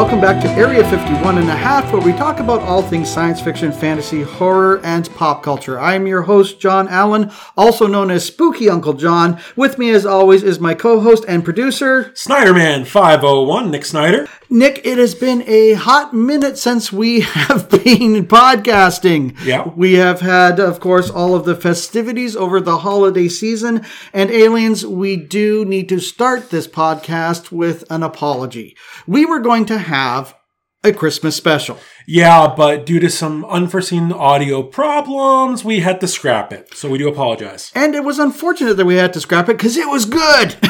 [0.00, 3.38] welcome back to Area 51 and a half, where we talk about all things science
[3.38, 5.78] fiction, fantasy, horror, and pop culture.
[5.78, 9.38] I am your host, John Allen, also known as Spooky Uncle John.
[9.56, 14.26] With me, as always, is my co host and producer, Snyderman 501, Nick Snyder.
[14.52, 19.38] Nick, it has been a hot minute since we have been podcasting.
[19.44, 19.70] Yeah.
[19.76, 23.86] We have had, of course, all of the festivities over the holiday season.
[24.12, 28.76] And aliens, we do need to start this podcast with an apology.
[29.06, 30.34] We were going to have
[30.82, 31.78] a Christmas special.
[32.08, 36.74] Yeah, but due to some unforeseen audio problems, we had to scrap it.
[36.74, 37.70] So we do apologize.
[37.76, 40.56] And it was unfortunate that we had to scrap it because it was good.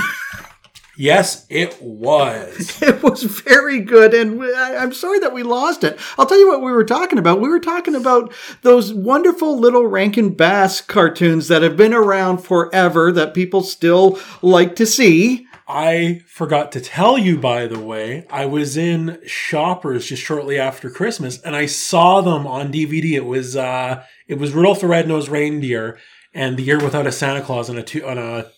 [1.01, 2.79] Yes, it was.
[2.91, 5.99] It was very good, and we- I- I'm sorry that we lost it.
[6.19, 7.41] I'll tell you what we were talking about.
[7.41, 13.13] We were talking about those wonderful little Rankin Bass cartoons that have been around forever
[13.13, 15.47] that people still like to see.
[15.67, 20.91] I forgot to tell you, by the way, I was in Shoppers just shortly after
[20.91, 23.13] Christmas, and I saw them on DVD.
[23.15, 25.99] It was uh, it was Rudolph the Red-Nosed Reindeer
[26.35, 28.51] and The Year Without a Santa Claus on a two, on a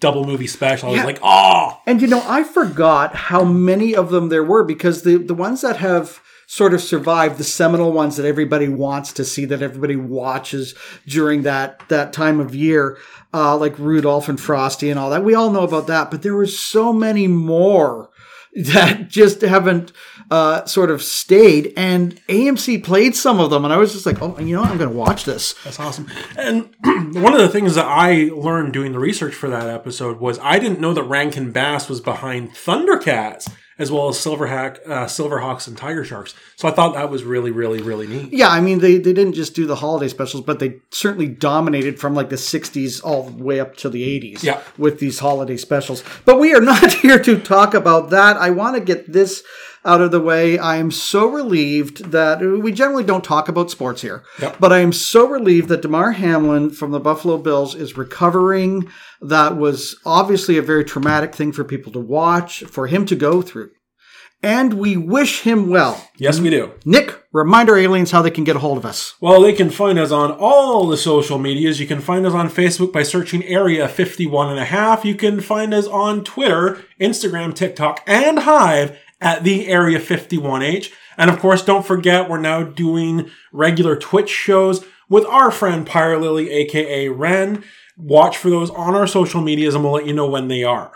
[0.00, 0.88] double movie special.
[0.88, 1.04] I was Yeah.
[1.06, 5.16] like, oh, And you know, I forgot how many of them there were because the
[5.18, 9.44] the ones that have sort of survived, the seminal ones that everybody wants to see,
[9.44, 10.74] that everybody watches
[11.06, 12.96] during that that time of year,
[13.34, 15.24] uh, like Rudolph and Frosty and all that.
[15.24, 18.08] We all know about that, but there were so many more
[18.54, 19.92] that just haven't
[20.30, 21.72] uh, sort of stayed.
[21.76, 24.70] And AMC played some of them, and I was just like, oh, you know, what?
[24.70, 25.54] I'm going to watch this.
[25.64, 26.08] That's awesome.
[26.36, 26.70] And
[27.14, 30.58] one of the things that I learned doing the research for that episode was I
[30.58, 35.78] didn't know that Rankin Bass was behind Thundercats as well as Silverhack, uh, Silverhawks and
[35.78, 36.34] Tiger Sharks.
[36.56, 38.32] So I thought that was really, really, really neat.
[38.32, 42.00] Yeah, I mean, they, they didn't just do the holiday specials, but they certainly dominated
[42.00, 44.60] from like the 60s all the way up to the 80s Yeah.
[44.78, 46.02] with these holiday specials.
[46.24, 48.36] But we are not here to talk about that.
[48.36, 49.44] I want to get this
[49.88, 50.58] out of the way.
[50.58, 54.56] I am so relieved that we generally don't talk about sports here, Yep.
[54.60, 58.88] but I am so relieved that Damar Hamlin from the Buffalo Bills is recovering.
[59.20, 63.42] That was obviously a very traumatic thing for people to watch, for him to go
[63.42, 63.70] through.
[64.40, 66.08] And we wish him well.
[66.16, 66.70] Yes, we do.
[66.84, 69.14] Nick, remind our aliens how they can get a hold of us.
[69.20, 71.80] Well, they can find us on all the social medias.
[71.80, 75.04] You can find us on Facebook by searching Area 51 and a half.
[75.04, 80.92] You can find us on Twitter, Instagram, TikTok, and Hive at the Area 51H.
[81.16, 86.18] And of course, don't forget, we're now doing regular Twitch shows with our friend Pyre
[86.18, 87.64] Lily, aka Wren.
[87.96, 90.92] Watch for those on our social medias and we'll let you know when they are.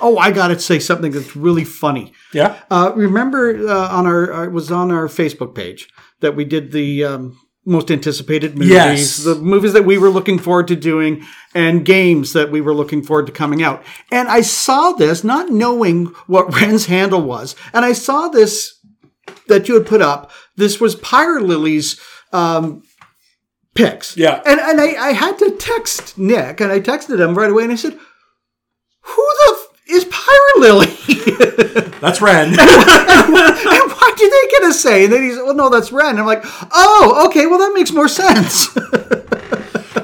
[0.00, 2.12] Oh, I got to say something that's really funny.
[2.32, 2.60] Yeah?
[2.70, 5.88] Uh, remember uh, on our uh, it was on our Facebook page
[6.20, 9.16] that we did the um, most anticipated movies, Yes.
[9.24, 13.02] the movies that we were looking forward to doing, and games that we were looking
[13.02, 13.82] forward to coming out.
[14.12, 18.78] And I saw this, not knowing what Wren's handle was, and I saw this
[19.48, 20.30] that you had put up.
[20.56, 21.98] This was Pyre Lily's
[22.32, 22.82] um,
[23.74, 24.16] picks.
[24.16, 24.42] Yeah.
[24.44, 27.72] And and I, I had to text Nick, and I texted him right away, and
[27.72, 27.98] I said,
[29.02, 30.86] "Who the f- is Pyre Lily?"
[32.00, 32.48] That's Wren.
[32.48, 33.64] and why did
[34.30, 35.04] they get a say?
[35.04, 36.42] And then he said, "Well, no, that's Wren." I'm like,
[36.72, 37.46] "Oh, okay.
[37.46, 38.68] Well, that makes more sense."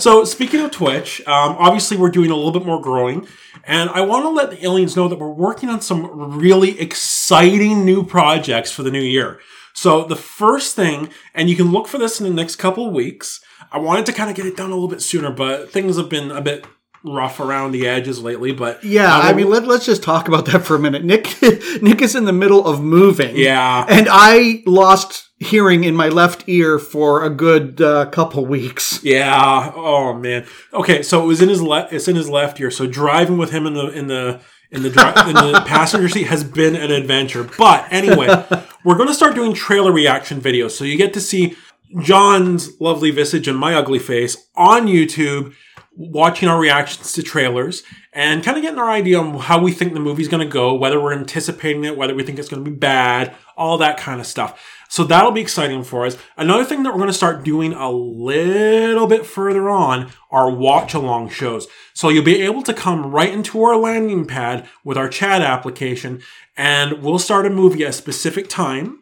[0.01, 3.29] So, speaking of Twitch, um, obviously we're doing a little bit more growing,
[3.65, 7.85] and I want to let the aliens know that we're working on some really exciting
[7.85, 9.41] new projects for the new year.
[9.75, 12.95] So, the first thing, and you can look for this in the next couple of
[12.95, 13.41] weeks.
[13.73, 16.09] I wanted to kind of get it done a little bit sooner, but things have
[16.09, 16.65] been a bit
[17.05, 18.53] rough around the edges lately.
[18.53, 21.05] But yeah, uh, I mean, let, let's just talk about that for a minute.
[21.05, 21.41] Nick,
[21.83, 23.37] Nick is in the middle of moving.
[23.37, 23.87] Yeah.
[23.89, 29.03] and I lost hearing in my left ear for a good uh, couple weeks.
[29.03, 29.73] Yeah.
[29.75, 30.47] Oh man.
[30.73, 31.93] Okay, so it was in his left.
[31.93, 32.71] It's in his left ear.
[32.71, 36.27] So driving with him in the in the in the dri- in the passenger seat
[36.27, 37.49] has been an adventure.
[37.59, 38.27] But anyway,
[38.85, 40.73] we're going to start doing trailer reaction videos.
[40.73, 41.57] So you get to see
[42.03, 45.55] John's lovely visage and my ugly face on YouTube,
[45.97, 47.83] watching our reactions to trailers
[48.13, 50.75] and kind of getting our idea on how we think the movie's going to go,
[50.75, 54.21] whether we're anticipating it, whether we think it's going to be bad, all that kind
[54.21, 54.61] of stuff.
[54.89, 56.17] So that'll be exciting for us.
[56.37, 60.95] Another thing that we're going to start doing a little bit further on are watch
[60.95, 61.69] along shows.
[61.95, 66.23] So you'll be able to come right into our landing pad with our chat application
[66.57, 69.00] and we'll start a movie at a specific time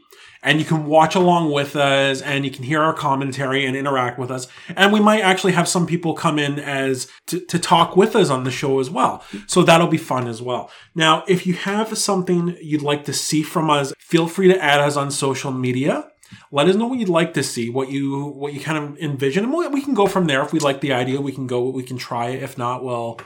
[0.48, 4.18] and you can watch along with us and you can hear our commentary and interact
[4.18, 4.48] with us.
[4.74, 8.30] And we might actually have some people come in as to, to talk with us
[8.30, 9.22] on the show as well.
[9.46, 10.70] So that'll be fun as well.
[10.94, 14.80] Now if you have something you'd like to see from us feel free to add
[14.80, 16.08] us on social media.
[16.50, 19.44] Let us know what you'd like to see what you what you kind of envision
[19.44, 20.42] and we we can go from there.
[20.42, 22.42] If we like the idea we can go we can try it.
[22.42, 23.20] If not well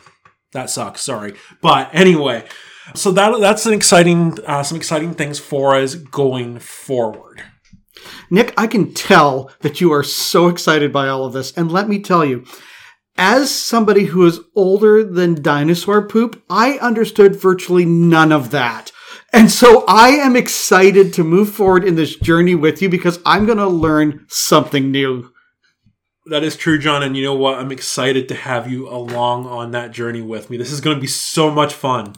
[0.53, 1.01] That sucks.
[1.01, 2.45] Sorry, but anyway,
[2.95, 7.43] so that that's an exciting, uh, some exciting things for us going forward.
[8.31, 11.53] Nick, I can tell that you are so excited by all of this.
[11.53, 12.45] And let me tell you,
[13.17, 18.91] as somebody who is older than dinosaur poop, I understood virtually none of that.
[19.35, 23.47] And so I am excited to move forward in this journey with you because I'm
[23.47, 25.31] going to learn something new.
[26.27, 27.03] That is true, John.
[27.03, 27.59] And you know what?
[27.59, 30.57] I'm excited to have you along on that journey with me.
[30.57, 32.15] This is going to be so much fun.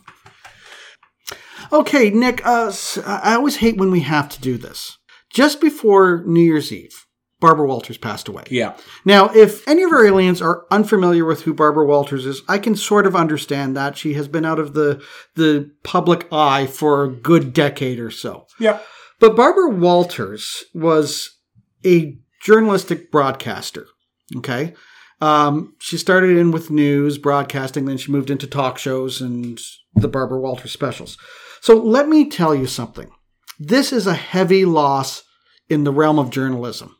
[1.74, 2.72] Okay, Nick, uh,
[3.04, 4.96] I always hate when we have to do this.
[5.28, 7.04] Just before New Year's Eve,
[7.40, 8.44] Barbara Walters passed away.
[8.48, 8.76] Yeah.
[9.04, 12.76] Now, if any of our aliens are unfamiliar with who Barbara Walters is, I can
[12.76, 13.98] sort of understand that.
[13.98, 15.02] She has been out of the
[15.34, 18.46] the public eye for a good decade or so.
[18.60, 18.78] Yeah.
[19.18, 21.38] But Barbara Walters was
[21.84, 23.88] a journalistic broadcaster.
[24.36, 24.74] Okay.
[25.20, 29.58] Um, she started in with news, broadcasting, then she moved into talk shows and
[29.94, 31.16] the Barbara Walters specials.
[31.64, 33.10] So let me tell you something.
[33.58, 35.22] This is a heavy loss
[35.70, 36.94] in the realm of journalism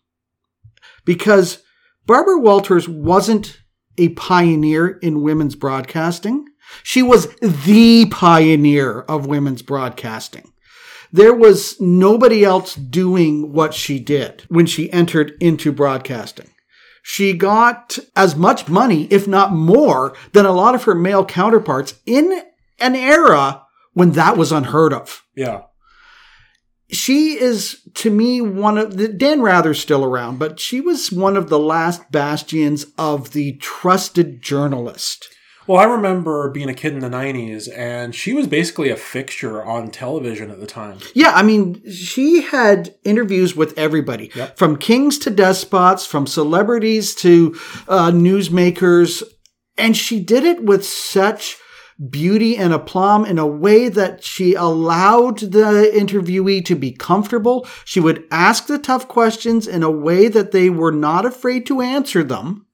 [1.05, 1.63] because
[2.07, 3.61] Barbara Walters wasn't
[3.99, 6.47] a pioneer in women's broadcasting.
[6.83, 10.51] She was the pioneer of women's broadcasting.
[11.13, 16.49] There was nobody else doing what she did when she entered into broadcasting.
[17.03, 22.01] She got as much money, if not more, than a lot of her male counterparts
[22.07, 22.45] in
[22.79, 23.64] an era
[23.95, 25.25] when that was unheard of.
[25.35, 25.63] Yeah
[26.91, 31.37] she is to me one of the Dan Rather's still around, but she was one
[31.37, 35.29] of the last bastions of the trusted journalist.
[35.67, 39.65] Well, I remember being a kid in the 90s, and she was basically a fixture
[39.65, 40.99] on television at the time.
[41.15, 44.59] Yeah, I mean, she had interviews with everybody Yep.
[44.59, 47.59] from kings to despots, from celebrities to
[47.89, 49.23] uh, newsmakers.
[49.79, 51.57] And she did it with such
[52.11, 57.67] beauty and aplomb in a way that she allowed the interviewee to be comfortable.
[57.85, 61.81] She would ask the tough questions in a way that they were not afraid to
[61.81, 62.67] answer them.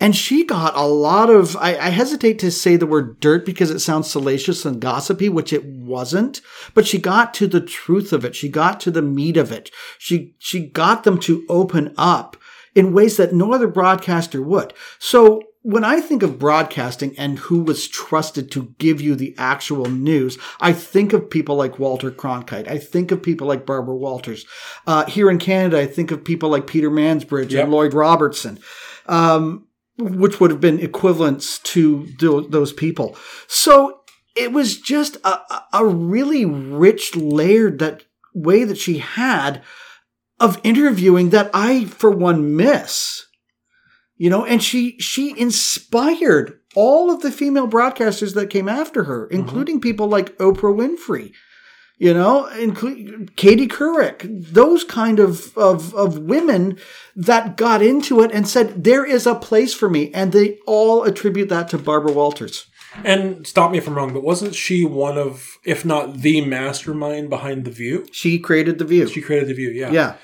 [0.00, 3.70] And she got a lot of, I, I, hesitate to say the word dirt because
[3.70, 6.40] it sounds salacious and gossipy, which it wasn't,
[6.74, 8.34] but she got to the truth of it.
[8.34, 9.70] She got to the meat of it.
[9.98, 12.36] She, she got them to open up
[12.74, 14.72] in ways that no other broadcaster would.
[14.98, 19.86] So when I think of broadcasting and who was trusted to give you the actual
[19.86, 22.68] news, I think of people like Walter Cronkite.
[22.68, 24.44] I think of people like Barbara Walters.
[24.86, 27.62] Uh, here in Canada, I think of people like Peter Mansbridge Yep.
[27.64, 28.58] and Lloyd Robertson,
[29.06, 29.66] um,
[29.98, 33.16] which would have been equivalents to tho- those people.
[33.46, 34.00] So
[34.34, 35.40] it was just a-
[35.72, 38.02] a really rich, layered that
[38.34, 39.62] way that she had
[40.40, 43.26] of interviewing that I, for one, miss
[44.22, 49.26] you know and she she inspired all of the female broadcasters that came after her
[49.26, 49.34] mm-hmm.
[49.34, 51.32] including people like oprah winfrey
[51.98, 54.18] you know including katie couric
[54.52, 56.78] those kind of, of of women
[57.16, 61.02] that got into it and said there is a place for me and they all
[61.02, 62.66] attribute that to barbara walters
[63.04, 67.30] And stop me if I'm wrong, but wasn't she one of, if not the mastermind
[67.30, 68.06] behind The View?
[68.12, 69.90] she created the view She created The View, yeah.
[69.90, 70.16] Yeah.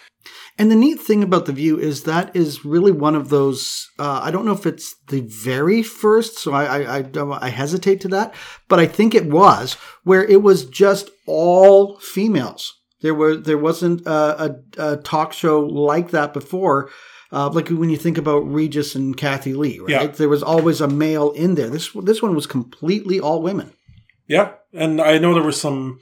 [0.58, 3.88] And the neat thing about The View is that is really one of those.
[3.96, 8.00] Uh, I don't know if it's the very first, so I, I, I, I hesitate
[8.00, 8.34] to that,
[8.66, 12.74] but I think it was where it was just all females.
[13.02, 14.44] There were there wasn't a,
[14.78, 16.90] a, a talk show like that before.
[17.30, 19.90] Uh, like when you think about Regis and Kathie Lee, right?
[19.90, 20.06] Yeah.
[20.06, 21.70] There was always a male in there.
[21.70, 23.72] This this one was completely all women.
[24.26, 24.54] Yeah.
[24.72, 26.00] And I know there were some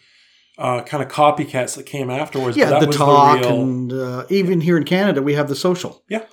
[0.58, 2.56] uh, kind of copycats that came afterwards.
[2.56, 3.62] Yeah, the was talk, the real.
[3.62, 6.02] and uh, even here in Canada, we have the social.
[6.08, 6.24] Yeah.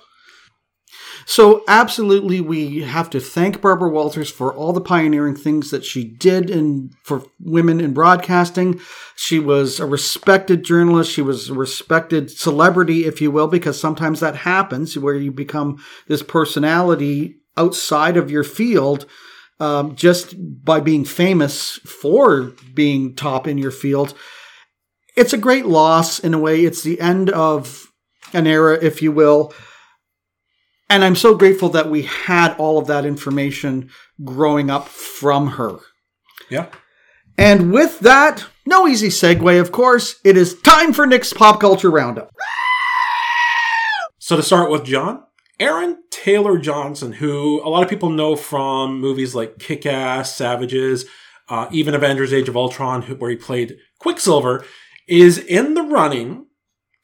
[1.26, 6.04] So, absolutely, we have to thank Barbara Walters for all the pioneering things that she
[6.04, 8.80] did in for women in broadcasting.
[9.16, 11.10] She was a respected journalist.
[11.10, 15.82] She was a respected celebrity, if you will, because sometimes that happens where you become
[16.08, 19.06] this personality outside of your field
[19.60, 20.34] um, just
[20.64, 24.14] by being famous for being top in your field.
[25.16, 26.64] It's a great loss in a way.
[26.64, 27.86] It's the end of
[28.32, 29.52] an era, if you will.
[30.90, 33.90] And I'm so grateful that we had all of that information
[34.22, 35.78] growing up from her.
[36.50, 36.68] Yeah.
[37.38, 41.90] And with that, no easy segue, of course, it is time for Nick's Pop Culture
[41.90, 42.30] Roundup.
[44.18, 45.22] So to start with John,
[45.58, 51.04] Aaron Taylor Johnson, who a lot of people know from movies like Kick Ass, Savages,
[51.50, 54.64] uh, even Avengers Age of Ultron, where he played Quicksilver,
[55.06, 56.46] is in the running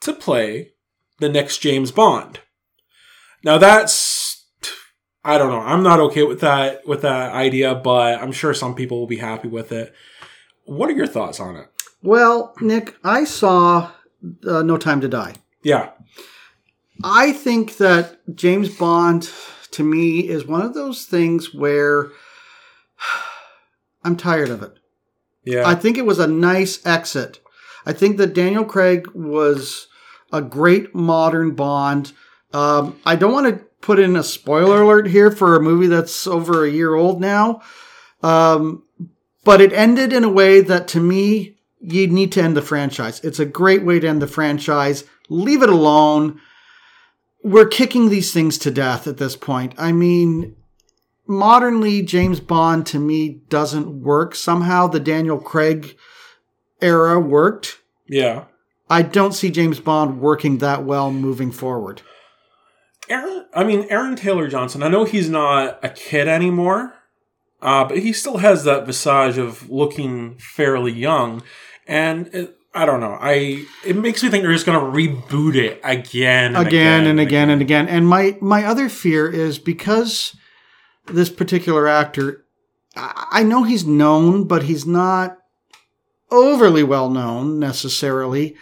[0.01, 0.71] to play
[1.19, 2.41] the next James Bond.
[3.45, 4.47] Now that's
[5.23, 5.61] I don't know.
[5.61, 9.19] I'm not okay with that with that idea, but I'm sure some people will be
[9.19, 9.93] happy with it.
[10.65, 11.67] What are your thoughts on it?
[12.03, 13.91] Well, Nick, I saw
[14.49, 15.35] uh, No Time to Die.
[15.63, 15.91] Yeah.
[17.05, 19.31] I think that James Bond,
[19.73, 22.11] to me, is one of those things where
[24.05, 24.75] I'm tired of it.
[25.45, 25.67] Yeah.
[25.67, 27.41] I think it was a nice exit.
[27.87, 29.89] I think that Daniel Craig was
[30.33, 32.13] a great modern Bond.
[32.53, 36.27] Um, I don't want to put in a spoiler alert here for a movie that's
[36.27, 37.63] over a year old now.
[38.23, 38.83] Um,
[39.45, 43.21] but it ended in a way that to me, you need to end the franchise.
[43.25, 45.05] It's a great way to end the franchise.
[45.31, 46.41] Leave it alone.
[47.43, 49.75] We're kicking these things to death at this point.
[49.79, 50.57] I mean,
[51.27, 54.35] modernly, James Bond to me doesn't work.
[54.35, 55.97] Somehow the Daniel Craig
[56.81, 57.79] era worked.
[58.09, 58.45] yeah.
[58.93, 62.03] I don't see James Bond working that well moving forward.
[63.09, 66.95] Aaron, I mean, Aaron Taylor Johnson, I know he's not a kid anymore,
[67.63, 71.43] uh, but he still has that visage of looking fairly young.
[71.87, 73.19] And it, I don't know.
[73.21, 77.19] I It makes me think they're just going to reboot it again and again and
[77.19, 77.89] again and again.
[77.89, 80.37] And my my other fear is because
[81.07, 82.45] this particular actor,
[82.97, 85.39] I I know he's known, but he's not
[86.31, 88.57] overly well known necessarily.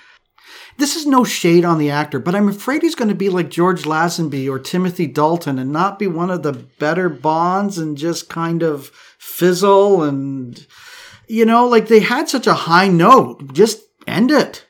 [0.79, 3.51] This is no shade on the actor, but I'm afraid he's going to be like
[3.51, 8.29] George Lazenby or Timothy Dalton and not be one of the better Bonds and just
[8.29, 10.65] kind of fizzle and
[11.27, 13.53] you know, like they had such a high note.
[13.53, 14.65] Just end it.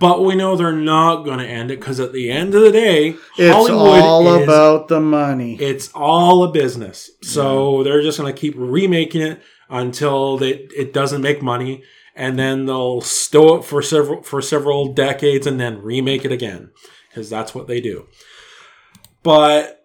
[0.00, 2.72] But we know they're not going to end it because at the end of the
[2.72, 5.56] day, It's Hollywood all is about the money.
[5.60, 7.08] it's all a business.
[7.22, 9.40] So they're just going to keep remaking it
[9.70, 11.84] until they, it doesn't make money,
[12.16, 16.70] and then they'll stow it for several for several decades and then remake it again
[17.08, 18.06] because that's what they do.
[19.22, 19.84] But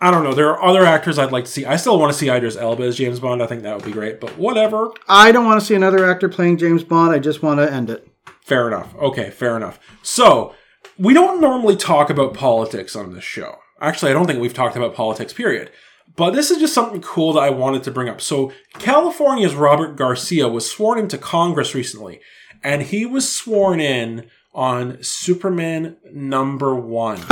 [0.00, 0.34] I don't know.
[0.34, 1.64] There are other actors I'd like to see.
[1.64, 3.42] I still want to see Idris Elba as James Bond.
[3.42, 4.20] I think that would be great.
[4.20, 4.90] But whatever.
[5.08, 7.12] I don't want to see another actor playing James Bond.
[7.12, 8.08] I just want to end it.
[8.42, 8.94] Fair enough.
[8.96, 9.78] Okay, fair enough.
[10.02, 10.54] So,
[10.98, 13.58] we don't normally talk about politics on this show.
[13.80, 15.70] Actually, I don't think we've talked about politics, period.
[16.16, 18.20] But this is just something cool that I wanted to bring up.
[18.20, 22.20] So, California's Robert Garcia was sworn into Congress recently,
[22.62, 27.28] and he was sworn in on Superman number one, which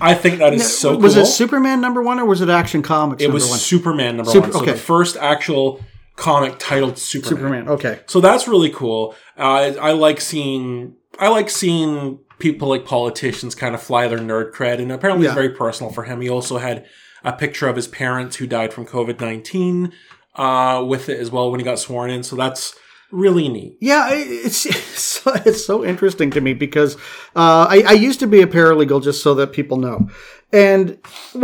[0.00, 1.24] I think that is so was cool.
[1.24, 3.58] it Superman number one or was it Action Comics it was one?
[3.58, 4.52] Superman number Super- one.
[4.52, 4.72] So, okay.
[4.72, 5.80] the first actual
[6.16, 7.36] comic titled Superman.
[7.36, 7.68] Superman.
[7.68, 8.00] Okay.
[8.06, 9.14] So that's really cool.
[9.38, 14.18] Uh, I, I like seeing I like seeing people like politicians kind of fly their
[14.18, 15.30] nerd cred, and apparently Yeah.
[15.30, 16.20] it's very personal for him.
[16.20, 16.84] He also had
[17.24, 19.92] a picture of his parents who died from COVID nineteen
[20.34, 22.22] uh, with it as well when he got sworn in.
[22.22, 22.74] So that's
[23.10, 23.78] really neat.
[23.80, 26.96] Yeah, it's it's so, it's so interesting to me because
[27.34, 30.08] uh, I, I used to be a paralegal, just so that people know,
[30.52, 30.98] and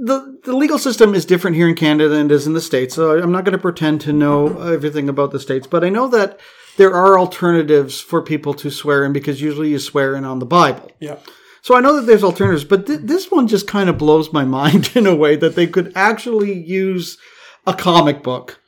[0.00, 2.94] the the legal system is different here in Canada than it is in the states.
[2.94, 6.08] So I'm not going to pretend to know everything about the states, but I know
[6.08, 6.40] that
[6.78, 10.46] there are alternatives for people to swear in because usually you swear in on the
[10.46, 10.90] Bible.
[11.00, 11.16] Yeah.
[11.60, 14.44] So I know that there's alternatives, but th- this one just kind of blows my
[14.58, 17.18] mind in a way that they could actually use
[17.66, 18.58] a comic book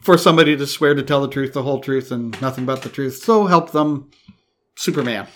[0.00, 2.88] for somebody to swear to tell the truth, the whole truth, and nothing but the
[2.88, 3.16] truth.
[3.16, 4.10] So help them,
[4.74, 5.26] Superman.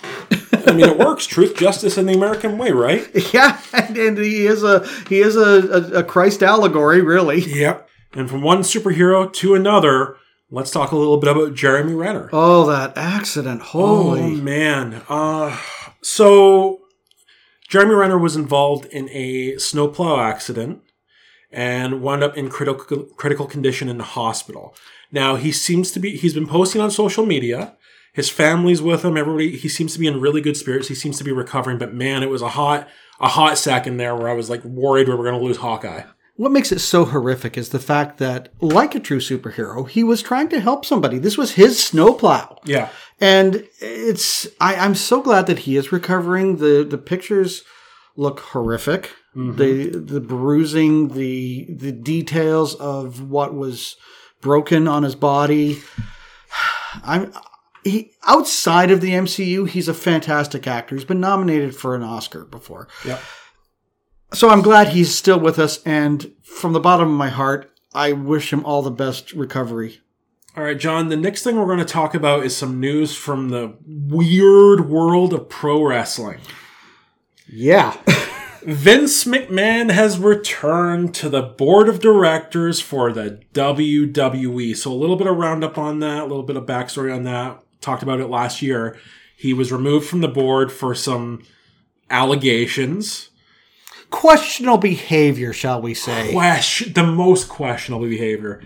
[0.66, 1.26] I mean, it works.
[1.26, 3.08] Truth, justice, and the American way, right?
[3.34, 7.40] yeah, and, and he is a he is a, a, a Christ allegory, really.
[7.40, 7.88] Yep.
[8.12, 10.16] And from one superhero to another,
[10.50, 12.28] let's talk a little bit about Jeremy Renner.
[12.32, 13.62] Oh, that accident!
[13.74, 15.02] Oh Holy, man.
[15.08, 15.58] Uh,
[16.02, 16.80] so
[17.68, 20.82] Jeremy Renner was involved in a snowplow accident
[21.52, 24.74] and wound up in critical critical condition in the hospital.
[25.12, 27.76] Now he seems to be he's been posting on social media.
[28.12, 29.16] His family's with him.
[29.16, 30.88] Everybody he seems to be in really good spirits.
[30.88, 31.78] He seems to be recovering.
[31.78, 32.88] But man, it was a hot
[33.20, 36.02] a hot second there where I was like worried we were going to lose Hawkeye.
[36.36, 40.22] What makes it so horrific is the fact that, like a true superhero, he was
[40.22, 41.18] trying to help somebody.
[41.18, 42.58] This was his snowplow.
[42.64, 42.88] Yeah.
[43.20, 46.56] And it's I, I'm so glad that he is recovering.
[46.56, 47.62] The the pictures
[48.16, 49.10] look horrific.
[49.36, 49.56] Mm-hmm.
[49.56, 53.96] The the bruising, the the details of what was
[54.40, 55.82] broken on his body.
[57.04, 57.34] I'm
[57.84, 60.94] he outside of the MCU, he's a fantastic actor.
[60.94, 62.88] He's been nominated for an Oscar before.
[63.04, 63.18] Yeah.
[64.32, 68.12] So I'm glad he's still with us and from the bottom of my heart, I
[68.12, 70.00] wish him all the best recovery.
[70.56, 73.50] All right, John, the next thing we're going to talk about is some news from
[73.50, 76.40] the weird world of pro wrestling.
[77.46, 77.96] Yeah.
[78.62, 84.76] Vince McMahon has returned to the board of directors for the WWE.
[84.76, 87.62] So, a little bit of roundup on that, a little bit of backstory on that.
[87.80, 88.98] Talked about it last year.
[89.36, 91.42] He was removed from the board for some
[92.10, 93.30] allegations.
[94.10, 96.32] questionable behavior, shall we say?
[96.32, 98.62] question the most questionable behavior.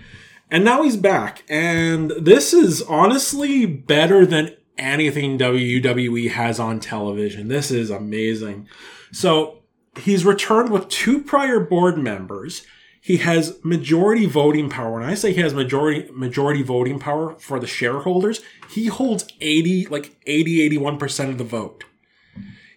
[0.51, 7.49] And now he's back, and this is honestly better than anything WWE has on television.
[7.49, 8.69] This is amazing.
[9.13, 9.63] So
[9.99, 12.65] he's returned with two prior board members.
[13.05, 14.93] He has majority voting power.
[14.93, 19.89] When I say he has majority majority voting power for the shareholders, he holds 80
[19.89, 21.85] like 80 81% of the vote.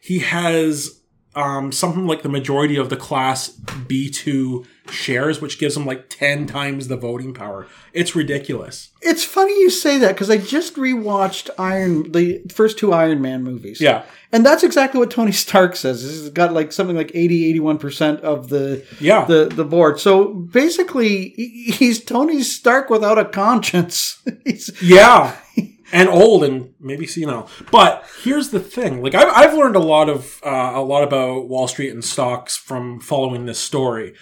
[0.01, 0.96] He has
[1.37, 6.47] um, something like the majority of the class B2 shares, which gives him like 10
[6.47, 7.67] times the voting power.
[7.93, 8.89] It's ridiculous.
[9.01, 13.43] It's funny you say that because I just rewatched Iron the first two Iron Man
[13.43, 13.79] movies.
[13.79, 14.03] Yeah.
[14.31, 16.01] And that's exactly what Tony Stark says.
[16.01, 19.25] He's got like something like 80, 81% of the Yeah.
[19.25, 19.99] the, the board.
[19.99, 24.21] So basically he's Tony Stark without a conscience.
[24.81, 25.35] Yeah.
[25.91, 27.49] and old and maybe senile.
[27.71, 31.47] But here's the thing: like I've, I've learned a lot of uh, a lot about
[31.47, 34.13] Wall Street and stocks from following this story.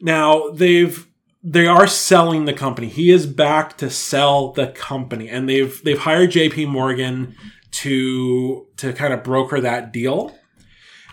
[0.00, 1.06] Now they've
[1.42, 2.88] they are selling the company.
[2.88, 6.66] He is back to sell the company, and they've they've hired J.P.
[6.66, 7.36] Morgan
[7.70, 10.34] to to kind of broker that deal.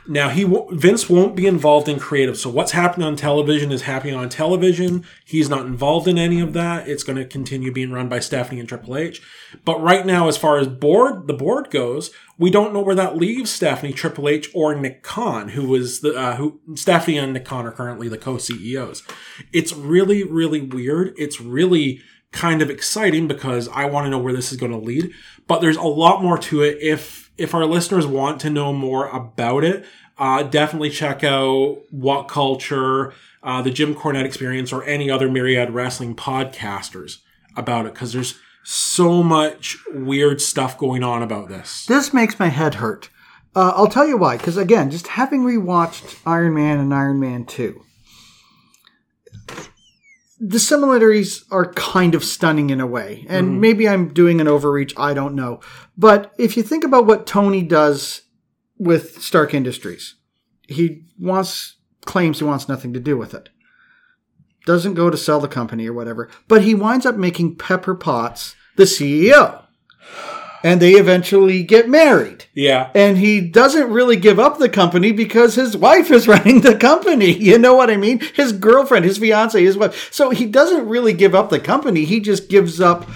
[0.07, 2.37] Now he Vince won't be involved in creative.
[2.37, 5.03] So what's happening on television is happening on television.
[5.23, 6.87] He's not involved in any of that.
[6.87, 9.21] It's going to continue being run by Stephanie and Triple H.
[9.63, 13.17] But right now, as far as board the board goes, we don't know where that
[13.17, 17.45] leaves Stephanie, Triple H, or Nick Khan, who was the uh, who Stephanie and Nick
[17.45, 19.03] Khan are currently the co-CEOs.
[19.51, 21.13] It's really really weird.
[21.17, 24.77] It's really kind of exciting because I want to know where this is going to
[24.77, 25.11] lead.
[25.47, 26.77] But there's a lot more to it.
[26.81, 29.85] If if our listeners want to know more about it,
[30.17, 33.13] uh, definitely check out What Culture,
[33.43, 37.19] uh, the Jim Cornette Experience, or any other Myriad Wrestling podcasters
[37.57, 41.85] about it because there's so much weird stuff going on about this.
[41.85, 43.09] this makes my head hurt.
[43.55, 44.37] Uh, I'll tell you why.
[44.37, 47.81] Because again, just having rewatched Iron Man and Iron Man 2,
[50.39, 53.25] the similarities are kind of stunning in a way.
[53.29, 53.59] And mm-hmm.
[53.61, 55.61] maybe I'm doing an overreach, I don't know.
[55.97, 58.21] But if you think about what Tony does
[58.77, 60.15] with Stark Industries,
[60.67, 63.49] he wants, claims he wants nothing to do with it.
[64.65, 68.55] Doesn't go to sell the company or whatever, but he winds up making Pepper Potts
[68.75, 69.64] the CEO.
[70.65, 72.89] And they eventually get married Yeah.
[72.95, 77.31] and he doesn't really give up the company because his wife is running the company.
[77.31, 78.19] You know what I mean?
[78.33, 80.11] His girlfriend, his fiance, his wife.
[80.11, 82.03] So he doesn't really give up the company.
[82.03, 83.07] He just gives up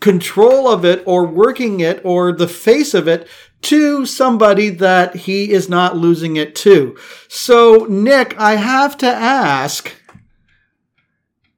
[0.00, 3.26] control of it or working it or the face of it
[3.62, 6.94] to somebody that he is not losing it to.
[7.28, 9.90] So, Nick, I have to ask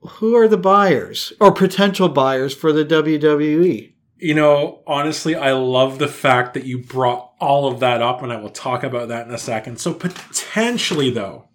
[0.00, 2.84] who are the buyers or potential buyers for the?
[2.84, 3.92] WWE?
[4.18, 8.32] You know, honestly, I love the fact that you brought all of that up, and
[8.32, 9.78] I will talk about that in a second.
[9.78, 11.48] So, potentially, though,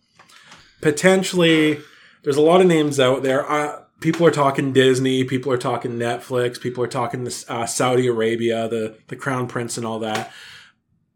[0.80, 1.80] potentially,
[2.24, 3.50] there's a lot of names out there.
[3.50, 8.68] Uh, people are talking Disney, people are talking Netflix, people are talking uh, Saudi Arabia,
[8.68, 10.32] the, the Crown Prince, and all that.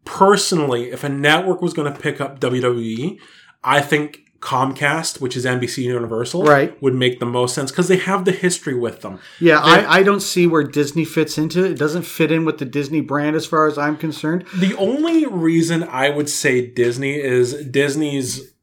[0.05, 3.19] Personally, if a network was going to pick up WWE,
[3.63, 6.79] I think Comcast, which is NBC Universal, Right.
[6.81, 9.17] would make the most sense because they have the history with them.
[9.39, 11.71] Yeah, I, I don't see where Disney fits into it.
[11.71, 14.45] It doesn't fit in with the Disney brand as far as I'm concerned.
[14.55, 18.53] The only reason I would say Disney is Disney's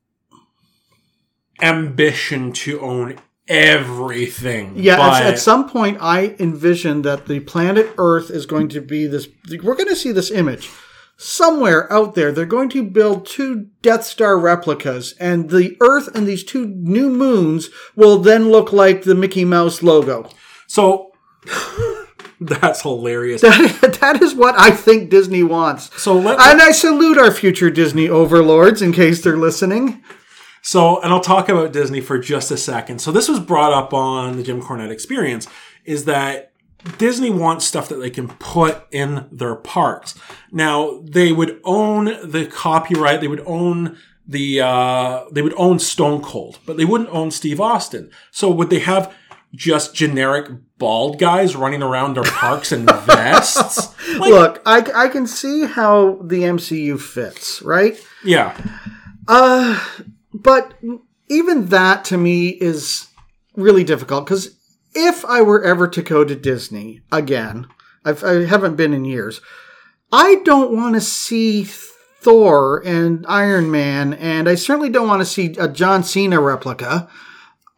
[1.61, 3.19] ambition to own
[3.49, 4.75] everything.
[4.77, 8.81] Yeah, but at, at some point, I envision that the planet Earth is going to
[8.81, 9.29] be this.
[9.63, 10.71] We're going to see this image
[11.23, 12.33] somewhere out there.
[12.33, 17.09] They're going to build two Death Star replicas, and the Earth and these two new
[17.09, 20.29] moons will then look like the Mickey Mouse logo.
[20.67, 21.13] so
[22.41, 23.41] that's hilarious.
[23.43, 25.91] that is what I think Disney wants.
[26.01, 30.03] So let, And I salute our future Disney overlords in case they're listening.
[30.65, 33.01] So, and I'll talk about Disney for just a second.
[33.01, 35.49] So, this was brought up on the Jim Cornette experience
[35.85, 36.52] is that
[36.99, 40.15] Disney wants stuff that they can put in their parks.
[40.51, 46.23] Now, they would own the copyright, they would own the, uh, they would own Stone
[46.23, 48.11] Cold, but they wouldn't own Steve Austin.
[48.31, 49.15] So, would they have
[49.55, 53.89] just generic bald guys running around their parks in vests?
[54.19, 57.97] Like, Look, I, I can see how the MCU fits, right?
[58.25, 58.57] yeah.
[59.29, 59.81] Uh,
[60.35, 60.75] but
[61.29, 63.07] even that to me is
[63.55, 64.57] really difficult because
[64.95, 67.67] if I were ever to go to Disney again,
[68.05, 69.41] I've, I haven't been in years,
[70.11, 75.27] I don't want to see Thor and Iron Man, and I certainly don't want to
[75.27, 77.09] see a John Cena replica.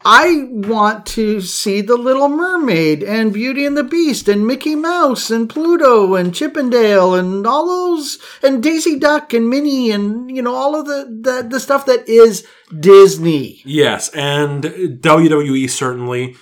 [0.07, 5.31] I want to see The Little Mermaid and Beauty and the Beast and Mickey Mouse
[5.31, 10.35] and Pluto and Chip 'n Dale and all those and Daisy Duck and Minnie and
[10.35, 12.46] you know all of the the, the stuff that is
[12.79, 13.62] Disney.
[13.64, 16.37] Yes, and WWE certainly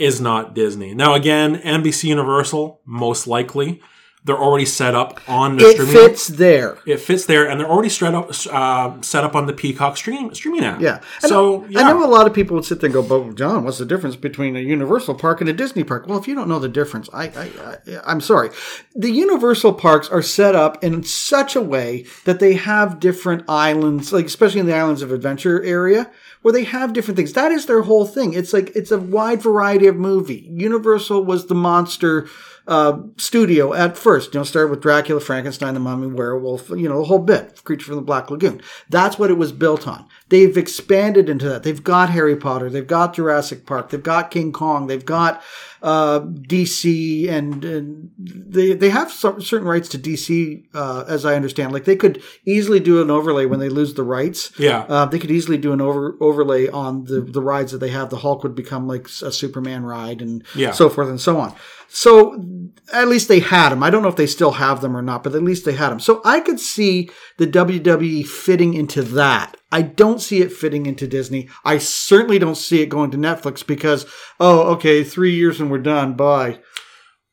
[0.00, 0.94] is not Disney.
[0.94, 3.80] Now, again, NBC Universal, most likely,
[4.22, 5.94] they're already set up on the It streaming.
[5.94, 6.76] fits there.
[6.84, 10.34] It fits there, and they're already set up, uh, set up on the Peacock stream
[10.34, 10.78] streaming app.
[10.78, 11.00] Yeah.
[11.24, 11.80] I So know, yeah.
[11.80, 13.86] I know a lot of people would sit there and go, "But John, what's the
[13.86, 16.68] difference between a Universal park and a Disney park?" Well, if you don't know the
[16.68, 17.50] difference, I, I,
[17.96, 18.50] I I'm sorry.
[18.94, 24.12] The Universal parks are set up in such a way that they have different islands,
[24.12, 26.10] like especially in the Islands of Adventure area,
[26.42, 27.32] where they have different things.
[27.32, 28.32] That is their whole thing.
[28.34, 30.48] It's like it's a wide variety of movie.
[30.50, 32.28] Universal was the monster
[32.66, 34.32] uh, studio at first.
[34.32, 36.70] You know, started with Dracula, Frankenstein, the Mummy, Werewolf.
[36.70, 37.62] You know, the whole bit.
[37.64, 38.62] Creature from the Black Lagoon.
[38.88, 40.06] That's what it was built on.
[40.30, 41.64] They've expanded into that.
[41.64, 42.70] They've got Harry Potter.
[42.70, 43.90] They've got Jurassic Park.
[43.90, 44.86] They've got King Kong.
[44.86, 45.42] They've got
[45.82, 51.34] uh, DC, and, and they they have some, certain rights to DC, uh, as I
[51.34, 51.72] understand.
[51.72, 54.52] Like they could easily do an overlay when they lose the rights.
[54.58, 54.80] Yeah.
[54.88, 58.10] Uh, they could easily do an over overlay on the the rides that they have.
[58.10, 60.70] The Hulk would become like a Superman ride, and Yeah.
[60.72, 61.54] so forth and so on.
[61.92, 62.44] So
[62.92, 63.82] at least they had them.
[63.82, 65.90] I don't know if they still have them or not, but at least they had
[65.90, 65.98] them.
[66.00, 69.56] So I could see the WWE fitting into that.
[69.72, 71.48] I don't see it fitting into Disney.
[71.64, 74.06] I certainly don't see it going to Netflix because,
[74.38, 76.14] oh, okay, three years and we're done.
[76.14, 76.60] Bye.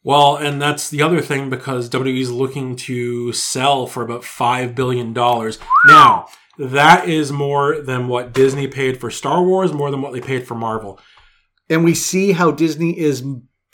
[0.04, 4.74] Well, and that's the other thing because WWE is looking to sell for about $5
[4.74, 5.14] billion.
[5.14, 10.22] Now, that is more than what Disney paid for Star Wars, more than what they
[10.22, 11.00] paid for Marvel.
[11.70, 13.24] And we see how Disney is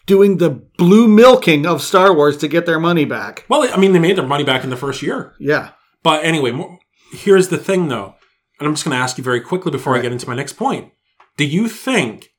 [0.06, 3.46] doing the blue milking of Star Wars to get their money back.
[3.50, 5.34] Well, I mean, they made their money back in the first year.
[5.40, 5.72] Yeah.
[6.04, 6.80] But anyway,
[7.12, 8.16] here's the thing though.
[8.60, 10.54] And I'm just going to ask you very quickly before I get into my next
[10.54, 10.92] point.
[11.38, 12.30] Do you think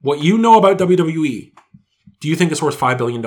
[0.00, 1.52] what you know about WWE,
[2.20, 3.24] do you think it's worth $5 billion?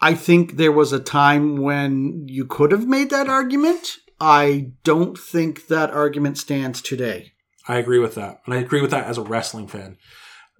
[0.00, 3.96] I think there was a time when you could have made that argument.
[4.20, 7.32] I don't think that argument stands today.
[7.66, 8.40] I agree with that.
[8.44, 9.96] And I agree with that as a wrestling fan.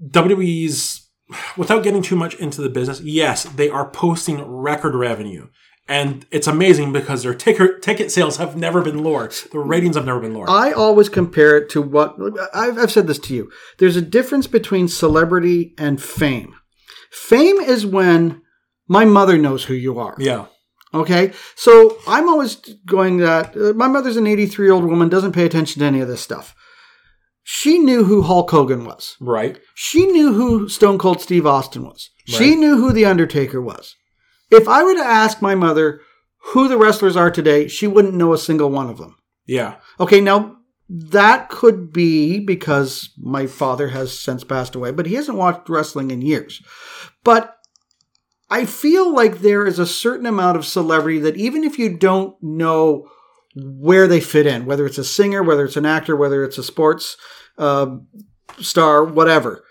[0.07, 1.09] WWE's,
[1.57, 5.49] without getting too much into the business, yes, they are posting record revenue.
[5.89, 9.29] And it's amazing because their ticket ticket sales have never been lower.
[9.51, 10.49] The ratings have never been lower.
[10.49, 12.17] I always compare it to what
[12.55, 13.51] I've, I've said this to you.
[13.79, 16.55] There's a difference between celebrity and fame.
[17.11, 18.43] Fame is when
[18.87, 20.17] my mother knows who you are.
[20.19, 20.47] yeah.
[20.95, 25.33] Okay, so I'm always going that uh, my mother's an 83 year old woman, doesn't
[25.33, 26.55] pay attention to any of this stuff.
[27.43, 29.17] She knew who Hulk Hogan was.
[29.21, 29.59] Right.
[29.75, 32.11] She knew who Stone Cold Steve Austin was.
[32.29, 32.39] Right.
[32.39, 33.97] She knew who The Undertaker was.
[34.51, 36.01] If I were to ask my mother
[36.53, 39.17] who the wrestlers are today, she wouldn't know a single one of them.
[39.47, 39.77] Yeah.
[39.99, 40.57] Okay, now
[40.89, 46.11] that could be because my father has since passed away, but he hasn't watched wrestling
[46.11, 46.63] in years.
[47.25, 47.57] But
[48.51, 52.37] I feel like there is a certain amount of celebrity that even if you don't
[52.43, 53.09] know
[53.55, 56.63] where they fit in, whether it's a singer, whether it's an actor, whether it's a
[56.63, 57.17] sports
[57.59, 57.97] uh,
[58.59, 59.65] star, whatever,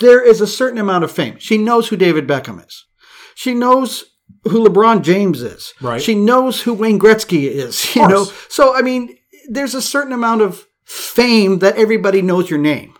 [0.00, 1.36] there is a certain amount of fame.
[1.38, 2.86] She knows who David Beckham is.
[3.34, 4.04] She knows
[4.44, 5.74] who LeBron James is.
[5.80, 6.00] Right.
[6.00, 7.94] She knows who Wayne Gretzky is.
[7.96, 9.16] You know, so I mean,
[9.48, 12.94] there's a certain amount of fame that everybody knows your name.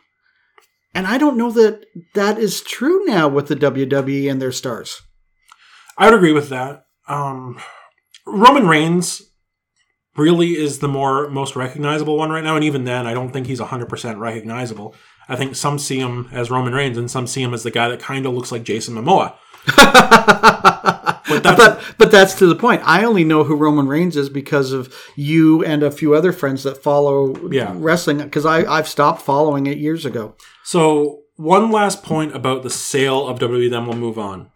[0.94, 5.02] And I don't know that that is true now with the WWE and their stars.
[5.98, 6.86] I would agree with that.
[7.06, 7.60] Um,
[8.26, 9.22] Roman Reigns
[10.16, 13.46] really is the more most recognizable one right now, and even then, I don't think
[13.46, 14.94] he's hundred percent recognizable.
[15.28, 17.88] I think some see him as Roman Reigns, and some see him as the guy
[17.88, 19.34] that kind of looks like Jason Momoa.
[21.28, 22.82] but, that's- but that's to the point.
[22.84, 26.62] I only know who Roman Reigns is because of you and a few other friends
[26.62, 27.72] that follow Yeah.
[27.76, 28.18] wrestling.
[28.18, 30.34] Because I I've stopped following it years ago.
[30.64, 34.50] So, one last point about the sale of WWE, then we'll move on.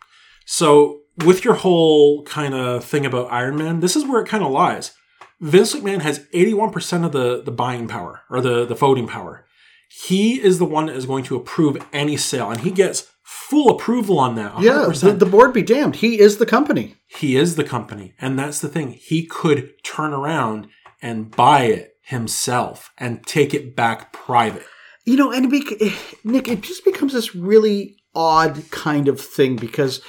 [0.46, 4.42] So, with your whole kind of thing about Iron Man, this is where it kind
[4.44, 4.92] of lies.
[5.40, 9.46] Vince McMahon has 81% of the, the buying power or the, the voting power.
[9.88, 13.70] He is the one that is going to approve any sale, and he gets full
[13.70, 14.52] approval on that.
[14.54, 14.62] 100%.
[14.62, 15.96] Yeah, the, the board be damned.
[15.96, 16.96] He is the company.
[17.06, 18.14] he is the company.
[18.20, 18.92] And that's the thing.
[18.92, 20.68] He could turn around
[21.02, 24.66] and buy it himself and take it back private.
[25.04, 29.20] You know, and it bec- eh, Nick, it just becomes this really odd kind of
[29.20, 30.00] thing because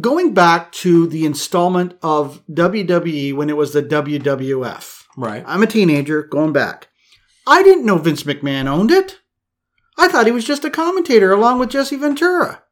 [0.00, 5.42] going back to the installment of WWE when it was the WWF, Right.
[5.46, 6.88] I'm a teenager going back.
[7.46, 9.18] I didn't know Vince McMahon owned it.
[9.98, 12.62] I thought he was just a commentator along with Jesse Ventura.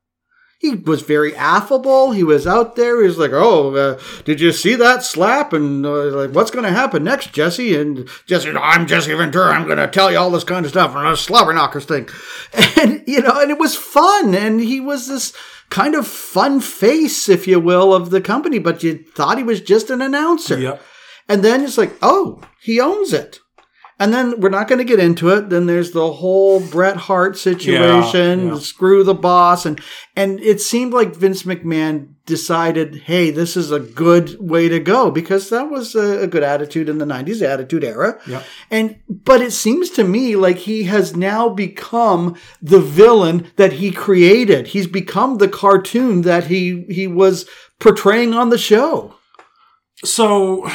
[0.58, 2.12] He was very affable.
[2.12, 3.00] He was out there.
[3.02, 6.64] He was like, "Oh, uh, did you see that slap?" And uh, like, "What's going
[6.64, 9.52] to happen next, Jesse?" And Jesse, "I'm Jesse Ventura.
[9.52, 12.08] I'm going to tell you all this kind of stuff and a slobber knockers thing."
[12.78, 14.34] And you know, and it was fun.
[14.34, 15.32] And he was this
[15.70, 18.58] kind of fun face, if you will, of the company.
[18.58, 20.58] But you thought he was just an announcer.
[20.58, 20.82] Yep.
[21.28, 23.40] And then it's like, oh, he owns it.
[23.98, 25.48] And then we're not going to get into it.
[25.48, 28.58] Then there's the whole Bret Hart situation, Yeah, yeah.
[28.58, 29.80] screw the boss, and
[30.14, 35.10] and it seemed like Vince McMahon decided, hey, this is a good way to go
[35.10, 38.20] because that was a, a good attitude in the '90s, the Attitude Era.
[38.26, 38.44] Yep.
[38.70, 43.92] And but it seems to me like he has now become the villain that he
[43.92, 44.66] created.
[44.68, 47.48] He's become the cartoon that he he was
[47.80, 49.14] portraying on the show.
[50.04, 50.68] So,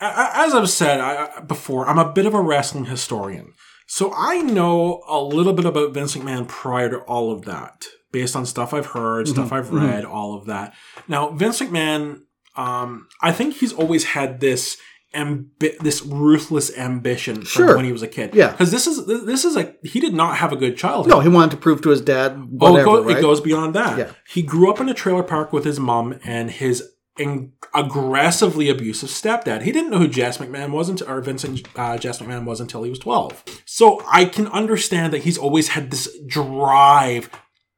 [0.00, 3.52] as I've said before, I'm a bit of a wrestling historian.
[3.86, 8.36] So I know a little bit about Vince McMahon prior to all of that, based
[8.36, 10.74] on stuff I've heard, stuff I've read, all of that.
[11.08, 12.20] Now, Vince McMahon,
[12.56, 14.76] um, I think he's always had this
[15.12, 17.74] ambi- this ruthless ambition from Sure.
[17.76, 18.32] when he was a kid.
[18.32, 18.52] Yeah.
[18.52, 21.10] because this is this is a he did not have a good childhood.
[21.10, 23.18] No, he wanted to prove to his dad Oh, it, go- right?
[23.18, 23.98] it goes beyond that.
[23.98, 24.10] Yeah.
[24.28, 26.84] He grew up in a trailer park with his mom and his
[27.20, 29.62] in- aggressively abusive stepdad.
[29.62, 32.82] He didn't know who Jess McMahon was until, or Vincent uh, Jess McMahon was until
[32.82, 33.62] he was 12.
[33.66, 37.30] So I can understand that he's always had this drive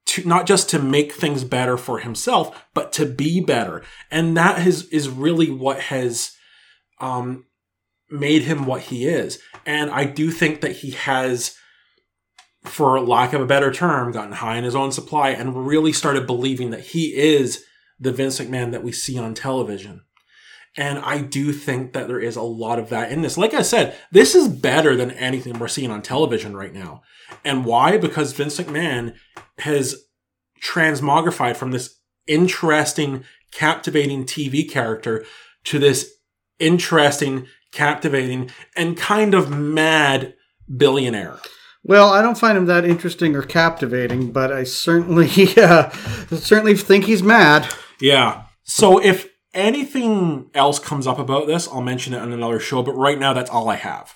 [0.07, 3.83] to not just to make things better for himself, but to be better.
[4.11, 6.33] And that is, is really what has,
[7.01, 7.47] um,
[8.11, 9.41] made him what he is.
[9.67, 11.57] And I do think that he has
[12.65, 16.27] for lack of a better term, gotten high in his own supply and really started
[16.29, 17.65] believing that he is
[18.03, 20.03] the Vince McMahon that we see on television.
[20.77, 23.37] And I do think that there is a lot of that in this.
[23.37, 27.03] Like I said, this is better than anything we're seeing on television right now.
[27.45, 27.99] And why?
[27.99, 29.15] Because Vince McMahon
[29.59, 30.05] has
[30.63, 35.25] transmogrified from this interesting, captivating TV character
[35.65, 36.15] to this
[36.59, 40.35] interesting, captivating, and kind of mad
[40.75, 41.39] billionaire.
[41.85, 45.91] Well, I don't find him that interesting or captivating, but I certainly, uh,
[46.31, 47.73] certainly think he's mad.
[48.01, 48.45] Yeah.
[48.63, 52.83] So if anything else comes up about this, I'll mention it on another show.
[52.83, 54.15] But right now, that's all I have.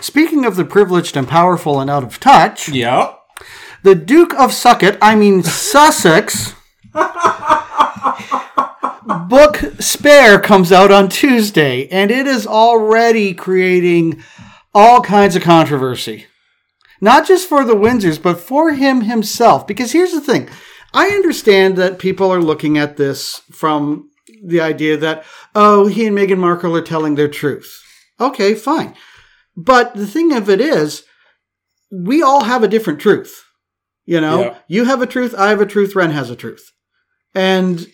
[0.00, 3.14] Speaking of the privileged and powerful and out of touch, Yeah.
[3.82, 6.54] the Duke of Sucket, I mean Sussex,
[9.28, 14.22] book Spare comes out on Tuesday, and it is already creating
[14.74, 16.26] all kinds of controversy.
[17.06, 19.64] Not just for the Windsors, but for him himself.
[19.64, 20.48] Because here's the thing
[20.92, 24.10] I understand that people are looking at this from
[24.44, 27.80] the idea that, oh, he and Meghan Markle are telling their truth.
[28.18, 28.96] Okay, fine.
[29.56, 31.04] But the thing of it is,
[31.92, 33.44] we all have a different truth.
[34.04, 34.58] You know, Yeah.
[34.66, 36.72] you have a truth, I have a truth, Wren has a truth.
[37.36, 37.86] And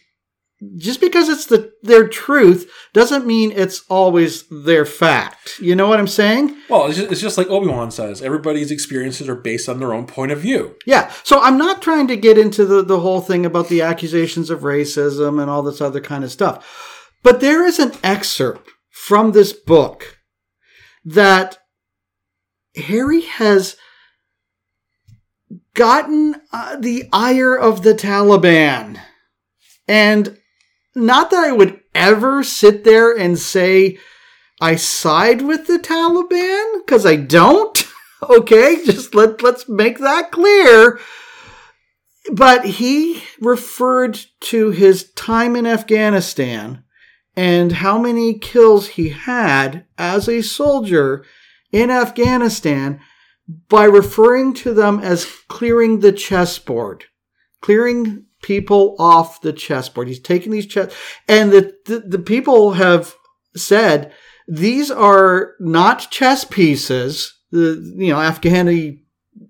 [0.77, 5.59] just because it's the their truth doesn't mean it's always their fact.
[5.61, 6.57] You know what I'm saying?
[6.68, 9.92] Well, it's just, it's just like Obi Wan says everybody's experiences are based on their
[9.92, 10.77] own point of view.
[10.87, 11.12] Yeah.
[11.25, 14.61] So I'm not trying to get into the, the whole thing about the accusations of
[14.61, 17.11] racism and all this other kind of stuff.
[17.22, 20.18] But there is an excerpt from this book
[21.05, 21.59] that
[22.77, 23.77] Harry has
[25.75, 29.01] gotten uh, the ire of the Taliban.
[29.88, 30.38] And
[30.94, 33.98] not that I would ever sit there and say
[34.61, 37.85] I side with the Taliban, because I don't.
[38.31, 41.00] okay, just let, let's make that clear.
[42.33, 46.85] But he referred to his time in Afghanistan
[47.35, 51.24] and how many kills he had as a soldier
[51.72, 53.00] in Afghanistan
[53.68, 57.07] by referring to them as clearing the chessboard,
[57.61, 60.09] clearing people off the chessboard.
[60.09, 60.94] He's taking these chess,
[61.28, 63.14] and the, the, the people have
[63.57, 64.12] said
[64.48, 67.38] these are not chess pieces.
[67.50, 69.02] The you know Afghani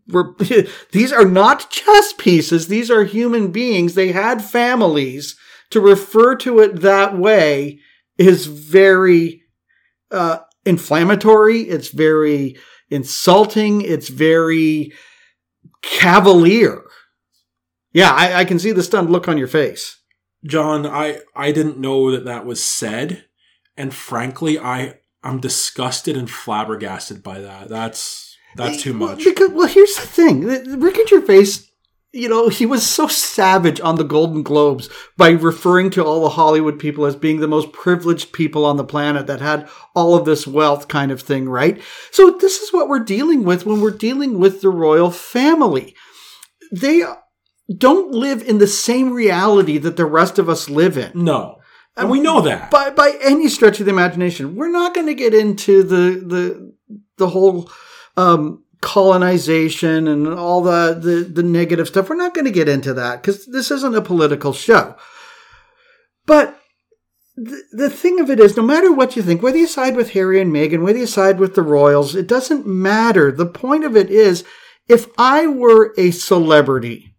[0.93, 2.69] these are not chess pieces.
[2.69, 3.95] These are human beings.
[3.95, 5.37] They had families.
[5.71, 7.79] To refer to it that way
[8.19, 9.43] is very
[10.11, 11.63] uh, inflammatory.
[11.63, 12.57] It's very
[12.91, 13.81] insulting.
[13.81, 14.93] It's very
[15.81, 16.83] cavalier.
[17.93, 19.99] Yeah, I, I can see the stunned look on your face.
[20.45, 23.27] John, I I didn't know that that was said,
[23.77, 27.69] and frankly, I I'm disgusted and flabbergasted by that.
[27.69, 29.25] That's that's too much.
[29.25, 30.41] Because well, here's the thing:
[30.81, 31.65] Ricky Gervais,
[32.13, 36.31] you know, he was so savage on the Golden Globes by referring to all the
[36.31, 40.25] Hollywood people as being the most privileged people on the planet that had all of
[40.25, 41.81] this wealth, kind of thing, right?
[42.11, 45.95] So this is what we're dealing with when we're dealing with the royal family.
[46.71, 47.03] They
[47.77, 51.13] don't live in the same reality that the rest of us live in.
[51.15, 51.59] No.
[51.97, 52.71] And we know that.
[52.71, 54.57] By by any stretch of the imagination.
[54.57, 56.73] We're not going to get into the the
[57.19, 57.71] the whole
[58.17, 62.09] um, colonization and all the, the the negative stuff.
[62.09, 64.97] We're not going to get into that because this isn't a political show.
[66.25, 66.59] But
[67.37, 70.13] the, the thing of it is, no matter what you think, whether you side with
[70.13, 73.33] Harry and Meghan, whether you side with the royals, it doesn't matter.
[73.33, 74.45] The point of it is,
[74.89, 77.12] if I were a celebrity,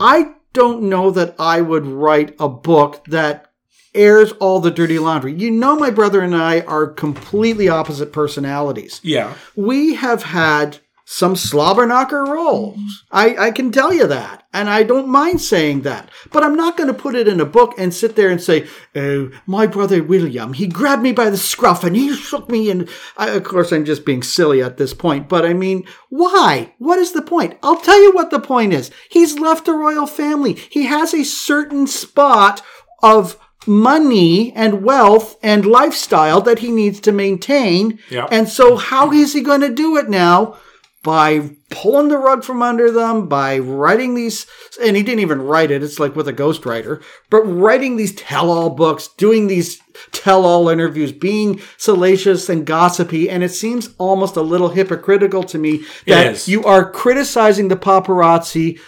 [0.00, 3.52] I don't know that I would write a book that
[3.94, 5.34] airs all the dirty laundry.
[5.34, 9.00] You know, my brother and I are completely opposite personalities.
[9.02, 9.34] yeah.
[9.54, 10.78] We have had
[11.12, 13.04] some slobber knocker roles.
[13.10, 14.46] I, I can tell you that.
[14.50, 16.08] And I don't mind saying that.
[16.32, 18.66] But I'm not going to put it in a book and sit there and say,
[18.96, 22.70] oh, my brother William, he grabbed me by the scruff and he shook me.
[22.70, 25.28] And I, of course, I'm just being silly at this point.
[25.28, 26.72] But I mean, why?
[26.78, 27.58] What is the point?
[27.62, 28.90] I'll tell you what the point is.
[29.10, 30.54] He's left the royal family.
[30.54, 32.62] He has a certain spot
[33.02, 37.98] of money and wealth and lifestyle that he needs to maintain.
[38.08, 38.28] Yeah.
[38.30, 40.56] And so how is he going to do it now?
[41.02, 44.46] By pulling the rug from under them, by writing these,
[44.80, 48.50] and he didn't even write it, it's like with a ghostwriter, but writing these tell
[48.50, 49.80] all books, doing these
[50.12, 55.58] tell all interviews, being salacious and gossipy, and it seems almost a little hypocritical to
[55.58, 58.78] me that you are criticizing the paparazzi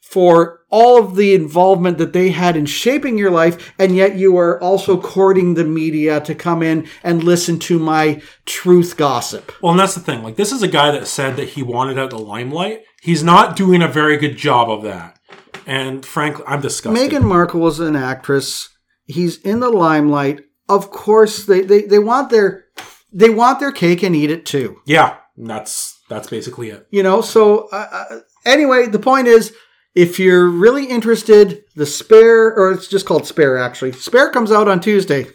[0.00, 4.36] for all of the involvement that they had in shaping your life, and yet you
[4.36, 9.52] are also courting the media to come in and listen to my truth gossip.
[9.62, 10.24] Well, and that's the thing.
[10.24, 12.82] Like, this is a guy that said that he wanted out the limelight.
[13.00, 15.16] He's not doing a very good job of that.
[15.64, 17.08] And frankly, I'm disgusted.
[17.08, 18.68] Meghan Markle was an actress.
[19.04, 20.40] He's in the limelight.
[20.68, 22.64] Of course, they, they, they want their
[23.12, 24.80] they want their cake and eat it too.
[24.86, 26.88] yeah, that's that's basically it.
[26.90, 27.20] You know.
[27.20, 29.54] So uh, uh, anyway, the point is,
[29.94, 33.92] if you're really interested, the spare or it's just called spare actually.
[33.92, 35.26] Spare comes out on Tuesday.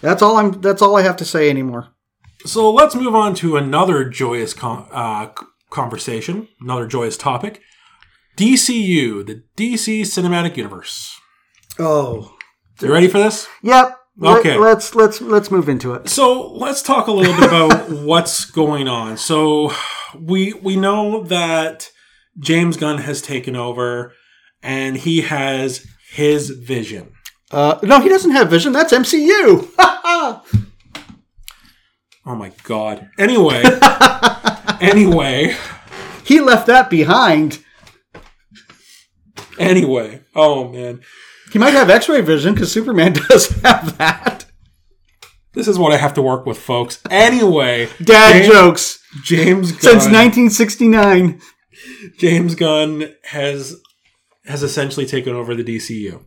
[0.00, 0.60] That's all I'm.
[0.60, 1.88] That's all I have to say anymore.
[2.44, 5.28] So let's move on to another joyous con- uh,
[5.70, 7.60] conversation, another joyous topic.
[8.36, 11.18] DCU, the DC Cinematic Universe.
[11.78, 12.34] Oh,
[12.80, 13.46] You ready for this?
[13.62, 13.98] yep.
[14.18, 14.56] Let- Okay.
[14.56, 16.08] let's let's let's move into it.
[16.08, 19.16] So let's talk a little bit about what's going on.
[19.18, 19.72] So
[20.18, 21.90] we we know that
[22.38, 24.12] James Gunn has taken over,
[24.62, 27.12] and he has his vision.
[27.50, 28.72] Uh, no, he doesn't have vision.
[28.72, 29.68] That's MCU.
[32.28, 33.08] Oh my god.
[33.18, 33.62] Anyway,
[34.80, 35.56] anyway,
[36.24, 37.62] he left that behind.
[39.60, 40.22] anyway.
[40.34, 41.02] Oh man,
[41.52, 44.46] He might have X-ray vision because Superman does have that.
[45.52, 47.00] this is what I have to work with, folks.
[47.10, 49.80] Anyway, Dad James, jokes James Gunn.
[49.80, 51.40] since 1969.
[52.18, 53.80] James Gunn has
[54.44, 56.24] has essentially taken over the DCU.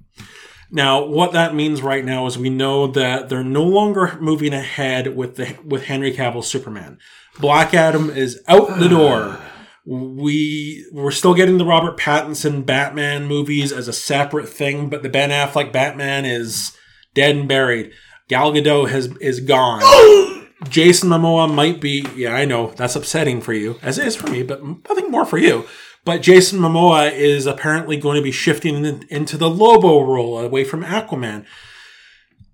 [0.72, 5.16] Now, what that means right now is we know that they're no longer moving ahead
[5.16, 7.00] with the with Henry Cavill's Superman.
[7.40, 9.40] Black Adam is out the door.
[9.86, 15.10] We we're still getting the Robert Pattinson Batman movies as a separate thing, but the
[15.10, 16.78] Ben Affleck Batman is
[17.16, 17.92] dead and buried.
[18.28, 19.82] Gal Gadot has is gone.
[20.68, 24.28] Jason Momoa might be, yeah, I know that's upsetting for you, as it is for
[24.28, 25.66] me, but I think more for you.
[26.04, 30.64] But Jason Momoa is apparently going to be shifting in, into the Lobo role away
[30.64, 31.46] from Aquaman.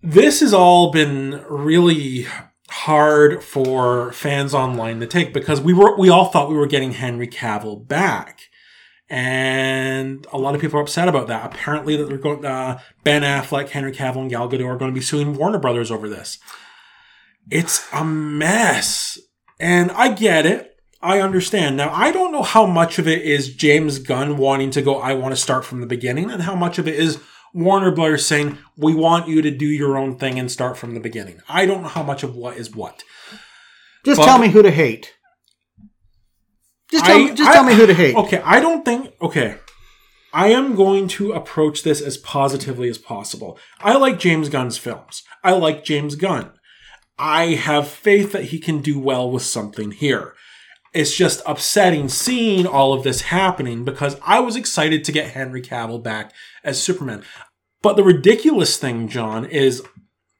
[0.03, 2.27] This has all been really
[2.69, 6.91] hard for fans online to take because we were we all thought we were getting
[6.91, 8.41] Henry Cavill back.
[9.07, 11.45] And a lot of people are upset about that.
[11.45, 12.43] Apparently, that they're going.
[12.43, 15.91] Uh, Ben Affleck, Henry Cavill, and Gal Gadot are going to be suing Warner Brothers
[15.91, 16.39] over this
[17.49, 19.19] it's a mess.
[19.59, 20.71] And I get it.
[21.01, 21.77] I understand.
[21.77, 25.13] Now, I don't know how much of it is James Gunn wanting to go, I
[25.13, 27.19] want to start from the beginning, and how much of it is
[27.53, 30.99] Warner Brothers saying, we want you to do your own thing and start from the
[30.99, 31.39] beginning.
[31.47, 33.03] I don't know how much of what is what.
[34.03, 35.13] Just But- tell me who to hate.
[36.91, 38.15] Just tell, I- me, just I- tell me who to hate.
[38.15, 39.13] Okay, I don't think.
[39.21, 39.57] Okay.
[40.33, 43.57] I am going to approach this as positively as possible.
[43.79, 45.23] I like James Gunn's films.
[45.43, 46.51] I like James Gunn.
[47.17, 50.33] I have faith that he can do well with something here.
[50.93, 55.61] It's just upsetting seeing all of this happening because I was excited to get Henry
[55.61, 56.31] Cavill back
[56.63, 57.23] as Superman.
[57.81, 59.83] But the ridiculous thing, John, is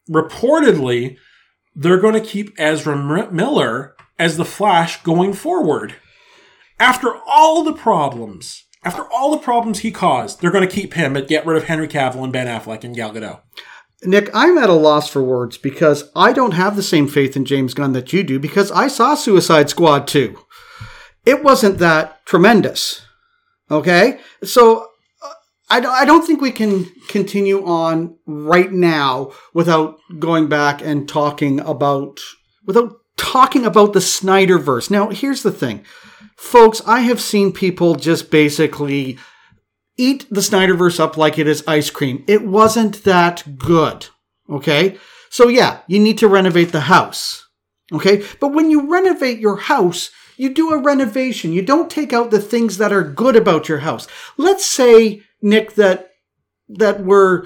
[0.10, 1.18] reportedly
[1.76, 2.96] they're going to keep Ezra
[3.32, 5.96] Miller as the Flash going forward.
[6.80, 11.14] After all the problems, after all the problems he caused, they're going to keep him
[11.14, 13.42] but get rid of Henry Cavill and Ben Affleck and Gal Gadot.
[14.06, 17.46] Nick, I'm at a loss for words because I don't have the same faith in
[17.46, 20.38] James Gunn that you do because I saw Suicide Squad 2.
[21.26, 23.06] It wasn't that tremendous.
[23.72, 24.20] Okay?
[24.44, 24.90] So
[25.24, 25.34] uh,
[25.70, 31.10] I don't, I don't think we can continue on right now without going back and
[31.10, 32.20] talking about,
[32.66, 34.92] without talking about the Snyderverse.
[34.92, 35.84] Now, here's the thing.
[36.38, 39.18] Folks, I have seen people just basically
[39.98, 42.24] eat the Snyderverse up like it is ice cream.
[42.28, 44.08] It wasn't that good.
[44.50, 44.98] Okay?
[45.30, 47.48] So yeah, you need to renovate the house.
[47.92, 48.24] Okay?
[48.40, 51.54] But when you renovate your house, you do a renovation.
[51.54, 54.08] You don't take out the things that are good about your house.
[54.38, 56.12] Let's say, Nick, that
[56.68, 57.46] that we're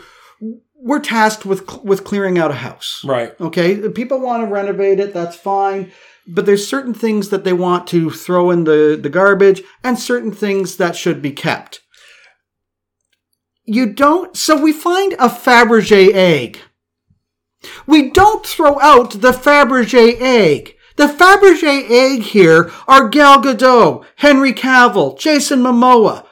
[0.76, 3.04] we're tasked with with clearing out a house.
[3.06, 3.40] Right.
[3.40, 3.90] Okay?
[3.90, 5.92] People want to renovate it, that's fine.
[6.28, 10.32] But there's certain things that they want to throw in the, the garbage and certain
[10.32, 11.82] things that should be kept.
[13.72, 16.60] You don't so we find a Fabergé egg.
[17.86, 20.76] We don't throw out the Fabergé egg.
[20.96, 26.26] The Fabergé egg here are Gal Gadot, Henry Cavill, Jason Momoa,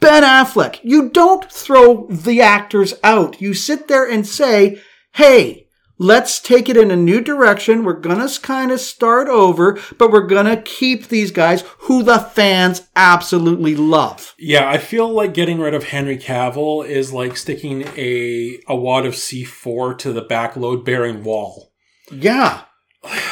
[0.00, 0.80] Ben Affleck.
[0.82, 3.40] You don't throw the actors out.
[3.40, 4.82] You sit there and say,
[5.14, 5.65] hey,
[5.98, 7.84] let's take it in a new direction.
[7.84, 12.02] We're going to kind of start over, but we're going to keep these guys who
[12.02, 14.34] the fans absolutely love.
[14.38, 19.06] Yeah, I feel like getting rid of Henry Cavill is like sticking a a wad
[19.06, 21.72] of C4 to the back load bearing wall.
[22.10, 22.62] Yeah.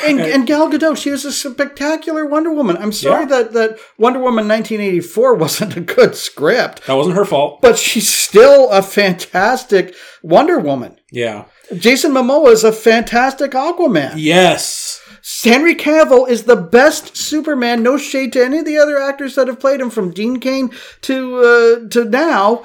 [0.05, 2.77] And, and Gal Gadot, she was a spectacular Wonder Woman.
[2.77, 3.29] I'm sorry Yeah.
[3.43, 7.61] that, that Wonder Woman 1984 wasn't a good script, That wasn't her fault.
[7.61, 10.97] but she's still a fantastic Wonder Woman.
[11.11, 11.45] Yeah.
[11.79, 14.15] Jason Momoa is a fantastic Aquaman.
[14.17, 15.01] Yes.
[15.43, 17.83] Henry Cavill is the best Superman.
[17.83, 20.71] No shade to any of the other actors that have played him, from Dean Cain
[21.03, 21.37] to
[21.85, 22.65] uh, to now.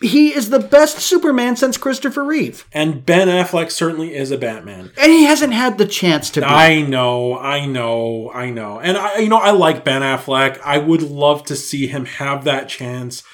[0.00, 4.92] He is the best Superman since Christopher Reeve, And Ben Affleck certainly is a Batman.
[4.96, 6.46] and he hasn't had the chance to be.
[6.46, 8.78] I know, I know, I know.
[8.78, 10.60] And I you know, I like Ben Affleck.
[10.64, 13.24] I would love to see him have that chance,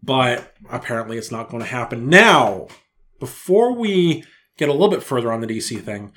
[0.00, 2.08] but apparently it's not going to happen.
[2.08, 2.68] Now,
[3.22, 4.24] before we
[4.58, 6.10] get a little bit further on the DC thing,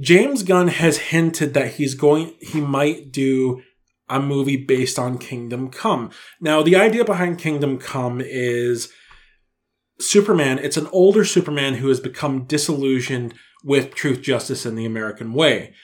[0.00, 3.60] James Gunn has hinted that he's going he might do
[4.08, 6.10] a movie based on Kingdom Come.
[6.40, 8.90] Now, the idea behind Kingdom Come is
[10.00, 15.34] Superman, it's an older Superman who has become disillusioned with truth, justice, and the American
[15.34, 15.74] way.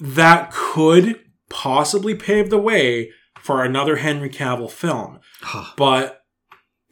[0.00, 1.20] That could
[1.50, 5.20] possibly pave the way for another Henry Cavill film.
[5.76, 6.23] but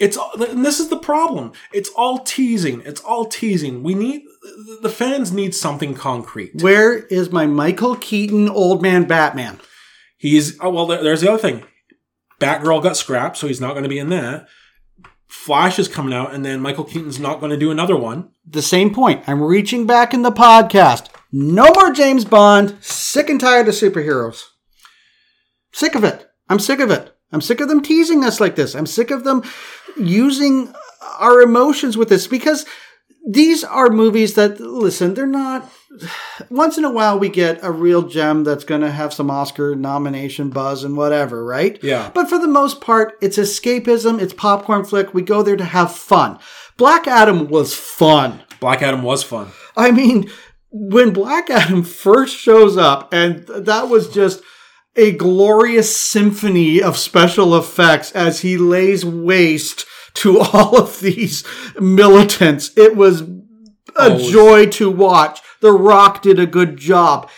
[0.02, 0.18] it's
[0.50, 1.52] and this is the problem.
[1.72, 2.82] It's all teasing.
[2.84, 3.84] It's all teasing.
[3.84, 4.24] We need
[4.80, 6.60] the fans need something concrete.
[6.60, 9.60] Where is my Michael Keaton old man Batman?
[10.18, 10.86] He's oh, well.
[10.86, 11.62] There's the other thing.
[12.40, 14.48] Batgirl got scrapped, so he's not going to be in that.
[15.28, 18.30] Flash is coming out, and then Michael Keaton's not going to do another one.
[18.44, 19.22] The same point.
[19.28, 21.10] I'm reaching back in the podcast.
[21.30, 22.76] No more James Bond.
[22.80, 24.42] Sick and tired of superheroes.
[25.72, 26.28] Sick of it.
[26.48, 27.16] I'm sick of it.
[27.32, 28.74] I'm sick of them teasing us like this.
[28.74, 29.42] I'm sick of them
[29.96, 30.72] using
[31.18, 32.66] our emotions with this because
[33.26, 35.70] these are movies that, listen, they're not.
[36.50, 39.76] Once in a while, we get a real gem that's going to have some Oscar
[39.76, 41.78] nomination buzz and whatever, right?
[41.82, 42.10] Yeah.
[42.12, 45.14] But for the most part, it's escapism, it's popcorn flick.
[45.14, 46.38] We go there to have fun.
[46.76, 48.42] Black Adam was fun.
[48.58, 49.52] Black Adam was fun.
[49.76, 50.30] I mean,
[50.70, 54.42] when Black Adam first shows up, and that was just
[54.96, 61.44] a glorious symphony of special effects as he lays waste to all of these
[61.80, 62.70] militants.
[62.76, 63.28] It was a
[63.96, 65.40] Oh, joy to watch.
[65.60, 67.28] The Rock did a good job.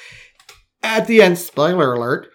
[0.82, 2.28] At the end, spoiler alert,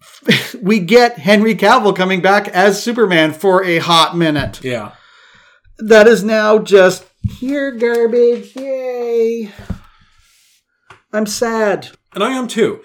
[0.62, 4.92] we get Henry Cavill coming back as Superman for a hot minute Yeah.
[5.78, 7.04] that is now just
[7.38, 8.54] here garbage.
[8.56, 9.50] Yay.
[11.12, 11.90] I'm sad.
[12.14, 12.80] And I am too.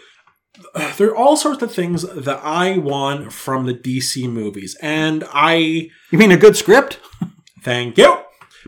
[0.98, 5.90] There are all sorts of things that I want from the DC movies, and I
[6.12, 7.00] You mean a good script?
[7.64, 8.20] thank you.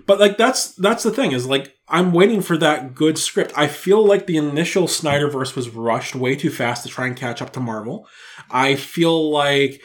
[0.05, 3.51] But like that's that's the thing is like I'm waiting for that good script.
[3.55, 7.41] I feel like the initial Snyderverse was rushed way too fast to try and catch
[7.41, 8.07] up to Marvel.
[8.49, 9.81] I feel like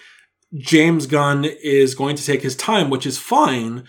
[0.57, 3.85] James Gunn is going to take his time, which is fine.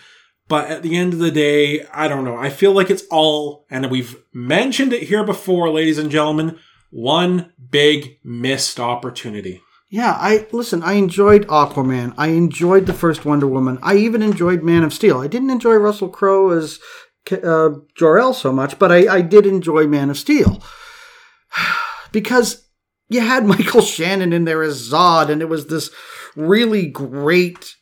[0.48, 2.38] But at the end of the day, I don't know.
[2.38, 6.60] I feel like it's all, and we've mentioned it here before, ladies and gentlemen,
[6.90, 9.62] one big missed opportunity.
[9.90, 12.14] Yeah, I listen, I enjoyed Aquaman.
[12.18, 13.80] I enjoyed the first Wonder Woman.
[13.82, 15.20] I even enjoyed Man of Steel.
[15.20, 16.80] I didn't enjoy Russell Crowe as
[17.32, 20.62] uh, Jor-El so much, but I, I did enjoy Man of Steel.
[22.12, 22.68] because
[23.10, 25.92] you had Michael Shannon in there as Zod, and it was this
[26.36, 27.75] really great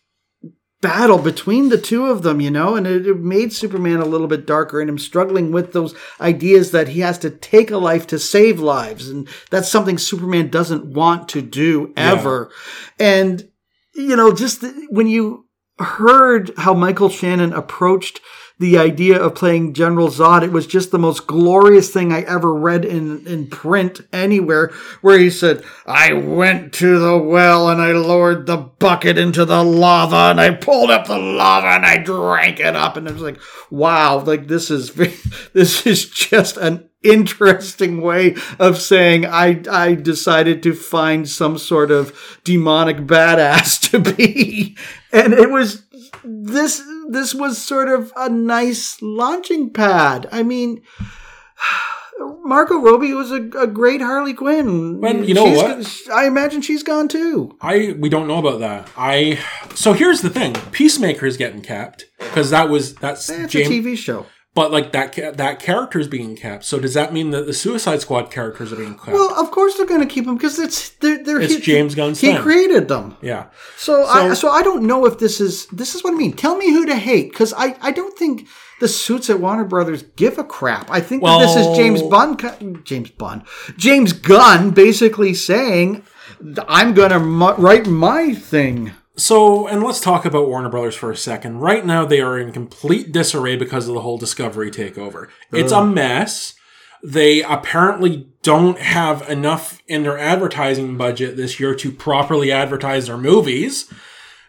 [0.83, 4.27] battle between the two of them, you know, and it, it made Superman a little
[4.27, 8.05] bit darker and him struggling with those ideas that he has to take a life
[8.07, 9.09] to save lives.
[9.09, 12.51] And that's something Superman doesn't want to do ever.
[12.99, 13.49] And,
[13.95, 15.45] you know, just the- when you,
[15.79, 18.21] heard how Michael Shannon approached
[18.59, 22.53] the idea of playing General Zod, it was just the most glorious thing I ever
[22.53, 27.93] read in, in print anywhere, where he said, I went to the well and I
[27.93, 32.59] lowered the bucket into the lava and I pulled up the lava and I drank
[32.59, 32.95] it up.
[32.95, 33.39] And it was like,
[33.69, 34.93] wow, like this is,
[35.53, 41.91] this is just an interesting way of saying I I decided to find some sort
[41.91, 44.77] of demonic badass to be.
[45.11, 45.83] And it was
[46.23, 50.27] this this was sort of a nice launching pad.
[50.31, 50.81] I mean
[52.45, 55.01] Margot Robbie was a, a great Harley Quinn.
[55.01, 56.15] Well, you know She's- what?
[56.15, 57.57] I imagine she's gone too.
[57.61, 58.89] I we don't know about that.
[58.97, 59.39] I
[59.75, 63.71] so here's the thing: Peacemaker is getting capped because that was that's It's James, a
[63.71, 64.25] TV show.
[64.55, 66.63] But like that that character is being kept.
[66.65, 69.11] So does that mean that the Suicide Squad characters are being kept?
[69.11, 71.95] Well, of course they're going to keep them because it's they're, they're It's he, James
[71.95, 72.41] Gunn's He thing.
[72.41, 73.17] created them.
[73.21, 73.45] yeah,
[73.77, 76.33] So, I, So- so I don't know if this is this is what I mean.
[76.33, 78.47] Tell me who to hate because I, I don't think
[78.79, 80.89] the suits at Warner Brothers give a crap.
[80.91, 83.43] I think that this is James Bond, James Bond,
[83.77, 86.03] James Gunn basically saying,
[86.67, 91.11] "I'm going to mu- write my thing." So, and let's talk about Warner Brothers for
[91.11, 91.59] a second.
[91.59, 95.27] Right now, they are in complete disarray because of the whole Discovery takeover.
[95.51, 96.55] It's a mess.
[97.03, 103.17] They apparently don't have enough in their advertising budget this year to properly advertise their
[103.17, 103.91] movies.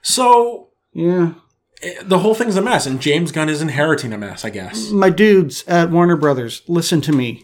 [0.02, 1.34] So, Yeah,
[1.82, 4.90] eh, the whole thing's a mess, and James Gunn is inheriting a mess, I guess.
[4.90, 7.42] my dudes at Warner Brothers, listen to me.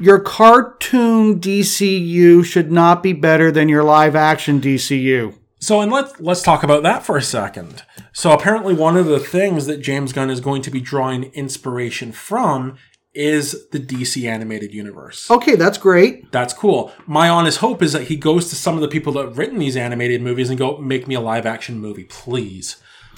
[0.00, 5.34] Your cartoon DCU should not be better than your live action DCU.
[5.60, 7.82] So, and let's let's talk about that for a second.
[8.12, 12.12] So, apparently, one of the things that James Gunn is going to be drawing inspiration
[12.12, 12.76] from
[13.12, 15.30] is the DC animated universe.
[15.30, 16.30] Okay, that's great.
[16.32, 16.92] That's cool.
[17.06, 19.58] My honest hope is that he goes to some of the people that have written
[19.58, 22.76] these animated movies and go, make me a live action movie, please.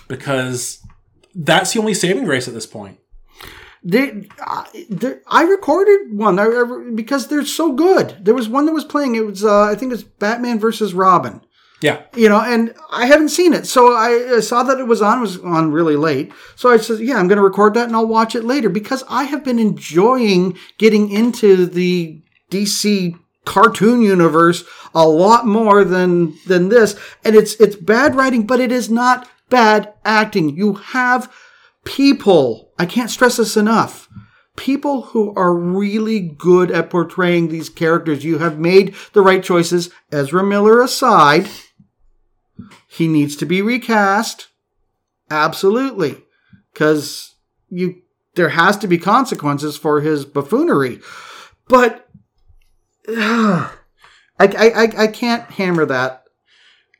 [0.08, 0.82] Because
[1.34, 2.98] that's the only saving grace at this point.
[3.84, 4.66] They, I,
[5.26, 8.16] I recorded one I, I- because they're so good.
[8.24, 9.14] There was one that was playing.
[9.16, 11.42] It was uh, I think it's Batman versus Robin.
[11.82, 12.02] Yeah.
[12.14, 15.20] You know, and I haven't seen it, so I, saw that it was on.
[15.20, 18.06] Was on really late, so I said, "Yeah, I'm going to record that and I'll
[18.06, 23.14] watch it later." Because I have been enjoying getting into the DC
[23.44, 24.64] cartoon universe
[24.94, 29.28] a lot more than than this, and it's it's bad writing, but it is not
[29.48, 30.56] bad acting.
[30.56, 31.32] You have
[31.84, 32.72] people.
[32.78, 34.08] I can't stress this enough.
[34.56, 38.24] People who are really good at portraying these characters.
[38.24, 39.90] You have made the right choices.
[40.10, 41.48] Ezra Miller aside,
[42.92, 44.48] he needs to be recast.
[45.30, 46.24] Absolutely.
[46.72, 47.36] Because
[47.70, 48.02] you
[48.34, 51.00] there has to be consequences for his buffoonery.
[51.68, 52.06] But
[53.08, 53.70] I,
[54.38, 56.24] I, I, I can't hammer that.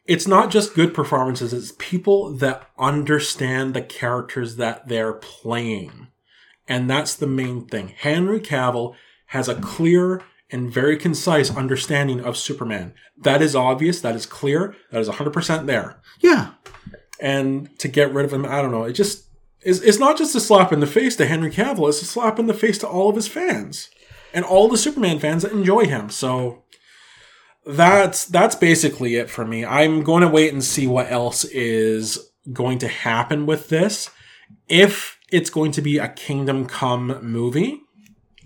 [0.07, 6.09] It's not just good performances, it's people that understand the characters that they're playing.
[6.67, 7.89] And that's the main thing.
[7.89, 8.95] Henry Cavill
[9.27, 10.23] has a clear
[10.53, 12.95] and very concise understanding of Superman.
[13.17, 16.01] That is obvious, that is clear, that is 100% there.
[16.21, 16.53] Yeah.
[17.21, 18.85] and to get rid of him, I don't know.
[18.85, 19.25] It just
[19.63, 19.83] is.
[19.83, 21.89] It's not just a slap in the face to Henry Cavill.
[21.89, 23.89] It's a slap in the face to all of his fans
[24.35, 26.11] and all the Superman fans that enjoy him.
[26.11, 26.65] So
[27.65, 29.65] that's that's basically it for me.
[29.65, 32.19] I'm going to wait and see what else is
[32.53, 34.11] going to happen with this.
[34.69, 37.83] If it's going to be a Kingdom Come movie,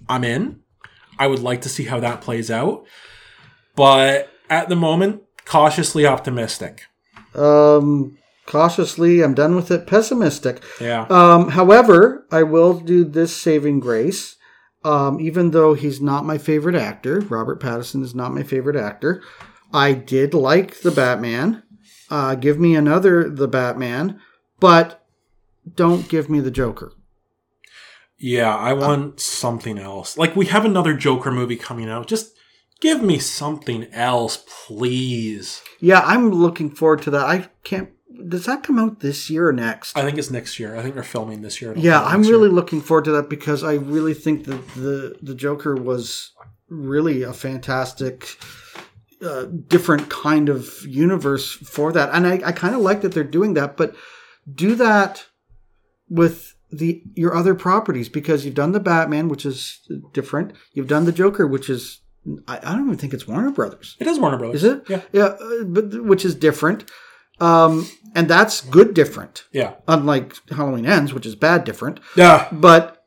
[0.08, 0.60] I'm in.
[1.18, 2.84] I would like to see how that plays out,
[3.74, 6.82] but at the moment, cautiously optimistic.
[7.34, 9.86] Um, cautiously, I'm done with it.
[9.86, 10.62] Pessimistic.
[10.80, 11.06] Yeah.
[11.08, 14.36] Um, however, I will do this saving grace.
[14.84, 19.22] Um, even though he's not my favorite actor, Robert Pattinson is not my favorite actor.
[19.72, 21.64] I did like the Batman.
[22.08, 24.20] Uh, give me another the Batman,
[24.60, 25.04] but
[25.74, 26.92] don't give me the Joker.
[28.18, 30.16] Yeah, I want something else.
[30.16, 32.06] Like we have another Joker movie coming out.
[32.06, 32.34] Just
[32.80, 35.62] give me something else, please.
[35.80, 37.26] Yeah, I'm looking forward to that.
[37.26, 37.90] I can't.
[38.28, 39.96] Does that come out this year or next?
[39.96, 40.76] I think it's next year.
[40.76, 41.74] I think they're filming this year.
[41.76, 42.54] Yeah, I'm really year.
[42.54, 46.32] looking forward to that because I really think that the the Joker was
[46.68, 48.38] really a fantastic,
[49.22, 53.24] uh, different kind of universe for that, and I, I kind of like that they're
[53.24, 53.76] doing that.
[53.76, 53.94] But
[54.50, 55.26] do that
[56.08, 59.80] with the your other properties because you've done the Batman, which is
[60.12, 60.52] different.
[60.72, 62.00] You've done the Joker, which is
[62.48, 63.96] I, I don't even think it's Warner Brothers.
[64.00, 64.64] It is Warner Brothers.
[64.64, 64.82] Is it?
[64.88, 65.02] Yeah.
[65.12, 66.90] Yeah, uh, but which is different,
[67.40, 69.44] um, and that's good different.
[69.52, 69.74] Yeah.
[69.86, 72.48] Unlike Halloween Ends, which is bad different Yeah.
[72.52, 73.04] but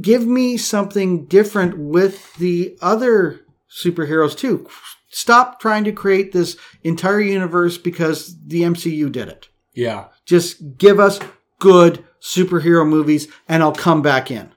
[0.00, 3.40] give me something different with the other
[3.70, 4.68] superheroes too.
[5.10, 9.48] Stop trying to create this entire universe because the MCU did it.
[9.74, 10.06] Yeah.
[10.24, 11.18] Just give us
[11.60, 14.50] good superhero movies and I'll come back in.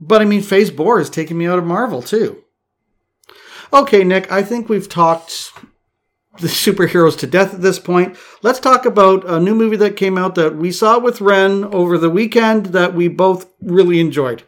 [0.00, 2.42] But I mean, Phase Four is taking me out of Marvel too.
[3.72, 5.52] Okay, Nick, I think we've talked
[6.40, 8.16] the superheroes to death at this point.
[8.42, 11.96] Let's talk about a new movie that came out that we saw with Wren over
[11.96, 14.42] the weekend that we both really enjoyed.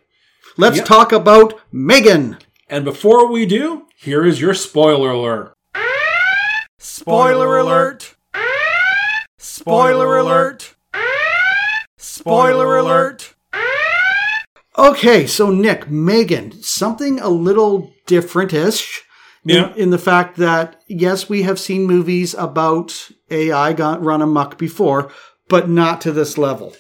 [0.57, 0.87] Let's Yep.
[0.87, 2.39] talk about Megan.
[2.69, 5.53] And before we do, here is your spoiler alert.
[6.79, 8.15] Spoiler alert!
[9.39, 10.74] Spoiler alert!
[12.05, 13.35] Spoiler alert!
[14.77, 19.03] Okay, so Nick, Megan, something a little different-ish.
[19.45, 19.73] Yeah.
[19.75, 25.11] In, the fact that, yes, we have seen movies about AI got run amok before,
[25.49, 26.75] but not to this level.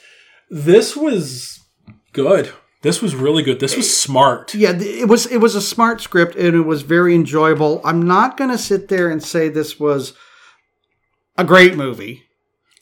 [0.51, 1.61] This was
[2.12, 2.53] good.
[2.83, 3.61] This was really good.
[3.61, 4.55] This was smart.
[4.55, 7.81] Yeah, it was it was a smart script and it was very enjoyable.
[7.83, 10.12] I'm not going to sit there and say this was
[11.39, 12.25] a great movie.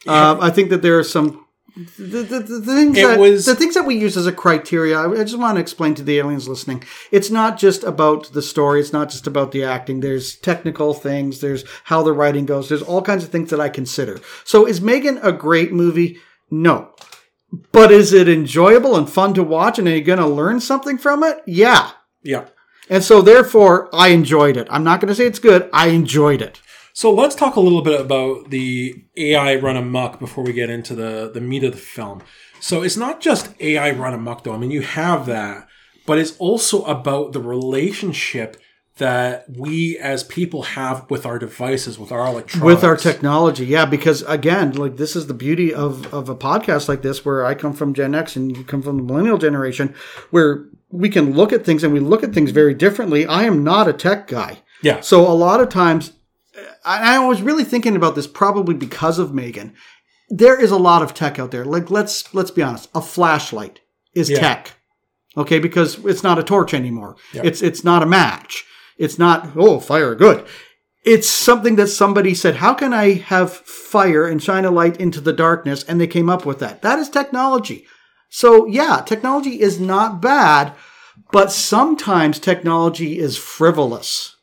[0.08, 1.41] Um, I think that there are some
[1.76, 4.98] the, the, the things It that was- the things that we use as a criteria.
[4.98, 6.84] I, I just want to explain to the aliens listening.
[7.10, 8.80] It's not just about the story.
[8.80, 10.00] It's not just about the acting.
[10.00, 11.40] There's technical things.
[11.40, 12.68] There's how the writing goes.
[12.68, 14.20] There's all kinds of things that I consider.
[14.44, 16.18] So is Megan a great movie?
[16.50, 16.90] No.
[17.70, 19.78] But is it enjoyable and fun to watch?
[19.78, 21.38] And are you going to learn something from it?
[21.46, 21.90] Yeah.
[22.22, 22.46] Yeah.
[22.90, 24.66] And so, therefore, I enjoyed it.
[24.70, 25.70] I'm not going to say it's good.
[25.72, 26.60] I enjoyed it.
[26.94, 30.94] So let's talk a little bit about the AI run amok before we get into
[30.94, 32.22] the, the meat of the film.
[32.60, 34.52] So it's not just AI run amok though.
[34.52, 35.66] I mean, you have that,
[36.06, 38.56] but it's also about the relationship
[38.98, 42.64] that we as people have with our devices, with our electronics.
[42.64, 46.88] With our technology, yeah, because again, like this is the beauty of, of a podcast
[46.88, 49.94] like this, where I come from Gen X and you come from the millennial generation,
[50.30, 53.24] where we can look at things and we look at things very differently.
[53.26, 54.58] I am not a tech guy.
[54.82, 55.00] Yeah.
[55.00, 56.12] So a lot of times,
[56.84, 59.74] I, was really thinking about this probably because of Megan.
[60.28, 61.64] There is a lot of tech out there.
[61.64, 63.80] Like let's let's be honest, a flashlight
[64.14, 64.40] is Yeah.
[64.40, 64.72] tech.
[65.36, 67.16] Okay, because it's not a torch anymore.
[67.32, 68.64] It's it's not a match.
[68.98, 70.44] It's not oh fire good.
[71.04, 75.20] It's something that somebody said, how can I have fire and shine a light into
[75.20, 75.82] the darkness?
[75.82, 76.82] And they came up with that.
[76.82, 77.86] That is technology.
[78.30, 80.74] So yeah, technology is not bad,
[81.32, 84.36] but sometimes technology is frivolous.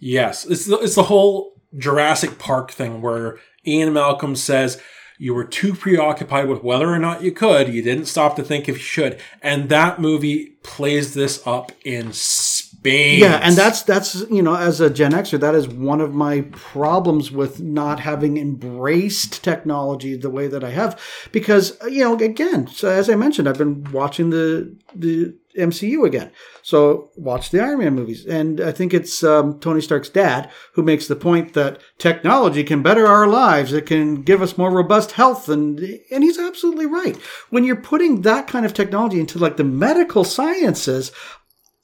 [0.00, 4.80] Yes, it's the, it's the whole Jurassic Park thing where Ian Malcolm says
[5.18, 8.68] you were too preoccupied with whether or not you could, you didn't stop to think
[8.68, 13.20] if you should, and that movie plays this up in spades.
[13.20, 16.40] Yeah, and that's that's you know, as a Gen Xer, that is one of my
[16.52, 20.98] problems with not having embraced technology the way that I have,
[21.32, 26.30] because you know, again, so as I mentioned, I've been watching the the MCU again.
[26.62, 30.82] So watch the Iron Man movies, and I think it's um, Tony Stark's dad who
[30.82, 33.72] makes the point that technology can better our lives.
[33.72, 35.80] It can give us more robust health, and
[36.10, 37.16] and he's absolutely right.
[37.50, 41.12] When you're putting that kind of technology into like the medical sciences,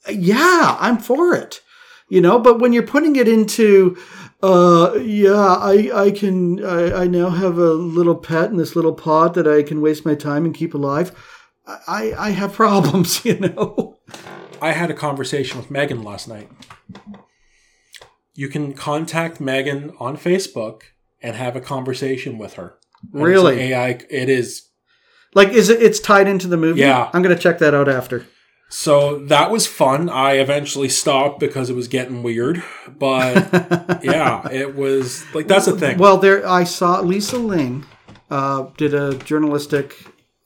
[0.09, 1.61] yeah, I'm for it.
[2.09, 3.97] You know, but when you're putting it into,
[4.41, 8.93] uh, yeah, I, I can, I, I now have a little pet in this little
[8.93, 11.11] pod that I can waste my time and keep alive.
[11.87, 13.97] I, I have problems, you know.
[14.61, 16.49] I had a conversation with Megan last night.
[18.33, 20.81] You can contact Megan on Facebook
[21.21, 22.75] and have a conversation with her.
[23.13, 23.59] And Really?
[23.59, 23.99] AI.
[24.09, 24.69] It is
[25.33, 25.81] Like, is it?
[25.81, 26.81] It's tied into the movie.
[26.81, 27.09] Yeah.
[27.13, 28.25] I'm gonna check that out after.
[28.69, 30.09] So that was fun.
[30.09, 32.61] I eventually stopped because it was getting weird.
[32.99, 33.35] But
[34.03, 35.97] yeah, it was like that's the thing.
[35.97, 37.85] Well, there I saw Lisa Ling
[38.29, 39.95] uh, did a journalistic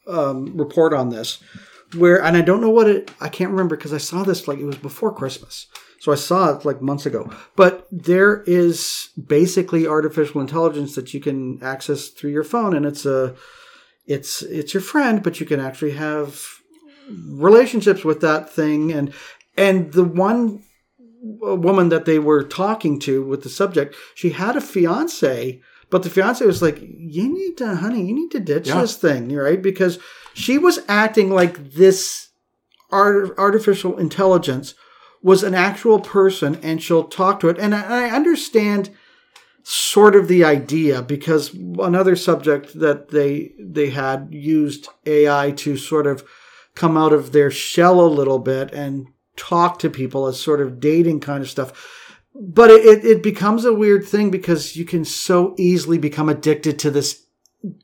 [0.08, 1.40] um, report on this,
[1.96, 3.12] where and I don't know what it.
[3.20, 5.68] I can't remember because I saw this like it was before Christmas,
[6.00, 7.32] so I saw it like months ago.
[7.56, 13.06] But there is basically artificial intelligence that you can access through your phone, and it's
[13.06, 13.36] a
[14.06, 16.62] it's it's your friend, but you can actually have
[17.10, 19.14] relationships with that thing and
[19.58, 20.64] and the one
[21.22, 25.62] woman that they were talking to with the subject she had a fiance
[25.92, 28.82] but the fiance was like you need to honey you need to ditch Yeah.
[28.82, 30.00] this thing right because
[30.34, 32.30] she was acting like this
[32.90, 34.74] art, artificial intelligence
[35.22, 38.90] was an actual person and she'll talk to it and I, I understand
[39.64, 46.08] sort of the idea because another subject that they they had used AI to sort
[46.08, 46.24] of
[46.74, 49.06] come out of their shell a little bit and
[49.38, 52.01] talk to people as sort of dating kind of stuff.
[52.34, 56.92] But it, it, becomes a weird thing because you can so easily become addicted to
[56.92, 57.26] this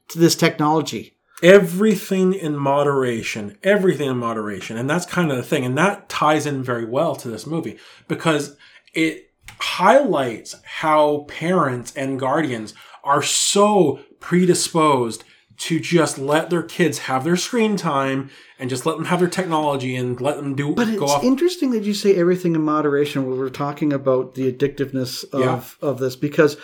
[0.10, 1.18] to this technology.
[1.44, 6.48] everything in moderation everything in moderation and that's kind of the thing and that ties
[6.48, 7.78] in very well to this movie
[8.08, 8.58] because
[8.96, 9.28] it
[9.60, 12.74] highlights how parents and guardians
[13.04, 15.24] are so predisposed
[15.58, 18.30] to just let their kids have their screen time
[18.60, 21.24] and just let them have their technology and let them do But go it's off.
[21.24, 26.00] interesting that you say everything in moderation when we're talking about the addictiveness of, of
[26.00, 26.58] this because,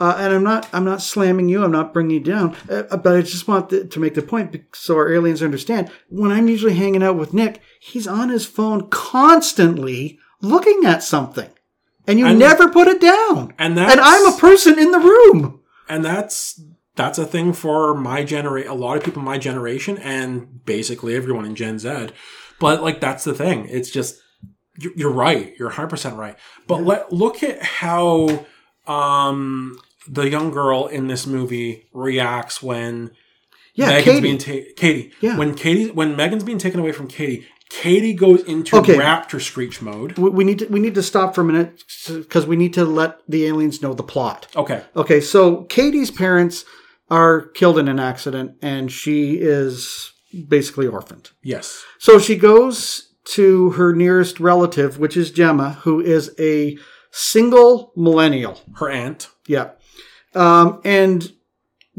[0.00, 3.16] uh, and I'm not I'm not slamming you, I'm not bringing you down, uh, but
[3.16, 5.90] I just want the, to make the point so our aliens understand.
[6.08, 11.50] When I'm usually hanging out with Nick, he's on his phone constantly looking at something,
[12.06, 13.52] and you And- never put it down.
[13.58, 15.60] and that's And I'm a person in the room.
[15.88, 16.60] and that's
[17.00, 21.14] that's a thing for my generation a lot of people in my generation and basically
[21.16, 22.08] everyone in gen z
[22.58, 24.20] but like that's the thing it's just
[24.78, 26.36] you- you're right you're 100% right
[26.66, 28.44] but let look at how
[28.86, 29.78] um
[30.08, 33.10] the young girl in this movie reacts when
[33.74, 34.20] Yeah, Megan's Katie.
[34.20, 35.12] being ta- Katie.
[35.20, 35.36] Yeah.
[35.38, 38.96] When Katie when Megan's being taken away from Katie, Katie goes into Okay.
[38.96, 40.18] raptor screech mode.
[40.18, 42.84] we, we need to we need to stop for a minute because we need to
[42.84, 44.48] let the aliens know the plot.
[44.56, 44.82] Okay.
[44.96, 46.64] Okay, so Katie's parents
[47.10, 50.12] are killed in an accident and she is
[50.48, 51.30] basically orphaned.
[51.42, 51.84] Yes.
[51.98, 56.78] So she goes to her nearest relative, which is Gemma, who is a
[57.10, 58.60] single millennial.
[58.76, 59.28] Her aunt.
[59.46, 59.70] Yeah.
[60.34, 61.32] Um, and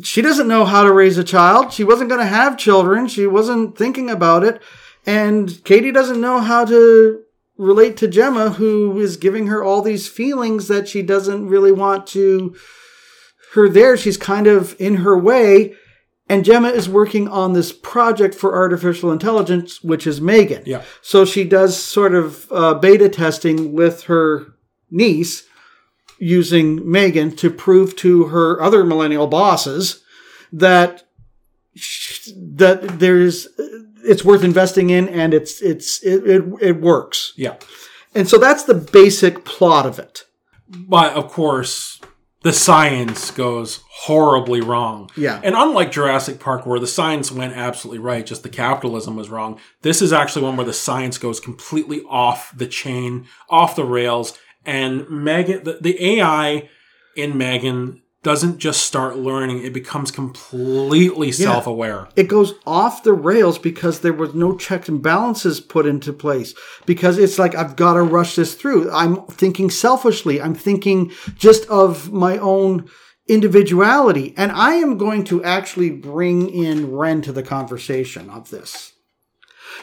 [0.03, 1.73] she doesn't know how to raise a child.
[1.73, 3.07] She wasn't going to have children.
[3.07, 4.61] She wasn't thinking about it.
[5.05, 7.23] And Katie doesn't know how to
[7.57, 12.07] relate to Gemma, who is giving her all these feelings that she doesn't really want
[12.07, 12.55] to
[13.53, 13.97] her there.
[13.97, 15.73] She's kind of in her way.
[16.29, 20.63] And Gemma is working on this project for artificial intelligence, which is Megan.
[20.65, 20.83] Yeah.
[21.01, 24.53] So she does sort of uh, beta testing with her
[24.89, 25.45] niece
[26.19, 30.03] using Megan to prove to her other millennial bosses
[30.53, 31.03] that
[32.35, 33.47] that there's
[34.03, 37.33] it's worth investing in and it's it's it, it, it works.
[37.35, 37.55] Yeah.
[38.13, 40.25] And so that's the basic plot of it.
[40.67, 42.00] But of course,
[42.43, 45.09] the science goes horribly wrong.
[45.15, 45.39] Yeah.
[45.43, 49.59] And unlike Jurassic Park, where the science went absolutely right, just the capitalism was wrong,
[49.83, 54.37] this is actually one where the science goes completely off the chain, off the rails.
[54.65, 56.69] And Megan, the, the AI
[57.15, 62.07] in Megan doesn't just start learning, it becomes completely self aware.
[62.15, 66.53] it goes off the rails because there was no checks and balances put into place.
[66.85, 68.91] Because it's like i've got to rush this through.
[68.91, 70.41] I'm thinking selfishly.
[70.41, 72.89] I'm thinking just of my own
[73.27, 74.33] individuality.
[74.37, 78.90] And i am going to actually bring in Wren to the conversation of this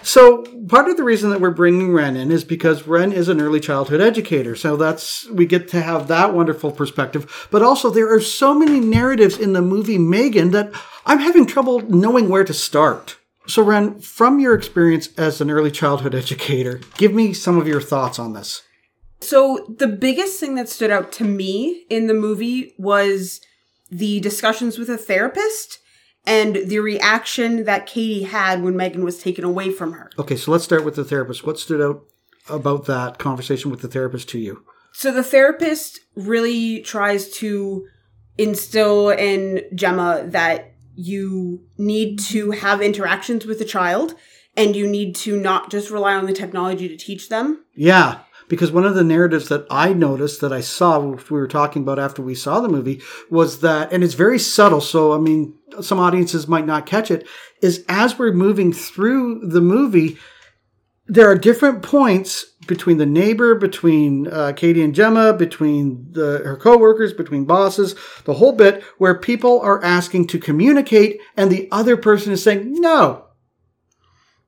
[0.03, 3.41] so part of the reason that we're bringing Wren in is because Wren is an
[3.41, 4.55] early childhood educator.
[4.55, 7.49] So that's we get to have that wonderful perspective.
[7.51, 10.72] But also there are so many narratives in the movie Megan that
[11.07, 13.16] I'm having trouble knowing where to start.
[13.47, 17.80] So Wren, from your experience as an early childhood educator, give me some of your
[17.80, 18.62] thoughts on this.
[19.20, 23.41] So the biggest thing that stood out to me in the movie was
[23.91, 25.78] the discussions with a therapist
[26.29, 30.11] and the reaction that Katie had when Megan was taken away from her.
[30.18, 31.47] Okay, so let's start with the therapist.
[31.47, 32.05] What stood out
[32.51, 34.62] about that conversation with the therapist to you?
[34.93, 37.87] So the therapist really tries to
[38.37, 44.14] instill in Gemma that you need to have interactions with the child
[44.57, 47.64] and you need to not just rely on the technology to teach them.
[47.74, 48.18] Yeah,
[48.49, 51.99] because one of the narratives that I noticed that I saw, we were talking about
[51.99, 55.99] after we saw the movie, was that, and it's very subtle, so I mean, some
[55.99, 57.26] audiences might not catch it,
[57.62, 60.18] is as we're moving through the movie,
[61.07, 66.57] there are different points between the neighbor, between uh, Katie and Gemma, between the, her
[66.57, 67.94] coworkers, between bosses,
[68.24, 72.74] the whole bit, where people are asking to communicate, and the other person is saying,
[72.80, 73.24] no,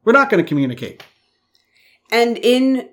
[0.04, 1.02] we're not going to communicate.
[2.12, 2.90] And in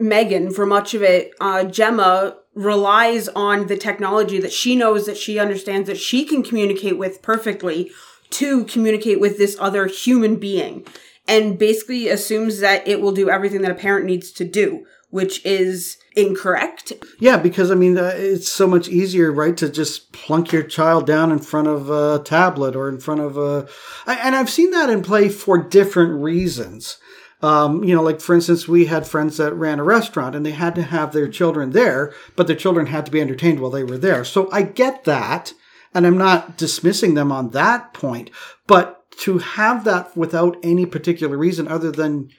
[0.00, 5.16] Megan, for much of it, uh, Gemma relies on the technology that she knows that
[5.16, 7.90] she understands that she can communicate with perfectly
[8.30, 10.86] to communicate with this other human being
[11.28, 15.44] and basically assumes that it will do everything that a parent needs to do, which
[15.44, 16.92] is incorrect.
[17.18, 21.06] Yeah, because I mean, uh, it's so much easier, right, to just plunk your child
[21.06, 23.68] down in front of a tablet or in front of a.
[24.06, 26.98] And I've seen that in play for different reasons.
[27.42, 30.50] Um, you know, like for instance, we had friends that ran a restaurant and they
[30.50, 33.84] had to have their children there, but their children had to be entertained while they
[33.84, 34.24] were there.
[34.24, 35.54] So I get that.
[35.92, 38.30] And I'm not dismissing them on that point,
[38.68, 42.30] but to have that without any particular reason other than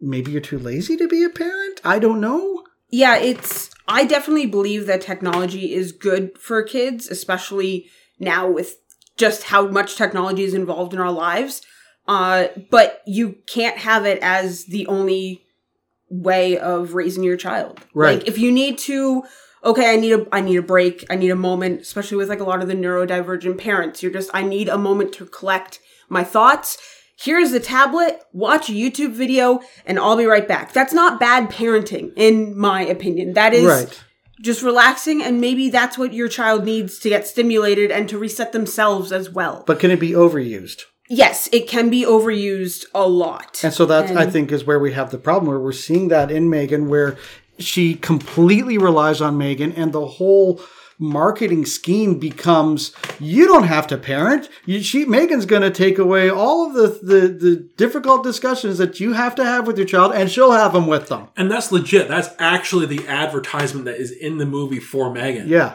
[0.00, 2.64] maybe you're too lazy to be a parent, I don't know.
[2.90, 3.70] Yeah, it's.
[3.88, 7.88] I definitely believe that technology is good for kids, especially
[8.18, 8.76] now with
[9.16, 11.62] just how much technology is involved in our lives.
[12.08, 15.42] Uh, but you can't have it as the only
[16.08, 17.80] way of raising your child.
[17.94, 18.18] Right.
[18.18, 19.24] Like, if you need to
[19.64, 21.04] okay, I need a I need a break.
[21.10, 24.02] I need a moment, especially with like a lot of the neurodivergent parents.
[24.02, 26.78] You're just I need a moment to collect my thoughts.
[27.18, 30.74] Here's the tablet, watch a YouTube video, and I'll be right back.
[30.74, 33.32] That's not bad parenting, in my opinion.
[33.32, 34.00] That is Right.
[34.42, 38.52] just relaxing, and maybe that's what your child needs to get stimulated and to reset
[38.52, 39.64] themselves as well.
[39.66, 40.82] But can it be overused?
[41.08, 43.62] Yes, it can be overused a lot.
[43.64, 46.30] And so that I think is where we have the problem where we're seeing that
[46.30, 47.16] in Megan where
[47.58, 50.60] she completely relies on Megan and the whole
[50.98, 52.90] marketing scheme becomes
[53.20, 56.86] you don't have to parent you, she Megan's going to take away all of the,
[57.02, 60.72] the the difficult discussions that you have to have with your child and she'll have
[60.72, 62.08] them with them And that's legit.
[62.08, 65.48] That's actually the advertisement that is in the movie for Megan.
[65.48, 65.74] yeah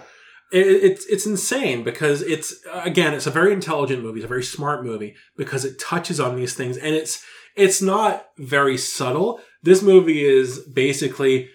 [0.51, 4.19] It, it's it's insane because it's again it's a very intelligent movie.
[4.19, 7.23] It's a very smart movie because it touches on these things and it's
[7.55, 9.39] it's not very subtle.
[9.63, 11.49] This movie is basically,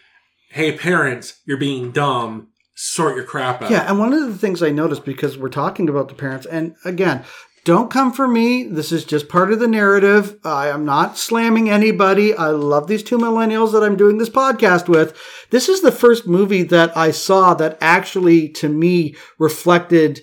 [0.51, 2.49] hey parents, you're being dumb.
[2.79, 3.71] Sort your crap out.
[3.71, 6.77] Yeah, and one of the things I noticed because we're talking about the parents, and
[6.85, 7.25] again,
[7.67, 8.63] don't come for me.
[8.63, 10.39] This is just part of the narrative.
[10.45, 12.33] I am not slamming anybody.
[12.33, 15.19] I love these two millennials that I'm doing this podcast with.
[15.51, 20.21] This is the first movie that I saw that actually, to me, reflected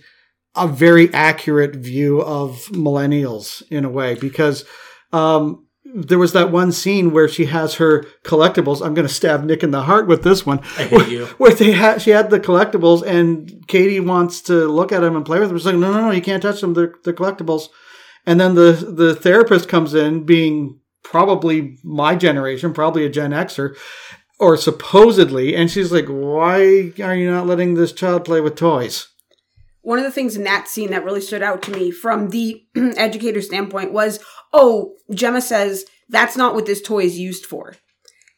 [0.56, 4.64] a very accurate view of millennials in a way because
[5.12, 8.84] um, there was that one scene where she has her collectibles.
[8.84, 10.60] I'm going to stab Nick in the heart with this one.
[10.78, 11.26] I hate you.
[11.38, 15.26] Where they had, she had the collectibles, and Katie wants to look at them and
[15.26, 15.58] play with them.
[15.58, 16.74] She's like, no, no, no, you can't touch them.
[16.74, 17.68] They're, they're collectibles.
[18.26, 23.76] And then the the therapist comes in, being probably my generation, probably a Gen Xer,
[24.40, 29.10] or supposedly, and she's like, "Why are you not letting this child play with toys?"
[29.84, 32.66] one of the things in that scene that really stood out to me from the
[32.76, 34.20] educator standpoint was,
[34.54, 37.76] oh, Gemma says that's not what this toy is used for.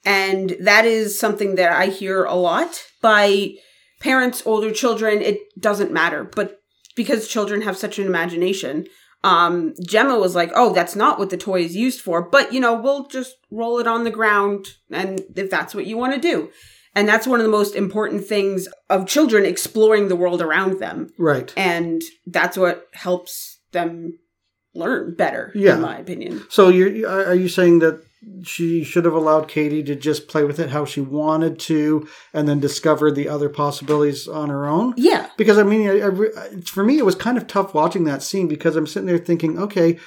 [0.05, 3.55] And that is something that I hear a lot by
[3.99, 5.21] parents, older children.
[5.21, 6.23] It doesn't matter.
[6.23, 6.59] But
[6.95, 8.85] because children have such an imagination,
[9.23, 12.21] um, Gemma was like, oh, that's not what the toy is used for.
[12.21, 14.67] But, you know, we'll just roll it on the ground.
[14.91, 16.51] And if that's what you want to do.
[16.93, 21.09] And that's one of the most important things of children exploring the world around them
[21.17, 21.51] Right.
[21.57, 24.19] and that's what helps them
[24.75, 25.75] learn better Yeah.
[25.75, 28.01] in my opinion So you're are are you saying that
[28.43, 32.47] she should have allowed Katie to just play with it how she wanted to, and
[32.47, 34.93] then discover the other possibilities on her own?
[34.97, 38.23] yeah because I mean, I, I for me, it was kind of tough watching that
[38.23, 39.99] scene because I'm sitting there thinking, okay,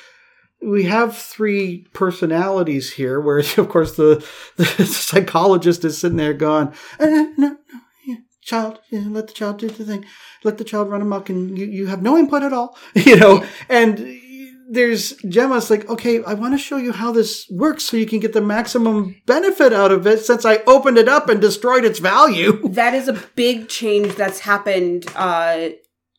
[0.61, 4.25] we have three personalities here, where of course the,
[4.57, 7.57] the psychologist is sitting there going, eh, no, no,
[8.05, 10.05] yeah, child, yeah, let the child do the thing,
[10.43, 13.45] let the child run amok, and you, you have no input at all, you know,
[13.69, 13.99] and.
[14.71, 18.21] There's Gemma's like, okay, I want to show you how this works so you can
[18.21, 21.99] get the maximum benefit out of it since I opened it up and destroyed its
[21.99, 22.69] value.
[22.75, 25.71] that is a big change that's happened uh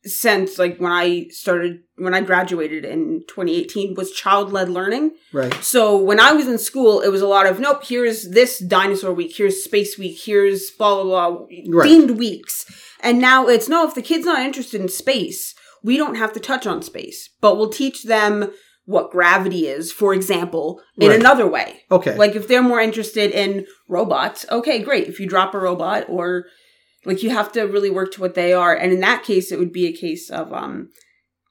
[0.05, 5.53] since like when i started when i graduated in 2018 was child-led learning Right.
[5.61, 9.11] so when i was in school it was a lot of nope here's this dinosaur
[9.13, 11.89] week here's space week here's blah blah blah Right.
[11.89, 12.65] themed weeks
[13.01, 15.53] and now it's no if the kid's not interested in space
[15.83, 18.51] we don't have to touch on space but we'll teach them
[18.85, 21.19] what gravity is for example in Right.
[21.19, 22.15] another way Okay.
[22.15, 25.07] like if they're more interested in robots, okay, great.
[25.07, 26.45] If you drop a robot or
[27.05, 28.75] like you have to really work to what they are.
[28.75, 30.89] And in that case, it would be a case of um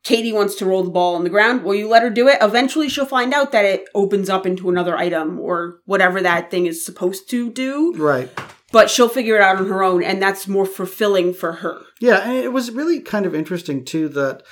[0.05, 1.63] Katie wants to roll the ball on the ground.
[1.65, 2.39] Well, you let her do it.
[2.41, 6.67] Eventually she'll find out that it opens up into another item or whatever that thing
[6.67, 7.93] is supposed to do.
[7.97, 8.31] right.
[8.71, 11.81] But she'll figure it out on her own, and that's more fulfilling for her.
[12.01, 14.43] Yeah, and it was really kind of interesting too that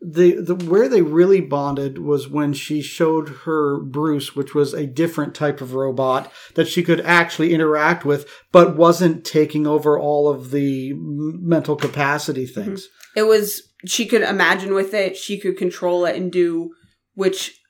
[0.00, 4.86] the the where they really bonded was when she showed her Bruce, which was a
[4.86, 10.28] different type of robot that she could actually interact with, but wasn't taking over all
[10.28, 12.60] of the mental capacity mm-hmm.
[12.60, 12.88] things.
[13.16, 16.74] It was she could imagine with it, she could control it and do
[17.14, 17.60] which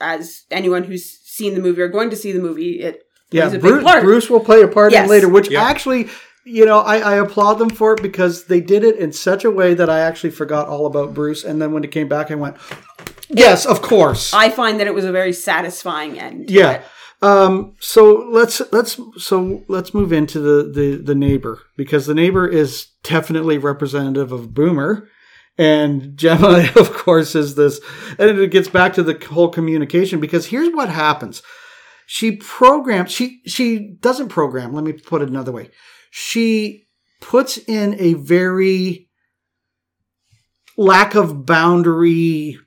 [0.00, 3.52] as anyone who's seen the movie or going to see the movie, it Yeah, plays
[3.54, 4.02] a big Bruce, part.
[4.02, 5.06] Bruce will play a part in Yes.
[5.06, 5.62] it later, which Yeah.
[5.62, 6.08] actually.
[6.42, 9.50] You know, I, I applaud them for it because they did it in such a
[9.50, 11.44] way that I actually forgot all about Bruce.
[11.44, 12.56] And then when it came back, I went,
[13.28, 16.50] "Yes, of course." I find that it was a very satisfying end.
[16.50, 16.80] Yeah.
[17.22, 22.48] Um, so let's let's so let's move into the, the the neighbor because the neighbor
[22.48, 25.06] is definitely representative of Boomer,
[25.58, 27.78] and Gemma, of course, is this,
[28.18, 31.42] and it gets back to the whole communication because here's what happens:
[32.12, 34.72] she programs she she doesn't program.
[34.72, 35.70] Let me put it another way:
[36.10, 36.88] she
[37.20, 39.08] puts in a very
[40.76, 42.58] lack of boundary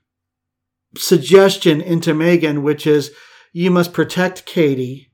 [0.96, 3.12] suggestion into Megan, which is
[3.52, 5.12] you must protect Katie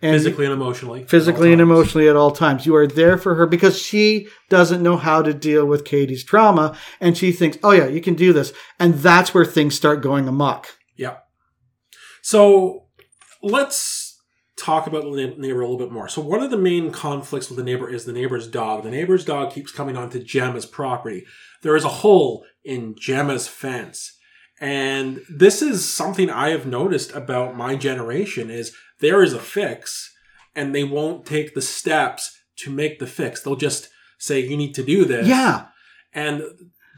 [0.00, 1.04] and physically and emotionally.
[1.04, 2.64] physically and emotionally at all times.
[2.64, 6.78] You are there for her because she doesn't know how to deal with Katie's trauma,
[6.98, 10.26] and she thinks, "Oh yeah, you can do this," and that's where things start going
[10.26, 10.78] amok.
[10.96, 11.18] Yeah.
[12.22, 12.87] So
[13.42, 14.20] let's
[14.58, 16.08] talk about the neighbor a little bit more.
[16.08, 18.82] So one of the main conflicts with the neighbor is the neighbor's dog.
[18.82, 21.24] The neighbor's dog keeps coming onto Gemma's property.
[21.62, 24.16] There is a hole in Gemma's fence.
[24.60, 30.12] And this is something I have noticed about my generation is there is a fix
[30.56, 33.40] and they won't take the steps to make the fix.
[33.40, 35.28] They'll just say you need to do this.
[35.28, 35.66] Yeah,
[36.12, 36.42] And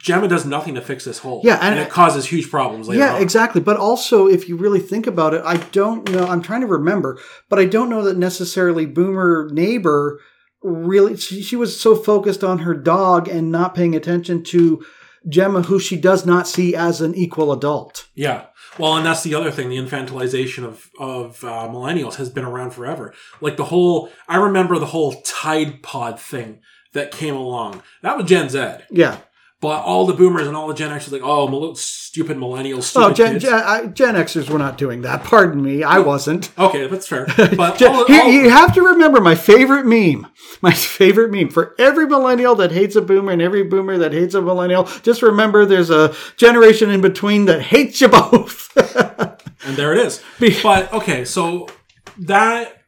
[0.00, 1.42] Gemma does nothing to fix this hole.
[1.44, 3.22] Yeah, and, and- it causes huge problems later yeah, on.
[3.22, 3.60] exactly.
[3.60, 6.26] But also, if you really think about it, I don't know.
[6.26, 10.20] I'm trying to remember, but I don't know that necessarily Boomer neighbor
[10.62, 11.16] really.
[11.16, 14.84] She, she was so focused on her dog and not paying attention to
[15.28, 18.08] Gemma, who she does not see as an equal adult.
[18.14, 18.46] Yeah.
[18.78, 19.68] Well, and that's the other thing.
[19.68, 23.12] The infantilization of of uh, millennials has been around forever.
[23.40, 26.60] Like the whole, I remember the whole Tide Pod thing
[26.92, 27.82] that came along.
[28.02, 28.76] That was Gen Z.
[28.90, 29.18] Yeah.
[29.60, 33.10] But all the boomers and all the Gen Xers like, oh, stupid millennials, oh, stupid
[33.10, 33.38] Oh, Gen.
[33.38, 35.22] Gen, I, Gen Xers were not doing that.
[35.22, 36.50] Pardon me, I wasn't.
[36.58, 37.26] okay, that's fair.
[37.56, 40.26] But Gen- all, you, all- you have to remember my favorite meme.
[40.62, 44.34] My favorite meme for every millennial that hates a boomer and every boomer that hates
[44.34, 44.84] a millennial.
[45.02, 48.70] Just remember, there's a generation in between that hates you both.
[49.64, 50.22] and there it is.
[50.62, 51.66] But okay, so
[52.18, 52.82] that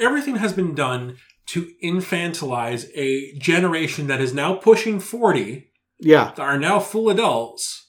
[0.00, 1.16] everything has been done
[1.48, 5.68] to infantilize a generation that is now pushing forty.
[5.98, 7.82] Yeah, that are now full adults.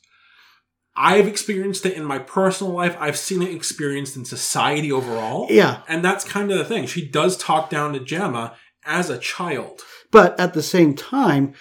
[0.96, 2.96] I've experienced it in my personal life.
[3.00, 5.48] I've seen it experienced in society overall.
[5.50, 5.82] yeah.
[5.90, 6.86] And that's kind of the thing.
[6.86, 9.82] She does talk down to Gemma as a child.
[10.12, 11.54] But at the same time,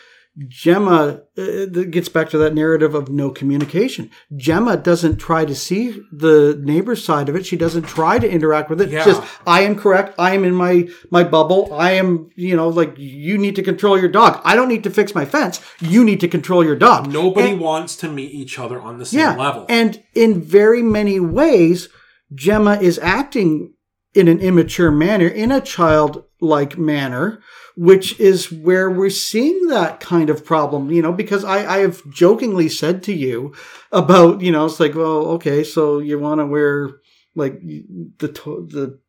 [0.48, 4.10] Gemma uh, gets back to that narrative of no communication.
[4.36, 7.46] Gemma doesn't try to see the neighbor's side of it.
[7.46, 8.90] She doesn't try to interact with it.
[8.90, 9.04] Yeah.
[9.04, 10.14] Just I am correct.
[10.18, 11.72] I am in my my bubble.
[11.72, 14.40] I am, you know, like you need to control your dog.
[14.44, 15.60] I don't need to fix my fence.
[15.80, 17.12] You need to control your dog.
[17.12, 19.36] Nobody And- wants to meet each other on the same yeah.
[19.36, 19.66] level.
[19.68, 21.88] And in very many ways,
[22.34, 23.73] Gemma is acting
[24.14, 27.42] in an immature manner, in a childlike manner,
[27.76, 32.08] which is where we're seeing that kind of problem, you know, because I, I have
[32.10, 33.54] jokingly said to you
[33.90, 36.90] about, you know, it's like, well, okay, so you want to wear
[37.34, 39.00] like the, the,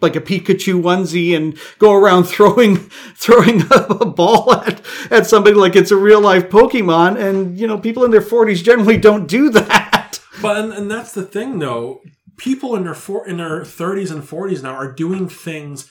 [0.00, 2.76] like a Pikachu onesie and go around throwing
[3.16, 7.18] throwing a ball at, at somebody like it's a real life Pokemon.
[7.18, 10.20] And you know, people in their forties generally don't do that.
[10.40, 12.02] But and, and that's the thing, though.
[12.42, 15.88] People in their for, in their thirties and forties now are doing things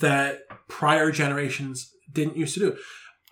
[0.00, 2.76] that prior generations didn't used to do.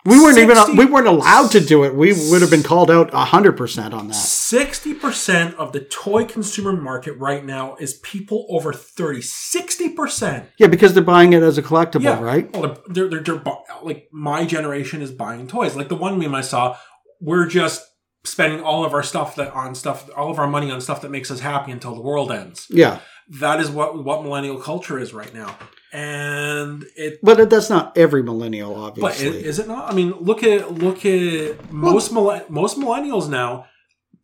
[0.05, 1.93] We weren't even we weren't allowed to do it.
[1.93, 4.13] We would have been called out hundred percent on that.
[4.15, 9.21] Sixty percent of the toy consumer market right now is people over thirty.
[9.21, 10.47] Sixty percent.
[10.57, 12.51] Yeah, because they're buying it as a collectible, right?
[12.55, 15.75] Well, they're, they're, they're, bu- like my generation is buying toys.
[15.75, 16.77] Like the one meme I saw,
[17.19, 17.85] we're just
[18.23, 21.11] spending all of our stuff that on stuff, all of our money on stuff that
[21.11, 22.67] makes us happy until the world ends.
[22.69, 22.99] Yeah,
[23.39, 25.57] That is what what millennial culture is right now,
[25.93, 27.19] and it.
[27.23, 29.27] but that's not every millennial, obviously.
[29.27, 29.91] i- is it not?
[29.91, 33.65] I mean, look at look at most millen- most millennials now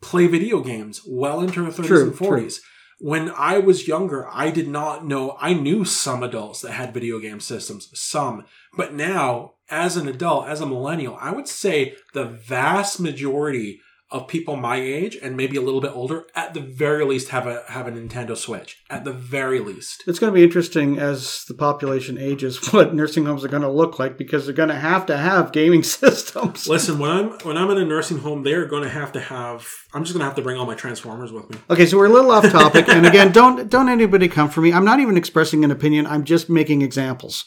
[0.01, 2.61] play video games well into their thirties True, and forties.
[2.99, 5.35] When I was younger, I did not know.
[5.39, 8.45] I knew some adults that had video game systems, some,
[8.77, 13.81] but now as an adult, as a millennial, I would say the vast majority
[14.16, 17.45] of people my age and maybe a little bit older, at the very least, have
[17.45, 18.82] a have a Nintendo Switch.
[18.89, 20.03] At the very least.
[20.07, 23.70] It's going to be interesting as the population ages what nursing homes are going to
[23.70, 26.66] look like because they're going to have to have gaming systems.
[26.66, 29.68] Listen, when I'm when I'm in a nursing home, they're going to have to have.
[29.93, 31.57] I'm just going to have to bring all my Transformers with me.
[31.70, 34.72] Okay, so we're a little off topic, and again, don't don't anybody come for me.
[34.72, 36.07] I'm not even expressing an opinion.
[36.07, 37.43] I'm just making examples.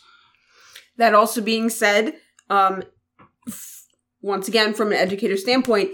[0.99, 2.15] That also being said,
[2.51, 2.83] um,
[3.47, 3.85] f-
[4.21, 5.93] once again, from an educator standpoint,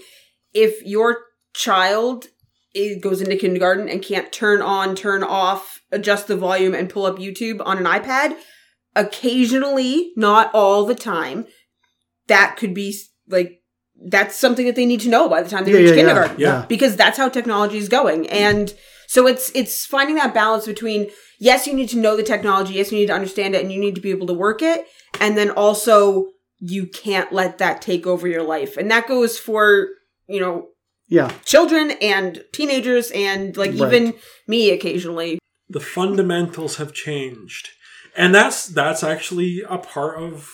[0.55, 1.18] if your
[1.55, 2.28] child
[2.74, 7.07] is, goes into kindergarten and can't turn on, turn off, adjust the volume, and pull
[7.07, 8.36] up YouTube on an iPad,
[8.96, 11.46] occasionally, not all the time,
[12.28, 12.96] that could be
[13.28, 13.61] like
[14.11, 16.00] that's something that they need to know by the time they Yeah, reach yeah, yeah.
[16.00, 16.66] kindergarten Yeah.
[16.68, 18.74] because that's how technology is going and
[19.07, 22.90] so it's it's finding that balance between yes you need to know the technology yes
[22.90, 24.86] you need to understand it and you need to be able to work it
[25.20, 26.26] and then also
[26.59, 29.86] you can't let that take over your life and that goes for
[30.29, 30.68] you know
[31.09, 33.93] Yeah, children and teenagers and like Right.
[33.93, 34.14] even
[34.47, 37.70] me occasionally The fundamentals have changed,
[38.16, 40.51] and that's that's actually a part of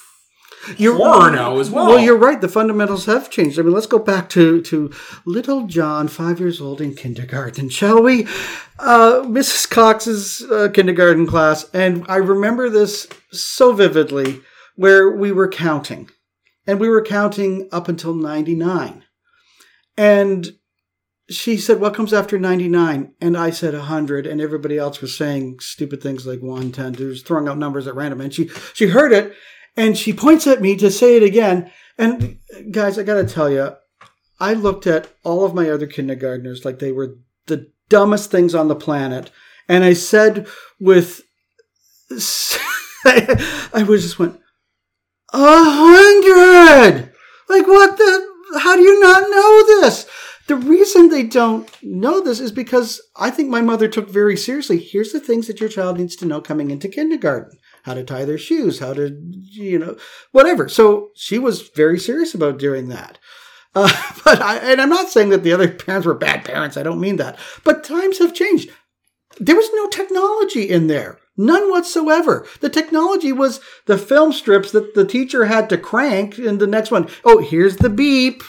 [0.77, 1.87] You're, horror now as well.
[1.89, 2.41] Well, you're right.
[2.41, 3.59] The fundamentals have changed.
[3.59, 4.91] I mean, let's go back to, to
[5.25, 8.27] little John, five years old in kindergarten, shall we?
[8.79, 9.69] Uh, Mrs.
[9.71, 11.65] Cox's uh, kindergarten class.
[11.73, 14.43] And I remember this so vividly
[14.77, 16.11] where we were counting.
[16.67, 19.05] And we were counting up until 99.
[20.01, 20.57] And
[21.29, 23.13] she said, What comes after 99?
[23.21, 24.27] And I said 100.
[24.27, 26.95] And everybody else was saying stupid things like 110.
[26.95, 28.23] They was throwing out numbers at random.
[28.23, 29.35] And she, she heard it
[29.77, 31.71] and she points at me to say it again.
[31.99, 32.39] And
[32.71, 33.75] guys, I got to tell you,
[34.41, 38.69] I looked at all of my other kindergartners like they were the dumbest things on
[38.69, 39.31] the planet.
[39.69, 40.47] And I said
[40.81, 41.21] with,
[43.05, 44.41] I was just went,
[45.35, 47.13] a hundred!
[47.51, 50.07] Like what the, how do you not know this?
[50.47, 54.79] The reason they don't know this is because I think my mother took very seriously.
[54.79, 58.25] Here's the things that your child needs to know coming into kindergarten how to tie
[58.25, 59.17] their shoes, how to,
[59.53, 59.97] you know,
[60.33, 60.69] whatever.
[60.69, 63.19] So she was very serious about doing that.
[63.73, 63.89] Uh,
[64.25, 66.77] but I, and I'm not saying that the other parents were bad parents.
[66.77, 67.39] I don't mean that.
[67.63, 68.69] But times have changed.
[69.39, 71.20] There was no technology in there.
[71.37, 72.47] None whatsoever.
[72.61, 76.91] The technology was the film strips that the teacher had to crank in the next
[76.91, 77.09] one.
[77.25, 78.43] Oh, here's the beep.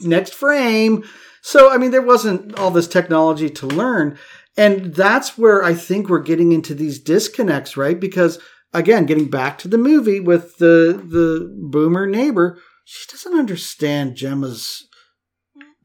[0.00, 1.04] Next frame.
[1.42, 4.18] So, I mean, there wasn't all this technology to learn.
[4.56, 7.98] And that's where I think we're getting into these disconnects, right?
[7.98, 8.40] Because
[8.74, 14.87] again, getting back to the movie with the the boomer neighbor, she doesn't understand Gemma's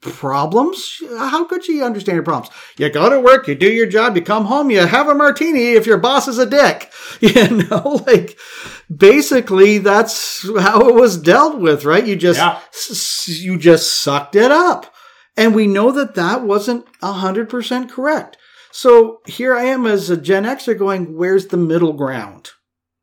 [0.04, 1.02] problems.
[1.18, 2.54] How could she understand your problems?
[2.78, 5.74] You go to work, you do your job, you come home, you have a martini
[5.74, 6.92] if your boss is a dick.
[7.22, 8.38] You know, like
[8.94, 12.06] basically that's how it was dealt with, right?
[12.06, 12.60] You just Yeah.
[13.28, 14.94] you just sucked it up.
[15.38, 18.38] And we know that that wasn't 100% correct.
[18.72, 22.50] So here I am as a Gen Xer going, where's the middle ground?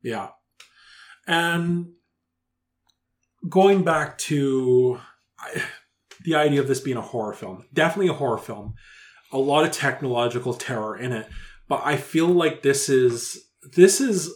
[0.01, 0.29] Yeah.
[1.27, 1.93] And
[3.47, 4.99] going back to
[5.39, 5.63] I-
[6.23, 8.73] the idea of this being a horror film, definitely a horror film,
[9.31, 11.27] a lot of technological terror in it,
[11.67, 13.37] but I feel like this is
[13.75, 14.33] this is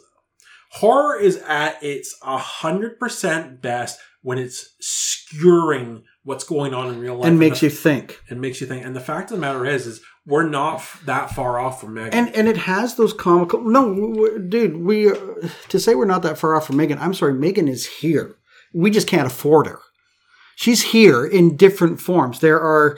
[0.72, 7.00] horror is at its a hundred percent best when it's skewering what's going on in
[7.00, 8.20] real life and makes the- you think.
[8.30, 8.84] and makes you think.
[8.86, 11.94] And the fact of the matter is, is we're not f- that far off from
[11.94, 12.14] Megan.
[12.14, 13.62] And and it has those comical.
[13.62, 15.16] No, dude, we uh,
[15.70, 16.98] to say we're not that far off from Megan.
[17.00, 18.38] I'm sorry, Megan is here.
[18.74, 19.80] We just can't afford her.
[20.56, 22.39] She's here in different forms.
[22.39, 22.97] There are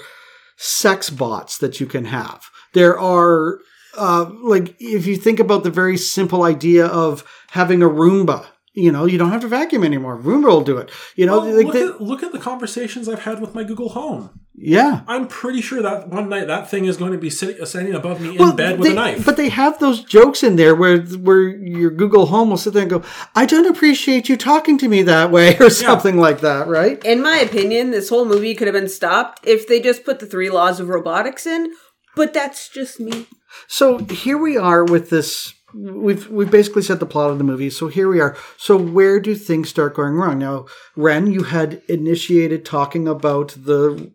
[0.55, 2.49] sex bots that you can have.
[2.73, 3.59] There are
[3.97, 8.45] uh, like if you think about the very simple idea of having a Roomba.
[8.79, 10.19] You know, you don't have to vacuum anymore.
[10.21, 10.91] Roomba will do it.
[11.15, 13.63] You know, Well, like look, the- at, look at the conversations I've had with my
[13.63, 14.29] Google Home.
[14.55, 15.01] yeah.
[15.07, 17.95] I'm pretty sure that one night that thing is going to be sitting, uh, sitting
[17.95, 19.25] above me in Well, bed with they- a knife.
[19.25, 22.83] But they have those jokes in there where where your Google Home will sit there
[22.83, 23.01] and go,
[23.35, 27.03] "I don't appreciate you talking to me that way," or something like that, right?
[27.03, 30.27] In my opinion, this whole movie could have been stopped if they just put the
[30.27, 31.71] three laws of robotics in.
[32.15, 33.25] But that's just me.
[33.67, 35.53] So here we are with this.
[35.79, 37.69] We've we've basically set the plot of the movie.
[37.69, 38.35] So here we are.
[38.57, 40.39] So where do things start going wrong?
[40.39, 40.65] Now,
[40.95, 44.11] Wren, you had initiated talking about the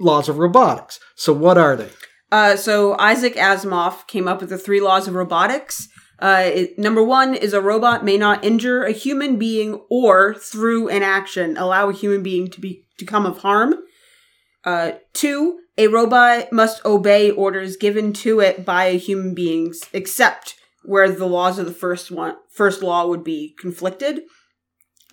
[0.00, 0.98] laws of robotics.
[1.14, 1.90] So what are they?
[2.32, 5.88] Uh, so Isaac Asimov came up with the three laws of robotics.
[6.18, 10.88] Uh, it, number one is a robot may not injure a human being or through
[10.88, 13.74] an action allow a human being to be to come of harm.
[14.64, 20.54] Uh, two, a robot must obey orders given to it by a human beings, except
[20.84, 24.22] where the laws of the first one first law would be conflicted.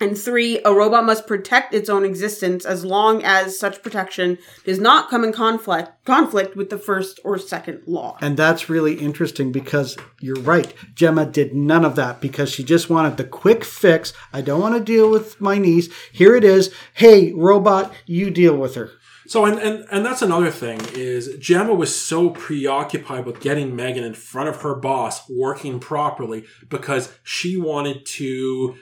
[0.00, 4.80] And three, a robot must protect its own existence as long as such protection does
[4.80, 8.18] not come in conflict conflict with the first or second law.
[8.20, 10.74] And that's really interesting because you're right.
[10.96, 14.12] Gemma did none of that because she just wanted the quick fix.
[14.32, 15.88] I don't want to deal with my niece.
[16.10, 16.74] Here it is.
[16.94, 18.90] Hey, robot, you deal with her.
[19.26, 24.04] So, and, and and that's another thing is Gemma was so preoccupied with getting Megan
[24.04, 28.76] in front of her boss working properly because she wanted to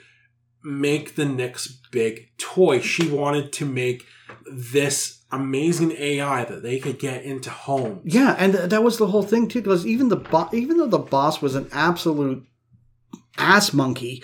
[0.63, 2.79] make the next big toy.
[2.79, 4.05] She wanted to make
[4.51, 8.01] this amazing AI that they could get into homes.
[8.03, 9.61] Yeah, and th- that was the whole thing too.
[9.61, 12.45] Because even the bo- even though the boss was an absolute
[13.37, 14.23] ass monkey,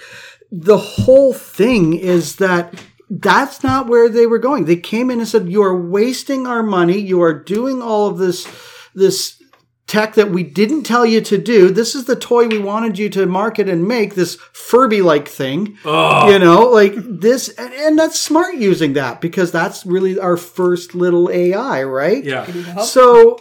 [0.52, 2.74] the whole thing is that
[3.10, 4.66] that's not where they were going.
[4.66, 6.98] They came in and said, "You are wasting our money.
[7.00, 8.48] You are doing all of this
[8.94, 9.42] this
[9.88, 11.70] tech that we didn't tell you to do.
[11.70, 14.16] This is the toy we wanted you to market and make.
[14.16, 16.32] This Furby like thing." Ugh.
[16.32, 20.94] you know like this and, and that's smart using that because that's really our first
[20.94, 22.46] little ai right Yeah.
[22.82, 23.40] so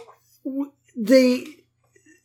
[0.95, 1.45] they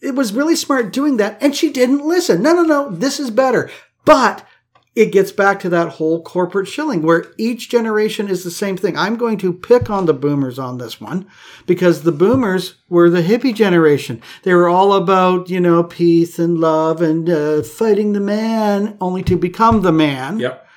[0.01, 3.31] it was really smart doing that and she didn't listen no no no this is
[3.31, 3.71] better
[4.05, 4.47] but
[4.95, 8.97] it gets back to that whole corporate shilling where each generation is the same thing.
[8.97, 11.27] I'm going to pick on the boomers on this one
[11.67, 14.21] because the boomers were the hippie generation.
[14.43, 19.23] They were all about, you know, peace and love and uh, fighting the man only
[19.25, 20.39] to become the man.
[20.39, 20.69] Yep.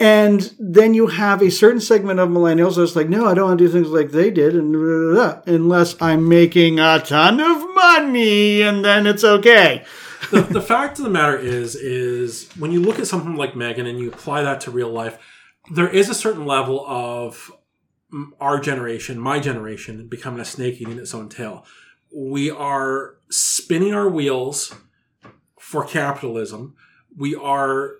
[0.00, 3.58] And then you have a certain segment of millennials that's like, no, I don't want
[3.58, 7.40] to do things like they did, and blah, blah, blah, unless I'm making a ton
[7.40, 9.84] of money, and then it's okay.
[10.30, 13.86] The, the fact of the matter is, is when you look at something like Megan
[13.86, 15.18] and you apply that to real life,
[15.72, 17.52] there is a certain level of
[18.12, 21.64] mm, our generation, my generation, becoming a snake eating its own tail.
[22.14, 24.74] We are spinning our wheels
[25.58, 26.74] for capitalism.
[27.16, 27.96] We are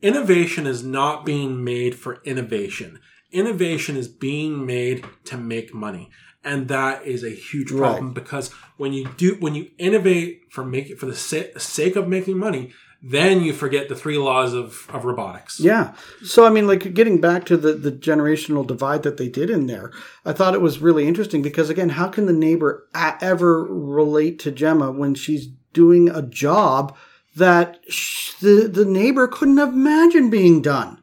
[0.00, 3.00] innovation is not being made for innovation.
[3.30, 6.10] Innovation is being made to make money.
[6.44, 10.98] And that is a huge problem because when you do when you innovate for make
[10.98, 15.04] for the sa- sake of making money, then you forget the three laws of, of
[15.04, 15.58] robotics.
[15.58, 15.94] Yeah.
[16.24, 19.66] So, I mean, like getting back to the, the generational divide that they did in
[19.66, 19.92] there,
[20.24, 24.38] I thought it was really interesting because, again, how can the neighbor a- ever relate
[24.40, 26.96] to Gemma when she's doing a job
[27.34, 31.02] that sh- the, the neighbor couldn't have imagined being done?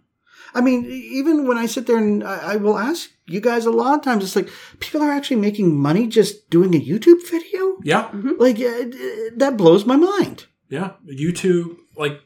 [0.54, 3.72] I mean, even when I sit there and I, I will ask you guys a
[3.72, 4.50] lot of times, it's like
[4.80, 7.78] people are actually making money just doing a YouTube video.
[7.84, 8.10] Yeah.
[8.38, 8.90] Like uh,
[9.36, 10.46] that blows my mind.
[10.70, 12.22] Yeah, YouTube, like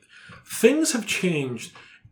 [0.45, 1.71] things have changed.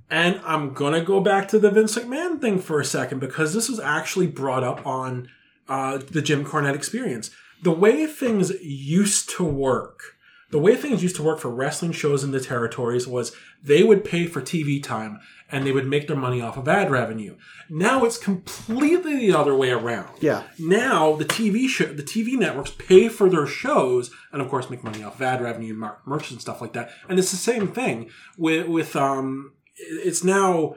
[0.09, 3.53] And I'm going to go back to the Vince McMahon thing for a second because
[3.53, 5.29] this was actually brought up on
[5.69, 7.31] uh, the Jim Cornette experience.
[7.63, 10.01] The way things used to work,
[10.49, 14.03] the way things used to work for wrestling shows in the territories was they would
[14.03, 15.19] pay for TV time
[15.49, 17.37] and they would make their money off of ad revenue.
[17.73, 20.09] Now it's completely the other way around.
[20.19, 20.43] Yeah.
[20.59, 24.83] Now the TV show, the TV networks pay for their shows, and of course make
[24.83, 25.73] money off of ad revenue,
[26.05, 26.91] merch, and stuff like that.
[27.07, 29.53] And it's the same thing with with um.
[29.77, 30.75] It's now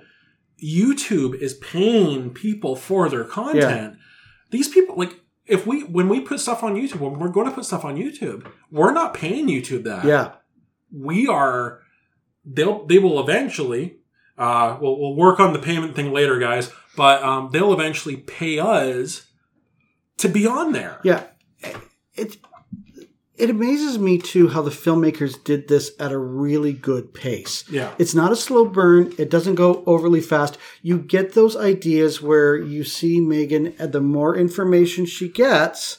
[0.62, 3.97] YouTube is paying people for their content.
[4.51, 7.53] These people like if we when we put stuff on YouTube, when we're going to
[7.53, 10.33] put stuff on YouTube, we're not paying YouTube that Yeah.
[10.93, 11.81] we are
[12.45, 13.97] they'll they will eventually
[14.39, 18.59] uh we'll, we'll work on the payment thing later guys but um they'll eventually pay
[18.59, 19.27] us
[20.19, 21.25] to be on there Yeah,
[22.15, 22.37] it
[23.37, 27.65] it amazes me too how the filmmakers did this at a really good pace.
[27.69, 29.12] yeah It's not a slow burn.
[29.19, 30.57] It doesn't go overly fast.
[30.83, 35.99] You get those ideas where you see Megan, and the more information she gets,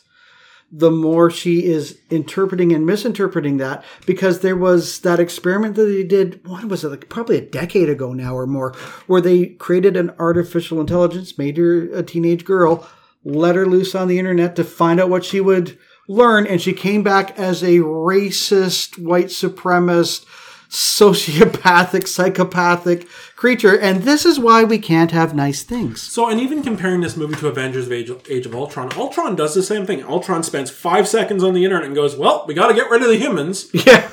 [0.72, 3.84] the more she is interpreting and misinterpreting that.
[4.06, 7.90] Because there was that experiment that they did, what was it, like probably a decade
[7.90, 8.74] ago now or more,
[9.08, 12.88] where they created an artificial intelligence, made her a teenage girl,
[13.24, 15.78] let her loose on the internet to find out what she would
[16.08, 20.26] learn, and she came back as a racist, white supremacist,
[20.70, 23.78] sociopathic, psychopathic creature.
[23.78, 26.02] And this is why we can't have nice things.
[26.02, 29.54] so and even comparing this movie to avengers of age, age of ultron ultron does
[29.54, 32.68] the same thing ultron spends five seconds on the internet and goes well we got
[32.68, 34.10] to get rid of the humans Yeah.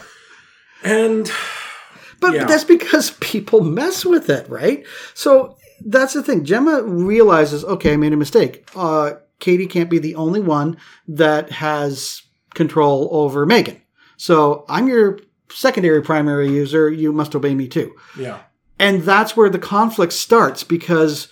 [0.83, 1.31] and
[2.21, 2.45] But Yeah.
[2.45, 4.85] that's because people mess with it, right?
[5.15, 6.45] So that's the thing.
[6.45, 8.69] Gemma realizes, okay, I made a mistake.
[8.77, 10.77] Uh, Katie can't be the only one
[11.09, 12.23] that has
[12.55, 13.81] control over Megan.
[14.17, 15.19] So I'm your
[15.55, 16.91] secondary primary user.
[16.91, 17.95] You must obey me too.
[18.19, 18.41] yeah
[18.79, 21.29] And that's where the conflict starts because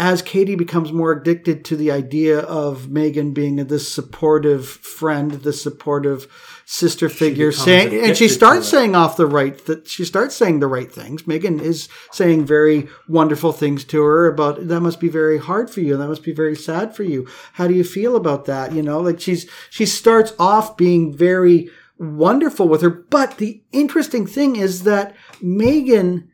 [0.00, 5.62] as Katie becomes more addicted to the idea of Megan being this supportive friend, this
[5.62, 6.26] supportive
[6.64, 10.66] sister figure, saying, and she starts saying off the right that she starts saying the
[10.68, 11.26] right things.
[11.26, 15.82] Megan is saying very wonderful things to her about that must be very hard for
[15.82, 15.98] you.
[15.98, 17.28] That must be very sad for you.
[17.52, 18.72] How do you feel about that?
[18.72, 21.68] You know, like she's she starts off being very
[22.00, 22.90] wonderful with her.
[22.90, 26.28] But the interesting thing is that Megan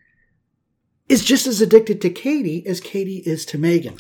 [1.09, 3.99] is just as addicted to Katie as Katie is to Megan.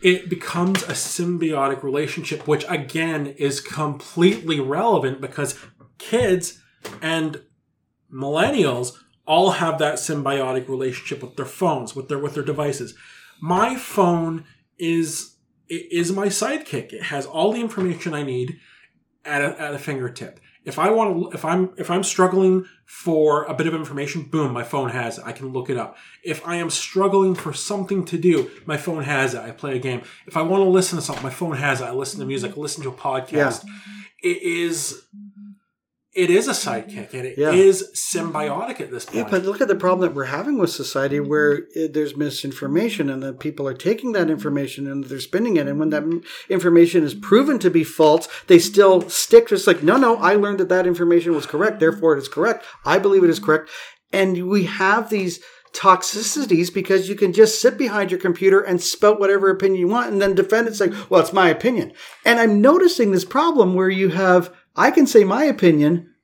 [0.00, 5.58] it becomes a symbiotic relationship, which again is completely relevant because
[5.98, 6.60] kids
[7.02, 7.42] and
[8.12, 8.92] millennials
[9.26, 12.94] all have that symbiotic relationship with their phones, with their with their devices.
[13.40, 14.44] My phone
[14.78, 15.36] is
[15.68, 16.92] is my sidekick.
[16.92, 18.58] It has all the information I need
[19.24, 20.40] at a, at a fingertip.
[20.64, 24.52] If I want to, if I'm if I'm struggling for a bit of information, boom,
[24.52, 25.24] my phone has it.
[25.26, 25.96] I can look it up.
[26.24, 29.40] If I am struggling for something to do, my phone has it.
[29.40, 30.02] I play a game.
[30.26, 31.84] If I want to listen to something, my phone has it.
[31.84, 32.52] I listen to music.
[32.56, 33.64] I listen to a podcast.
[34.22, 35.02] It is.
[36.18, 38.22] It is a sidekick, and it is Yeah.
[38.22, 39.16] symbiotic at this point.
[39.16, 43.08] Yeah, but look at the problem that we're having with society where uh, there's misinformation
[43.08, 45.68] and that people are taking that information and they're spinning it.
[45.68, 46.02] And when that
[46.48, 50.34] information is proven to be false, they still stick to it's like, no, no, I
[50.34, 51.78] learned that that information was correct.
[51.78, 52.64] Therefore, it is correct.
[52.84, 53.70] I believe it is correct.
[54.12, 55.38] And we have these
[55.72, 60.10] toxicities because you can just sit behind your computer and spout whatever opinion you want
[60.10, 61.92] and then defend it say, well, it's my opinion.
[62.24, 66.14] And I'm noticing this problem where you have, I can say my opinion,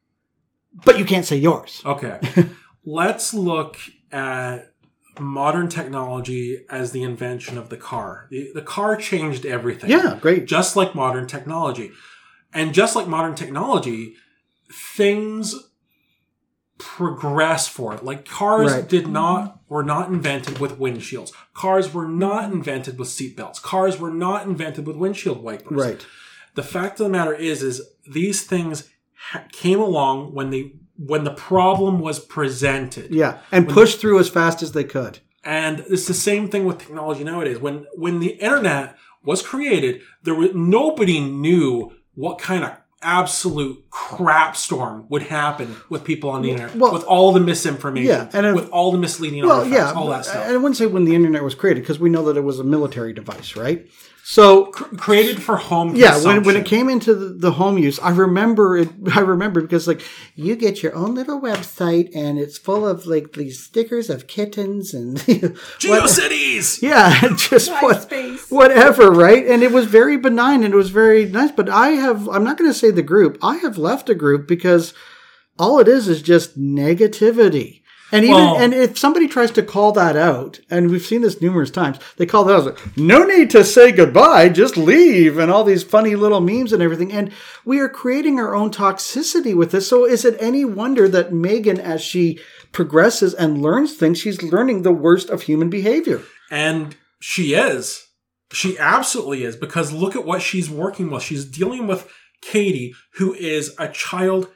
[0.85, 1.82] but you can't say yours.
[1.85, 2.20] Okay.
[2.85, 3.76] Let's look
[4.12, 4.72] at
[5.18, 8.26] modern technology as the invention of the car.
[8.31, 9.90] The, the car changed everything.
[9.90, 10.47] Yeah, great.
[10.47, 11.93] Just like modern technology.
[12.52, 14.14] And just like modern technology,
[14.72, 15.55] things
[16.78, 18.05] progress for it.
[18.05, 18.89] Like cars Right.
[18.89, 21.32] did not were not invented with windshields.
[21.55, 23.60] Cars were not invented with seatbelts.
[23.62, 25.70] Cars were not invented with windshield wipers.
[25.86, 26.06] Right.
[26.55, 28.89] The fact of the matter is, is these things
[29.31, 33.12] ha- came along when they when the problem was presented.
[33.12, 33.39] Yeah.
[33.51, 35.18] And push through as fast as they could.
[35.43, 37.59] And it's the same thing with technology nowadays.
[37.59, 42.70] When when the internet was created, there was nobody knew what kind of
[43.02, 48.09] absolute crap storm would happen with people on the internet, well- with all the misinformation,
[48.09, 50.01] Yeah, and if- with all the misleading Well, artifacts, yeah.
[50.01, 50.44] all that stuff.
[50.47, 52.59] And I wouldn't say when the internet was created because we know that it was
[52.60, 53.86] a military device, right?
[54.27, 58.09] So Created for home yeah, when, when it came into the, the home use, I
[58.09, 58.89] remember it.
[59.15, 60.01] I remember because like
[60.35, 64.95] you get your own little website and it's full of like these stickers of kittens
[64.95, 66.81] and what- GeoCities!
[66.83, 68.11] yeah, just what,
[68.49, 69.47] whatever, right?
[69.47, 71.53] And it was very benign and it was very nice.
[71.53, 73.37] But I have, I'm not going to say the group.
[73.43, 74.95] I have left a group because
[75.59, 77.83] all it is is just negativity.
[78.15, 81.41] And even Well- and if somebody tries to call that out, and we've seen this
[81.41, 85.51] numerous times, they call that out like, no need to say goodbye, just leave, and
[85.51, 87.12] all these funny little memes and everything.
[87.12, 87.32] And
[87.65, 89.89] we are creating our own toxicity with this.
[89.89, 92.39] So is it any wonder that Megan, as she
[92.70, 96.23] progresses and learns things, she's learning the worst of human behavior?
[96.53, 98.07] And she is.
[98.53, 101.24] She absolutely is because look at what she's working with.
[101.24, 102.09] She's dealing with
[102.43, 104.49] Katie, who is a child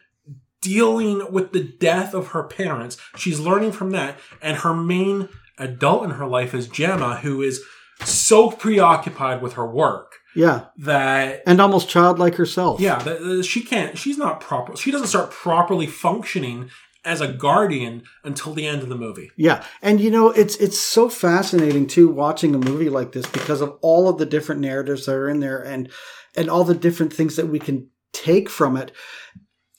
[0.61, 2.97] dealing with the death of her parents.
[3.17, 4.19] She's learning from that.
[4.43, 5.29] And her main
[5.59, 7.63] adult in her life is Gemma, who is
[8.05, 10.67] so preoccupied with her work Yeah.
[10.79, 12.81] that And almost childlike herself.
[12.81, 13.99] yeah, that, that she can't.
[13.99, 14.77] She's not proper.
[14.77, 16.71] She doesn't start properly functioning
[17.05, 19.31] as a guardian until the end of the movie.
[19.37, 23.61] Yeah, and you know it's it's so fascinating too watching a movie like this because
[23.61, 25.91] of all of the different narratives that are in there and
[26.37, 28.93] and all the different things that we can take from it.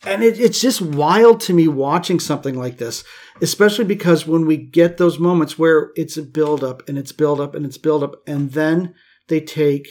[0.05, 3.03] And it, it's just wild to me watching something like this,
[3.41, 7.41] especially because when we get those moments where it's a build up and it's build
[7.41, 8.95] up and it's build up, and then
[9.27, 9.88] they take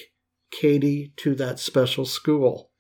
[0.50, 2.70] Katie to that special school.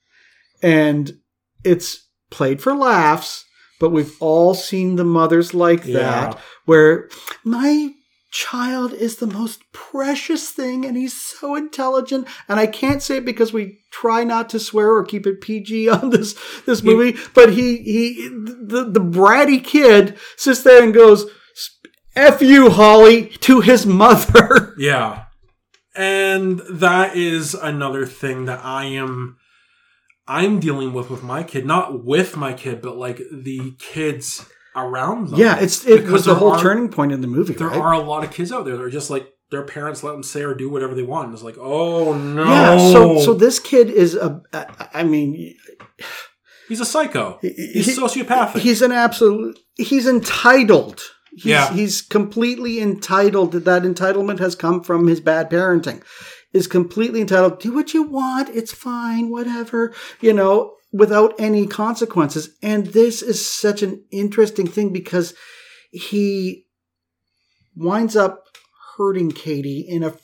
[0.62, 1.18] And
[1.64, 3.44] it's played for laughs,
[3.78, 5.98] but we've all seen the mothers like Yeah.
[5.98, 7.08] that where
[7.44, 7.92] my
[8.30, 12.26] child is the most precious thing and he's so intelligent.
[12.48, 15.88] And i can't say it because we try not to swear or keep it pg
[15.88, 16.34] on this
[16.66, 21.26] this movie but he he the, the bratty kid sits there and goes
[22.18, 24.74] f you holly to his mother.
[24.78, 25.24] Yeah.
[25.96, 29.38] And that is another thing that I am
[30.28, 34.48] I'm dealing with with my kid, not with my kid, but like the kids
[34.86, 35.38] around them.
[35.40, 37.92] yeah it's it was the whole are- turning point in the movie There right are
[37.92, 40.42] a lot of kids out there that are just like their parents let them say
[40.42, 41.26] or do whatever they want.
[41.26, 42.44] And it's like, oh no.
[42.44, 44.42] yeah so so this kid is a
[44.92, 45.54] i mean
[46.68, 47.38] he's a psycho.
[47.40, 48.58] He- He's sociopathic.
[48.60, 49.58] He's an absolute.
[49.76, 51.00] He's entitled.
[51.32, 51.72] He's, Yeah.
[51.72, 53.52] he's completely entitled.
[53.52, 56.02] That entitlement has come from his bad parenting.
[56.52, 57.60] Is completely entitled.
[57.60, 58.48] Do what you want.
[58.54, 59.30] It's fine.
[59.30, 59.94] Whatever.
[60.20, 62.50] You know, without any consequences.
[62.62, 65.32] And this is such an interesting thing because
[65.90, 66.66] he
[67.76, 68.44] winds up
[68.96, 70.14] hurting Katie in a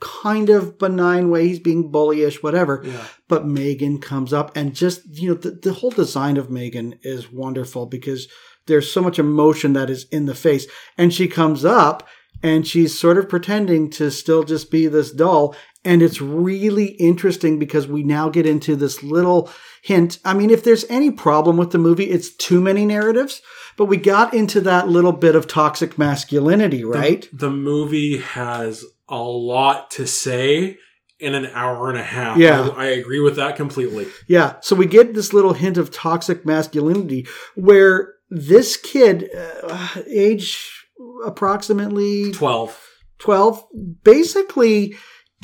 [0.00, 1.46] kind of benign way.
[1.46, 3.04] He's being bullyish, whatever yeah.
[3.28, 7.30] but Megan comes up and just you know the, the whole design of Megan is
[7.30, 8.26] wonderful because
[8.66, 10.66] there's so much emotion that is in the face
[10.96, 12.08] and she comes up
[12.42, 15.54] and she's sort of pretending to still just be this doll
[15.84, 19.50] and it's really interesting because we now get into this little
[19.82, 23.40] hint i mean if there's any problem with the movie it's too many narratives
[23.76, 29.22] but we got into that little bit of toxic masculinity right The movie has a
[29.22, 30.78] lot to say
[31.20, 32.38] in an hour and a half.
[32.38, 32.70] Yeah.
[32.74, 34.06] I, I agree with that completely.
[34.26, 40.86] Yeah, so we get this little hint of toxic masculinity where this kid, uh, age
[41.24, 42.86] approximately 12.
[43.18, 43.66] 12,
[44.02, 44.96] basically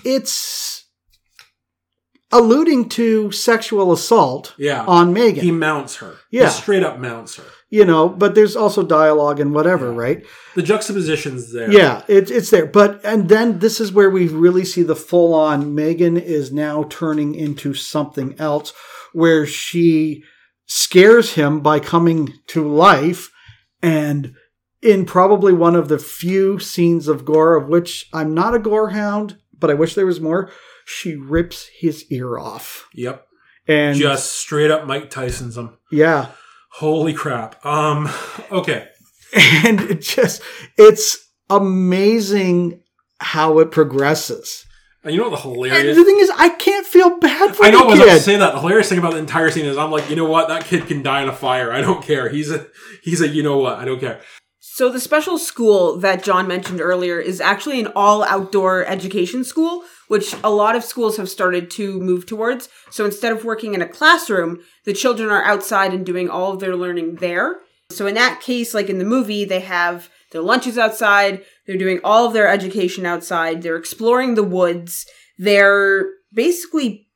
[0.05, 0.85] it's
[2.33, 4.85] alluding to sexual assault Yeah.
[4.87, 5.45] on Megan.
[5.45, 6.17] he mounts her.
[6.31, 6.47] Yeah.
[6.47, 7.45] He straight up mounts her.
[7.71, 10.25] you know, but there's also dialogue and whatever, right?
[10.55, 11.71] The juxtaposition's there.
[11.71, 12.67] Yeah, it's it's there.
[12.67, 16.85] But and then this is where we really see the full on Megan is now
[16.91, 18.73] turning into something else
[19.13, 20.23] where she
[20.67, 23.31] scares him by coming to life
[23.83, 24.35] And
[24.83, 28.91] in probably one of the few scenes of gore of which I'm not a gore
[28.91, 30.51] hound, but I wish there was more,
[30.85, 32.89] she rips his ear off.
[32.95, 33.27] Yep.
[33.69, 35.77] And Just straight up Mike Tyson's him.
[35.91, 36.29] yeah.
[36.71, 37.65] Holy crap.
[37.65, 38.09] Um.
[38.53, 38.89] Okay.
[39.35, 40.41] And it just
[40.79, 41.17] it's
[41.51, 42.81] amazing
[43.21, 44.65] how it progresses.
[45.03, 45.97] And you know what the And hilarious?
[45.97, 48.37] the thing is, I can't feel bad for I know I was about to say
[48.37, 48.55] that.
[48.55, 50.49] The hilarious thing about the entire scene is I'm like, you know what?
[50.49, 51.73] That kid can die in a fire.
[51.73, 52.29] I don't care.
[52.29, 52.67] He's a
[53.03, 53.79] he's a you know what?
[53.79, 54.21] I don't care.
[54.77, 59.85] So the special school that John mentioned earlier is actually an all outdoor education school,
[60.09, 62.69] which a lot of schools have started to move towards.
[62.91, 66.61] So instead of working in a classroom, the children are outside and doing all of
[66.61, 67.57] their learning there.
[67.89, 72.01] So in that case, like in the movie, they have their lunches outside, they're doing
[72.05, 75.07] all of their education outside, they're exploring the woods,
[75.39, 76.05] they're
[76.35, 77.09] basically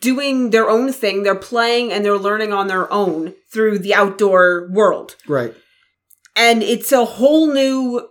[0.00, 4.68] doing their own thing, they're playing and they're learning on their own through the outdoor
[4.70, 5.52] world Right.
[6.36, 8.08] And it's a whole new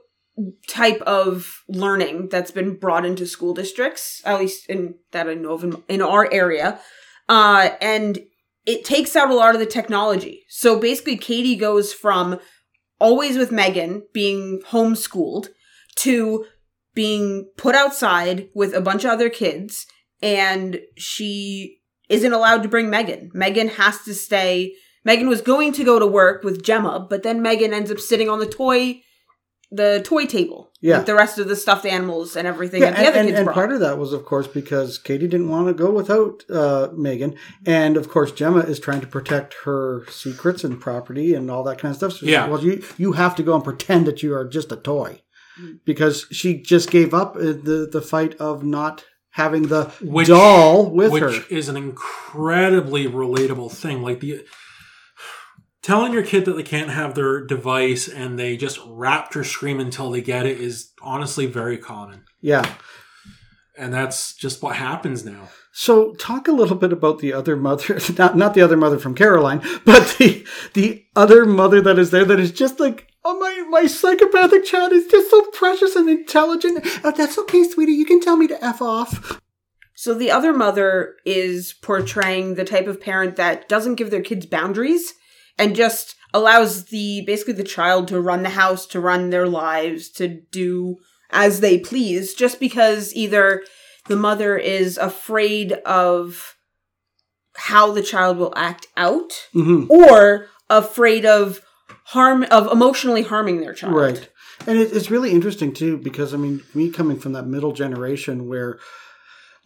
[0.67, 5.53] type of learning that's been brought into school districts at least in that i know
[5.53, 6.79] of in, in our area.
[7.27, 8.19] Uh, and
[8.65, 10.45] it takes out a lot of the technology.
[10.49, 12.39] So basically katie goes from
[12.99, 15.49] always with megan being homeschooled
[15.97, 16.45] to
[16.93, 19.85] being put outside with a bunch of other kids
[20.21, 21.79] and she
[22.09, 23.29] isn't allowed to bring megan.
[23.33, 24.73] Megan has to stay
[25.09, 28.29] Megan was going to go to work with Gemma, but then Megan ends up sitting
[28.29, 29.01] on the toy,
[29.71, 30.97] the toy table Yeah.
[30.97, 33.37] with the rest of the stuffed animals and everything Yeah, that the other and, kids
[33.39, 33.55] and brought.
[33.55, 37.33] part of that was, of course, because Katie didn't want to go without uh, Megan,
[37.65, 41.79] and of course, Gemma is trying to protect her secrets and property and all that
[41.79, 42.13] kind of stuff.
[42.13, 42.43] So Yeah.
[42.43, 45.21] said, well, you you have to go and pretend that you are just a toy,
[45.85, 49.85] because she just gave up uh, the the fight of not having the
[50.17, 51.29] Which- doll with which her.
[51.29, 53.97] Which is an incredibly relatable thing.
[54.03, 54.45] Like the
[55.81, 60.11] telling your kid that they can't have their device and they just rapture scream until
[60.11, 62.23] they get it is honestly very common.
[62.41, 62.75] Yeah.
[63.77, 65.49] And that's just what happens now.
[65.71, 69.15] So talk a little bit about the other mother, not not the other mother from
[69.15, 73.65] Coraline, but the the other mother that is there that is just like, oh my
[73.69, 76.85] my psychopathic child is just so precious and intelligent.
[77.03, 77.93] Oh, that's okay, sweetie.
[77.93, 79.39] You can tell me to f off.
[79.93, 84.45] so the other mother is portraying the type of parent that doesn't give their kids
[84.45, 85.13] boundaries
[85.59, 90.09] and just allows the basically the child to run the house, to run their lives,
[90.09, 90.97] to do
[91.29, 93.63] as they please, just because either
[94.07, 96.55] the mother is afraid of
[97.55, 101.61] how the child will act out hmm or afraid of
[102.05, 103.93] harm of emotionally harming their child.
[103.93, 104.29] Right.
[104.65, 108.47] And it, it's really interesting too because I mean, me coming from that middle generation
[108.47, 108.79] where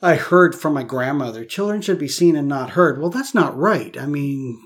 [0.02, 2.99] I heard from my grandmother, children should be seen and not heard.
[2.99, 3.98] Well, that's not right.
[3.98, 4.60] I mean,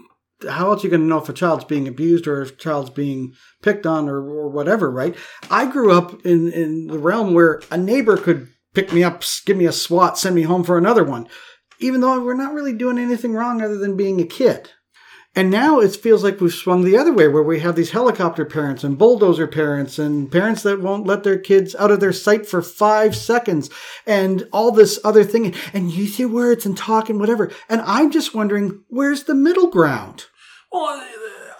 [0.49, 2.55] how else are you going to know if a child's being abused or if a
[2.55, 5.15] child's being picked on or, or whatever, right?
[5.49, 9.57] I grew up in, in the realm where a neighbor could pick me up, give
[9.57, 11.27] me a swat, send me home for another one,
[11.79, 14.69] even though we're not really doing anything wrong other than being a kid.
[15.37, 18.43] And now it feels like we've swung the other way, where we have these helicopter
[18.43, 22.47] parents and bulldozer parents and parents that won't let their kids out of their sight
[22.47, 23.69] for five seconds
[24.07, 27.51] and all this other thing and use your words and talk and whatever.
[27.69, 30.25] And I'm just wondering, where's the middle ground?
[30.71, 31.05] Well,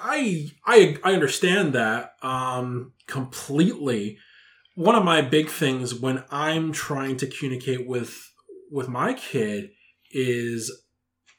[0.02, 4.18] I I I understand that um, completely.
[4.74, 8.34] One of my big things when I'm trying to communicate with
[8.72, 9.70] with my kid
[10.12, 10.72] is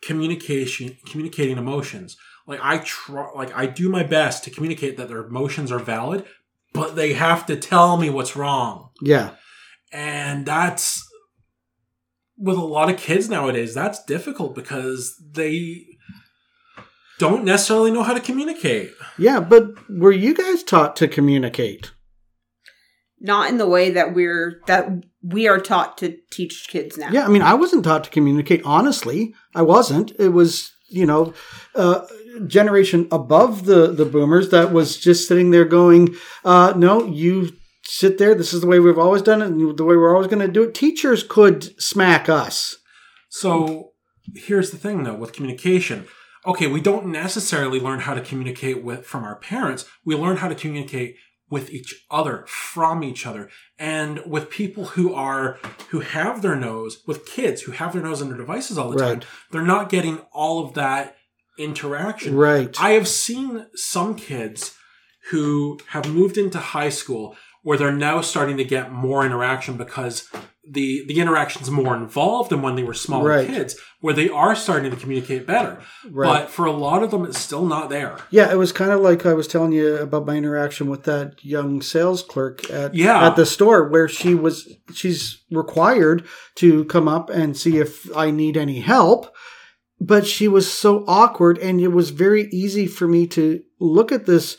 [0.02, 2.16] communication, communicating emotions.
[2.48, 6.24] Like I try, like I do my best to communicate that their emotions are valid,
[6.72, 9.30] but they have to tell me what's wrong, Yeah.
[9.92, 11.04] and that's
[12.38, 13.74] with a lot of kids nowadays.
[13.74, 15.84] That's difficult because they
[17.18, 18.92] don't necessarily know how to communicate.
[19.18, 19.40] Yeah.
[19.40, 21.92] But were you guys taught to communicate?
[23.20, 24.88] Not in the way that we're that
[25.20, 27.10] we are taught to teach kids now.
[27.10, 27.24] Yeah.
[27.24, 28.62] I mean, I wasn't taught to communicate.
[28.64, 30.12] Honestly, I wasn't.
[30.20, 31.34] It was, you know,
[31.74, 32.06] uh,
[32.46, 37.52] generation above the, the boomers that was just sitting there going, uh, no, you
[37.84, 38.34] sit there.
[38.34, 40.52] This is the way we've always done it and the way we're always going to
[40.52, 40.74] do it.
[40.74, 42.76] Teachers could smack us.
[43.28, 43.92] So
[44.34, 46.06] here's the thing though with communication.
[46.46, 49.84] Okay, we don't necessarily learn how to communicate with from our parents.
[50.04, 51.16] We learn how to communicate
[51.50, 53.48] with each other, from each other,
[53.78, 55.58] and with people who are
[55.90, 58.98] who have their nose, with kids who have their nose in their devices all the
[58.98, 59.20] Right.
[59.20, 59.28] time.
[59.50, 61.16] They're not getting all of that
[61.58, 62.34] interaction.
[62.36, 62.74] Right.
[62.80, 64.74] I have seen some kids
[65.30, 70.28] who have moved into high school where they're now starting to get more interaction because
[70.70, 73.46] the the interactions more involved than when they were smaller Right.
[73.48, 75.78] kids, where they are starting to communicate better.
[76.10, 76.26] Right.
[76.42, 78.16] But for a lot of them, it's still not there.
[78.30, 81.42] Yeah, it was kind of like I was telling you about my interaction with that
[81.42, 83.26] young sales clerk at Yeah.
[83.26, 86.24] at the store where she was she's required
[86.56, 89.34] to come up and see if I need any help,
[90.00, 94.26] but she was so awkward and it was very easy for me to look at
[94.26, 94.56] this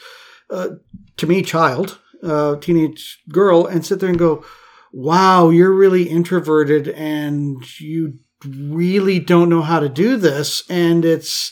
[0.50, 0.70] uh,
[1.18, 4.44] to me child, uh, teenage girl and sit there and go,
[4.92, 11.52] "Wow, you're really introverted and you really don't know how to do this and it's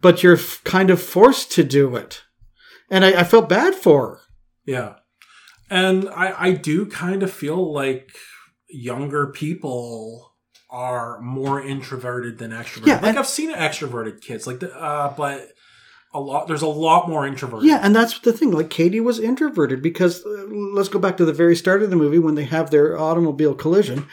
[0.00, 2.22] but you're f- kind of forced to do it.
[2.90, 4.20] And I, I felt bad for her.
[4.64, 4.94] Yeah.
[5.68, 8.10] And I, I do kind of feel like
[8.68, 10.29] younger people
[10.70, 12.86] are more introverted than extroverted.
[12.86, 15.52] Yeah, like I've seen extroverted kids, like the, uh, but
[16.12, 17.68] a lot there's a lot more introverted.
[17.68, 18.50] Yeah, and that's the thing.
[18.50, 21.96] Like Katie was introverted because uh, let's go back to the very start of the
[21.96, 24.06] movie when they have their automobile collision,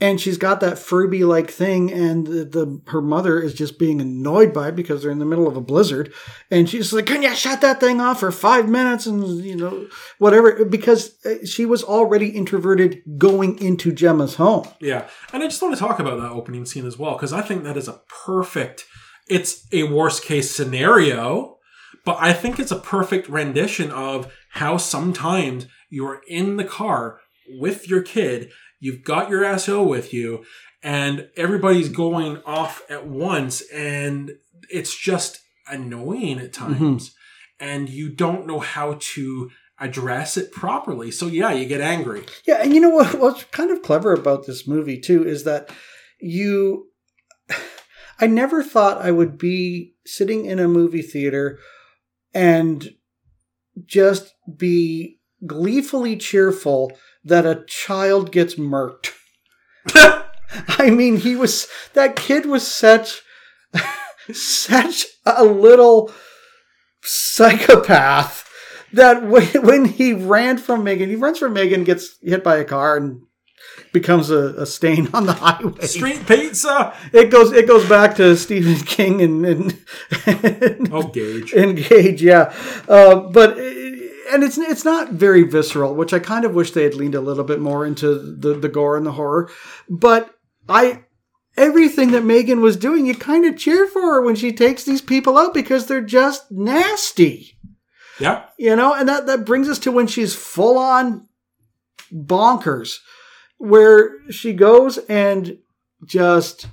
[0.00, 4.00] and she's got that Furby like thing, and the, the her mother is just being
[4.00, 6.12] annoyed by it because they're in the middle of a blizzard,
[6.50, 9.88] and she's like, "Can you shut that thing off for five minutes?" And you know
[10.18, 14.66] whatever because uh, she was already introverted going into Gemma's home.
[14.80, 15.08] Yeah.
[15.32, 17.64] And I just want to talk about that opening scene as well, because I think
[17.64, 18.84] that is a perfect,
[19.28, 21.58] it's a worst case scenario,
[22.04, 27.88] but I think it's a perfect rendition of how sometimes you're in the car with
[27.88, 28.50] your kid,
[28.80, 30.44] you've got your SO with you,
[30.82, 34.32] and everybody's going off at once, and
[34.70, 36.74] it's just annoying at mm-hmm.
[36.74, 37.14] times,
[37.60, 39.50] and you don't know how to
[39.80, 41.10] address it properly.
[41.10, 42.24] So, yeah, you get angry.
[42.46, 43.18] Yeah, and you know what?
[43.18, 45.70] What's kind of clever about this movie too is that
[46.20, 46.88] you.
[48.20, 51.60] I never thought I would be sitting in a movie theater
[52.34, 52.96] and
[53.86, 56.92] just be gleefully cheerful
[57.28, 59.12] that a child gets murked.
[59.94, 63.22] I mean, he was that kid was such
[64.32, 66.10] such a little
[67.02, 68.44] psychopath
[68.92, 72.64] that when, when he ran from Megan, he runs from Megan, gets hit by a
[72.64, 73.22] car, and
[73.92, 75.86] becomes a, a stain on the highway.
[75.86, 76.94] Street pizza!
[77.12, 79.78] It goes it goes back to Stephen King and and,
[80.26, 81.52] and, Oh, Gage.
[81.52, 82.54] and Gage, yeah.
[82.88, 83.56] Uh, but
[84.30, 87.20] and it's it's not very visceral, which I kind of wish they had leaned a
[87.20, 89.50] little bit more into the the gore and the horror.
[89.88, 90.34] But
[90.68, 91.04] I
[91.58, 95.02] everything that Megan was doing, you kind of cheer for her when she takes these
[95.02, 97.58] people out because they're just nasty.
[98.20, 98.44] Yeah.
[98.58, 101.28] You know, and that, that brings us to when she's full on
[102.12, 102.98] bonkers,
[103.58, 105.58] where she goes and
[106.04, 106.68] just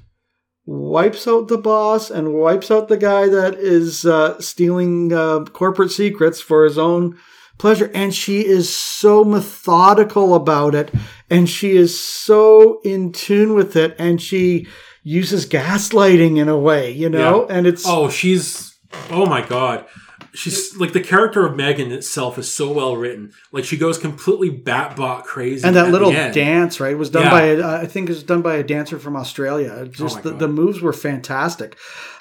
[0.65, 5.91] wipes out the boss and wipes out the guy that is uh, stealing uh, corporate
[5.91, 7.17] secrets for his own
[7.57, 7.91] pleasure.
[7.93, 10.91] And she is so methodical about it,
[11.29, 14.67] and she is so in tune with it, and she
[15.03, 17.55] uses gaslighting in a way, you know, Yeah.
[17.57, 18.75] and it's Oh, she's.
[19.11, 19.85] Oh my god.
[20.33, 23.31] She's like the character of Megan itself is so well written.
[23.53, 25.65] Like she goes completely bat bot crazy.
[25.65, 27.29] and that little dance right was done Yeah.
[27.31, 29.73] by a, I think it was done by a dancer from Australia.
[29.79, 30.39] Oh just my the, God.
[30.39, 31.77] the moves were fantastic.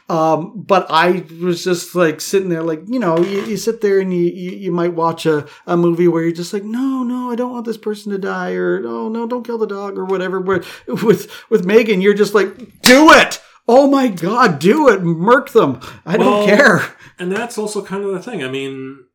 [0.08, 4.00] Um, but I was just like sitting there, like you know, you, you sit there
[4.00, 7.30] and you, you you might watch a, a movie where you're just like, no, no,
[7.30, 10.04] I don't want this person to die, or oh no, don't kill the dog, or
[10.04, 10.40] whatever.
[10.40, 10.66] But
[11.02, 13.40] with with Megan, you're just like, do it.
[13.66, 15.02] Oh my God, do it.
[15.02, 15.80] Murk them.
[16.04, 16.82] I Well, don't care.
[17.18, 18.44] And that's also kind of the thing.
[18.44, 19.06] I mean,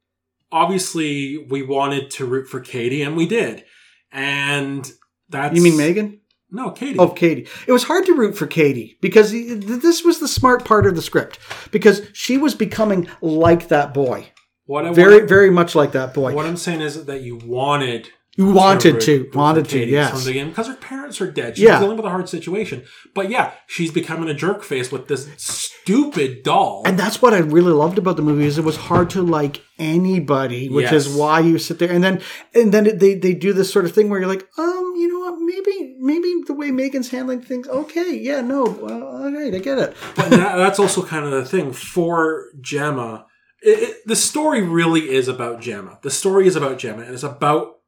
[0.52, 3.64] obviously we wanted to root for Katie, and we did.
[4.12, 4.90] And
[5.30, 6.19] that's You mean Megan?
[6.52, 6.98] No, Katie.
[6.98, 7.48] Oh, Katie.
[7.68, 10.96] It was hard to root for Katie because th- this was the smart part of
[10.96, 11.38] the script
[11.72, 14.32] because she was becoming like that boy.
[14.66, 16.34] what I Very, very much like that boy.
[16.34, 20.26] what I'm saying is that you wanted You wanted to, wanted to, yes.
[20.26, 21.58] because her parents are dead.
[21.58, 21.80] She's Yeah.
[21.80, 22.84] dealing with a hard situation.
[23.14, 26.84] But yeah, she's becoming a jerk face with this stupid doll.
[26.86, 29.62] And that's what I really loved about the movie is it was hard to like
[29.78, 32.22] anybody, which is why you sit there and then
[32.54, 35.20] and then they they do this sort of thing where you're like, um, you know
[35.20, 39.60] what, maybe maybe the way Megan's handling things, okay, yeah, no, uh, all right, I
[39.60, 39.96] get it.
[40.16, 43.26] But that, that's also kind of the thing for Gemma.
[43.62, 46.00] It, it, the story really is about Gemma.
[46.04, 47.79] The story is about Gemma, and it's about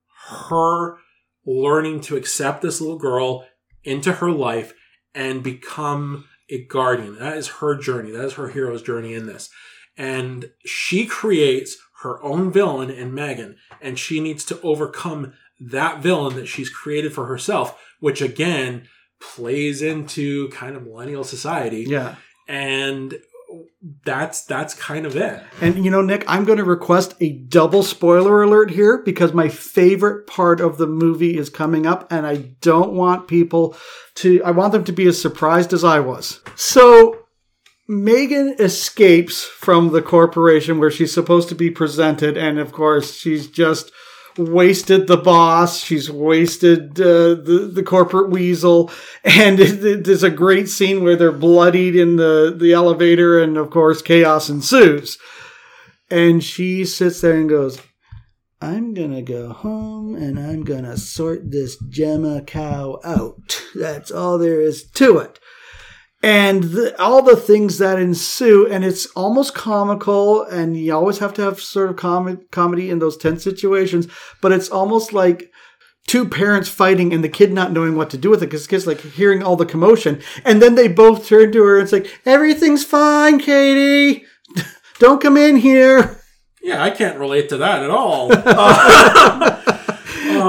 [0.49, 0.97] her
[1.45, 3.45] learning to accept this little girl
[3.83, 4.73] into her life
[5.13, 7.17] and become a guardian.
[7.17, 8.11] That is her journey.
[8.11, 9.49] That is her hero's journey in this.
[9.97, 16.35] And she creates her own villain in Megan, and she needs to overcome that villain
[16.35, 18.87] that she's created for herself, which again
[19.19, 22.15] plays into kind of millennial society Yeah.
[22.47, 23.19] and
[24.05, 25.41] that's that's kind of it.
[25.61, 29.49] And you know, Nick, I'm going to request a double spoiler alert here because my
[29.49, 33.75] favorite part of the movie is coming up, and I don't want people
[34.15, 34.43] to.
[34.43, 36.41] I want them to be as surprised as I was.
[36.55, 37.17] So.
[37.87, 43.47] Megan escapes from the corporation where she's supposed to be presented, and of course, she's
[43.47, 43.91] just
[44.37, 45.83] wasted the boss.
[45.83, 48.91] She's wasted uh, the the corporate weasel,
[49.23, 53.57] and it, it- there's a great scene where they're bloodied in the the elevator, and
[53.57, 55.17] of course, chaos ensues.
[56.09, 57.79] And she sits there and goes,
[58.61, 63.61] "I'm gonna go home and I'm gonna sort this Gemma cow out.
[63.75, 65.39] That's all there is to it."
[66.23, 71.33] And the, all the things that ensue and it's almost comical and you always have
[71.33, 74.07] to have sort of com- comedy in those tense situations
[74.41, 75.51] but it's almost like
[76.07, 78.69] two parents fighting and the kid not knowing what to do with it because the
[78.69, 81.93] kid's like hearing all the commotion and then they both turn to her and it's
[81.93, 84.23] like everything's fine katie
[84.99, 86.17] don't come in here
[86.63, 88.29] Yeah, I can't relate to that at all.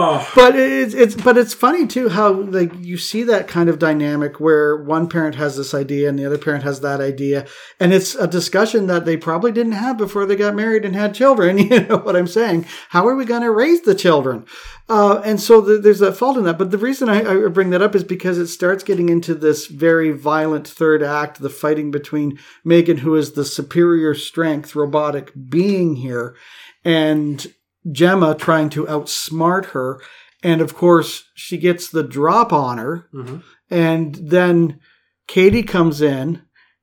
[0.02, 3.78] oh, but it's it's but it's funny too how like you see that kind of
[3.78, 7.46] dynamic where one parent has this idea and the other parent has that idea.
[7.78, 11.14] And it's a discussion that they probably didn't have before they got married and had
[11.14, 12.66] children you know what i'm saying?
[12.90, 14.46] How are we going to raise the children?
[14.88, 16.58] Uh, and so the, there's that fault in that.
[16.58, 19.66] But the reason I, I bring that up is because it starts getting into this
[19.66, 25.96] very violent third act the fighting between megan who is the superior strength robotic being
[25.96, 26.36] here
[26.84, 27.52] and
[27.90, 30.00] Gemma trying to outsmart her.
[30.42, 33.08] And of course, she gets the drop on her.
[33.14, 33.42] Mhm.
[33.70, 34.80] And then
[35.26, 36.42] Katie comes in,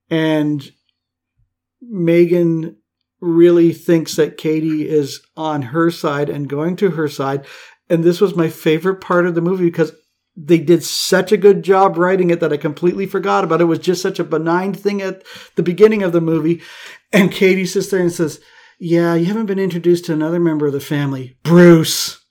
[0.10, 0.72] and
[1.82, 2.78] Megan
[3.22, 7.46] really thinks that Katie is on her side and going to her side.
[7.90, 9.92] And this was my favorite part of the movie because
[10.38, 13.64] they did such a good job writing it that I completely forgot about it.
[13.64, 15.24] It was just such a benign thing at
[15.56, 16.62] the beginning of the movie.
[17.12, 18.40] And Katie sits there and says,
[18.80, 22.23] Yeah, you haven't been introduced to another member of the family, Bruce.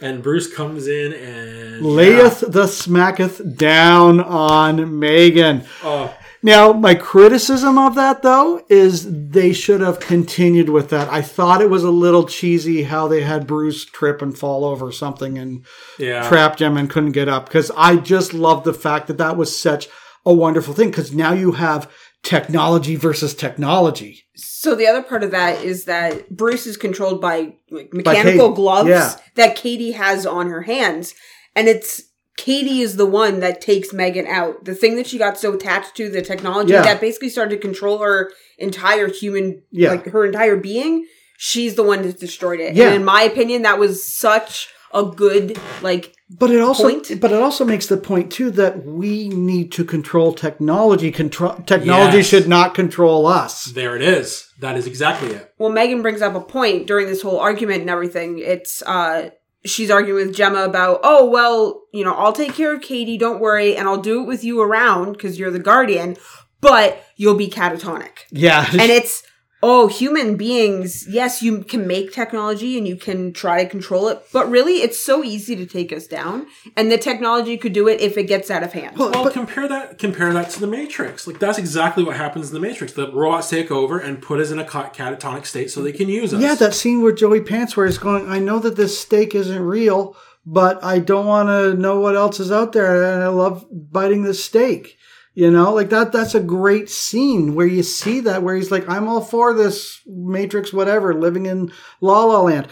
[0.00, 5.64] and Bruce comes in and Layeth the smacketh down on Megan.
[5.82, 11.12] Oh, Now, my criticism of that, though, is they should have continued with that.
[11.12, 14.92] I thought it was a little cheesy how they had Bruce trip and fall over
[14.92, 15.66] something and
[15.98, 16.26] yeah.
[16.28, 17.46] trapped him and couldn't get up.
[17.46, 19.88] Because I just love the fact that that was such
[20.24, 20.90] a wonderful thing.
[20.90, 21.90] Because now you have
[22.22, 24.24] technology versus technology.
[24.36, 28.88] So the other part of that is that Bruce is controlled by mechanical Katie, gloves
[28.88, 29.14] yeah.
[29.36, 31.14] that Katie has on her hands,
[31.54, 32.02] and it's
[32.36, 34.64] Katie is the one that takes Megan out.
[34.64, 36.82] The thing that she got so attached to, the technology Yeah.
[36.82, 39.90] that basically started to control her entire human, Yeah.
[39.90, 41.04] like her entire being.
[41.36, 42.74] She's the one that destroyed it.
[42.74, 42.86] Yeah.
[42.86, 47.20] And in my opinion, that was such a good like But it also, Point.
[47.20, 51.10] but it also makes the point too that we need to control technology.
[51.12, 52.26] Control technology Yes.
[52.26, 53.64] should not control us.
[53.66, 54.50] There it is.
[54.60, 55.52] That is exactly it.
[55.58, 59.30] well megan brings up a point during this whole argument and everything it's uh
[59.64, 63.38] she's arguing with gemma about oh well you know i'll take care of katie don't
[63.40, 66.16] worry and i'll do it with you around because you're the guardian
[66.60, 69.22] but you'll be catatonic Yeah, and it's
[69.62, 74.22] oh human beings yes you can make technology and you can try to control it
[74.32, 78.00] but really it's so easy to take us down and the technology could do it
[78.00, 81.26] if it gets out of hand Well, compare that compare that to the Matrix.
[81.26, 82.92] Like that's exactly what happens in the Matrix.
[82.92, 86.32] The robots take over and put us in a catatonic state so they can use
[86.34, 86.40] us.
[86.40, 89.60] Yeah, that scene where Joey Pants where he's going, I know that this steak isn't
[89.62, 93.66] real, but I don't want to know what else is out there, and I love
[93.70, 94.97] biting the steak.
[95.38, 96.10] You know, like that.
[96.10, 100.00] That's a great scene where you see that, where he's like, "I'm all for this
[100.04, 101.70] Matrix, whatever, living in
[102.00, 102.66] La La Land,"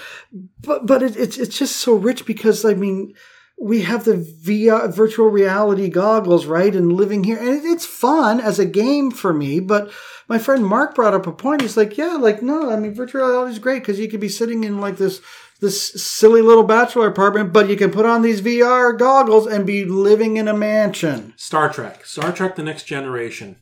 [0.63, 3.15] but but it, it's it's just so rich because I mean,
[3.57, 8.41] we have the VR virtual reality goggles, right, and living here, and it, it's fun
[8.41, 9.61] as a game for me.
[9.61, 9.93] But
[10.29, 11.63] my friend Mark brought up a point.
[11.63, 14.29] He's like, "Yeah, like no, I mean, virtual reality is great because you could be
[14.29, 15.21] sitting in like this."
[15.61, 19.85] This silly little bachelor apartment, but you can put on these VR goggles and be
[19.87, 21.33] living in a mansion.
[21.37, 22.05] Star Trek.
[22.05, 23.57] Star Trek: The Next Generation.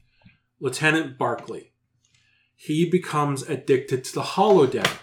[0.60, 1.70] Lieutenant Barclay.
[2.56, 4.98] He becomes addicted to the holodeck.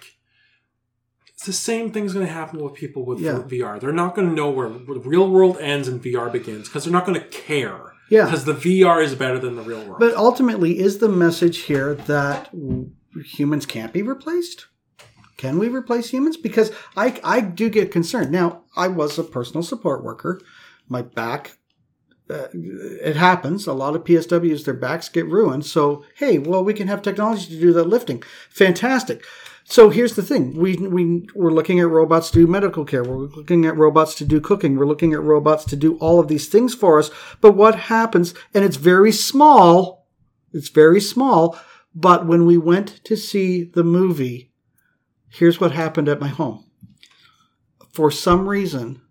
[1.33, 3.39] It's the same thing's going to happen with people with Yeah.
[3.47, 3.79] VR.
[3.79, 6.93] They're not going to know where the real world ends and VR begins because they're
[6.93, 7.93] not going to care.
[8.09, 8.25] Yeah.
[8.25, 9.99] Because the VR is better than the real world.
[9.99, 12.49] But ultimately, is the message here that
[13.25, 14.67] humans can't be replaced?
[15.41, 16.37] Can we replace humans?
[16.37, 18.31] Because I, I do get concerned.
[18.31, 20.39] Now, I was a personal support worker.
[20.87, 21.57] My back,
[22.29, 23.65] uh, it happens.
[23.65, 25.65] A lot of PSWs, their backs get ruined.
[25.65, 28.21] So, hey, well, we can have technology to do that lifting.
[28.51, 29.25] Fantastic.
[29.63, 33.03] So here's the thing: we we we're looking at robots to do medical care.
[33.03, 34.77] We're looking at robots to do cooking.
[34.77, 37.09] We're looking at robots to do all of these things for us.
[37.41, 38.35] But what happens?
[38.53, 40.07] And it's very small.
[40.53, 41.57] It's very small.
[41.95, 44.50] But when we went to see the movie,
[45.31, 46.65] here's what happened at my home.
[47.91, 49.01] For some reason,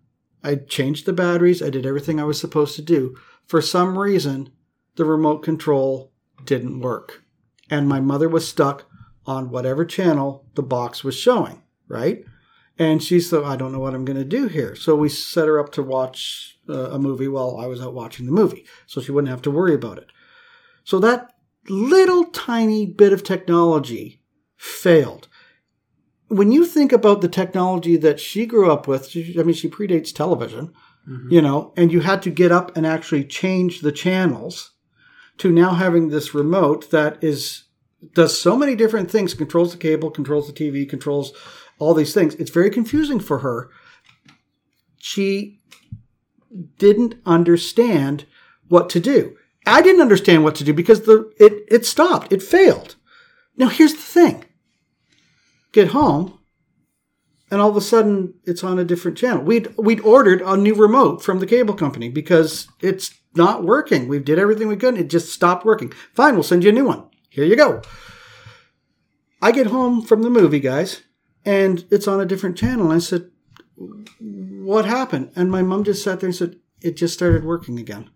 [0.43, 3.15] I changed the batteries, I did everything I was supposed to do.
[3.45, 4.51] For some reason,
[4.95, 6.11] the remote control
[6.45, 7.23] didn't work.
[7.69, 8.85] And my mother was stuck
[9.25, 12.23] on whatever channel the box was showing, right?
[12.77, 14.75] And she said, I don't know what I'm going to do here.
[14.75, 18.25] So we set her up to watch uh, a movie while I was out watching
[18.25, 18.65] the movie.
[18.87, 20.07] So she wouldn't have to worry about it.
[20.83, 21.33] So that
[21.69, 24.23] little tiny bit of technology
[24.57, 25.27] failed.
[26.31, 29.69] When you think about the technology that she grew up with, she, I mean, she
[29.69, 30.73] predates television,
[31.07, 31.31] mm-hmm.
[31.31, 34.71] you know, and you had to get up and actually change the channels
[35.39, 37.63] to now having this remote that is
[38.13, 41.33] does so many different things controls the cable controls the tv controls
[41.81, 42.35] all these things.
[42.35, 43.69] It's very confusing for her.
[44.97, 45.59] She
[46.77, 48.25] didn't understand
[48.67, 49.35] what to do.
[49.65, 52.31] I didn't understand what to do because the it it stopped.
[52.31, 52.95] It failed.
[53.57, 54.45] Now here's the thing
[55.71, 56.37] get home
[57.49, 60.73] and all of a sudden it's on a different channel we'd we'd ordered a new
[60.73, 65.09] remote from the cable company because it's not working we did everything we could it
[65.09, 67.81] just stopped working fine we'll send you a new one here you go.
[69.41, 71.01] I get home from the movie, guys,
[71.45, 72.87] and it's on a different channel.
[72.87, 73.31] And I said,
[74.19, 75.31] What happened?
[75.33, 78.09] And my mom just sat there and said, It just started working again.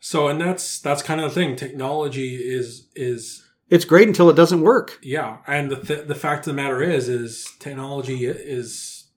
[0.00, 1.56] So, and that's that's kind of the thing.
[1.56, 4.98] Technology is is It's great until it doesn't work.
[5.02, 9.08] yeah, and the th- the fact of the matter is is technology is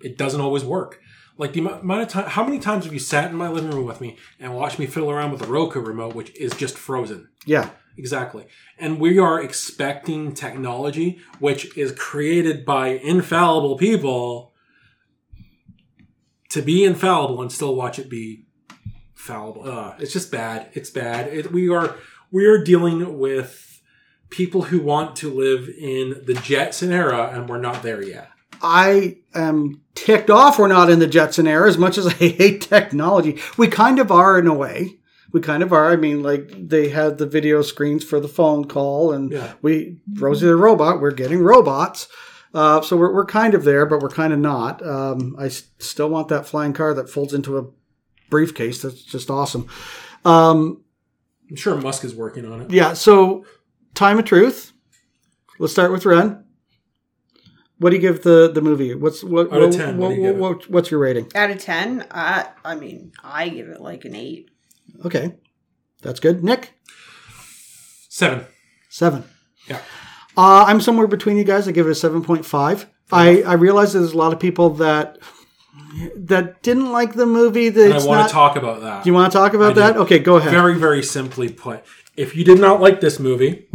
[0.00, 1.00] it doesn't always work.
[1.36, 3.86] Like the amount of time, how many times have you sat in my living room
[3.86, 7.28] with me and watched me fiddle around with the Roku remote, which is just frozen?
[7.44, 7.70] Yeah.
[7.96, 8.46] Exactly.
[8.78, 14.52] And we are expecting technology, which is created by infallible people,
[16.50, 18.46] to be infallible and still watch it be
[19.14, 19.68] fallible.
[19.68, 20.68] Uh, it's just bad.
[20.72, 21.28] It's bad.
[21.32, 21.96] It, we are
[22.30, 23.73] we are dealing with
[24.34, 28.30] people who want to live in the Jetson era, and we're not there yet.
[28.62, 32.62] I am ticked off we're not in the Jetson era as much as I hate
[32.62, 33.38] technology.
[33.56, 34.96] We kind of are in a way.
[35.32, 35.90] We kind of are.
[35.90, 39.52] I mean, like they had the video screens for the phone call, and Yeah.
[39.62, 41.00] we Rosie the robot.
[41.00, 42.08] We're getting robots,
[42.54, 44.84] uh, so we're we're kind of there, but we're kind of not.
[44.86, 47.66] Um, I s- still want that flying car that folds into a
[48.30, 48.82] briefcase.
[48.82, 49.66] That's just awesome.
[50.24, 50.82] Um,
[51.50, 52.70] I'm sure Musk is working on it.
[52.70, 52.94] yeah.
[52.94, 53.44] So,
[53.94, 54.72] time of truth.
[55.58, 56.44] Let's start with Wren.
[57.78, 58.94] What do you give the the movie?
[58.94, 59.52] What's what?
[59.52, 61.28] Out of what- 10, what what- do you give what- what's your rating?
[61.34, 64.48] Out of 10, I, I mean, I give it like an 8.
[65.04, 65.34] Okay,
[66.02, 66.44] that's good.
[66.44, 66.74] Nick,
[68.08, 68.46] Seven.
[68.90, 69.24] seven.
[69.66, 69.78] Yeah.
[70.36, 71.66] Uh, I'm somewhere between you guys.
[71.68, 72.86] I give it a seven point five.
[73.10, 75.18] I I realize that there's a lot of people that
[76.16, 77.68] that didn't like the movie.
[77.70, 79.04] That And I want not- to talk about that.
[79.04, 79.80] Do you want to talk about I do.
[79.80, 79.96] that?
[79.98, 80.50] Okay, go ahead.
[80.50, 81.82] very very simply put
[82.16, 83.68] if you did not like this movie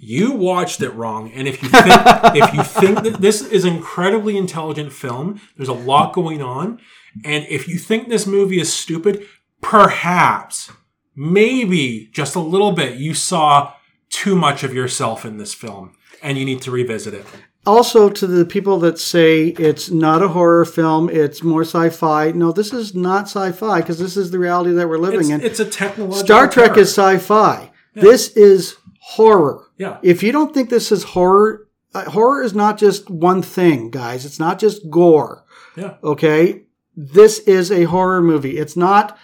[0.00, 1.86] you watched it wrong and if you think
[2.34, 6.80] if you think that this is an incredibly intelligent film there's a lot going on
[7.24, 9.26] and if you think this movie is stupid
[9.60, 10.72] perhaps
[11.14, 13.72] maybe just a little bit you saw
[14.10, 17.26] too much of yourself in this film and you need to revisit it
[17.66, 22.32] also, to the people that say it's not a horror film, it's more sci-fi.
[22.32, 25.40] No, this is not sci-fi because this is the reality that we're living it's, in.
[25.40, 26.80] it's a technological Star Trek terror.
[26.80, 27.70] is sci-fi.
[27.94, 29.66] This is horror.
[29.78, 33.90] yeah If you don't think this is horror, uh, horror is not just one thing,
[33.90, 34.24] guys.
[34.24, 35.44] It's not just gore.
[35.76, 36.62] yeah Okay,
[36.96, 38.56] this is a horror movie.
[38.58, 39.18] It's not.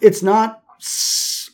[0.00, 0.62] It's not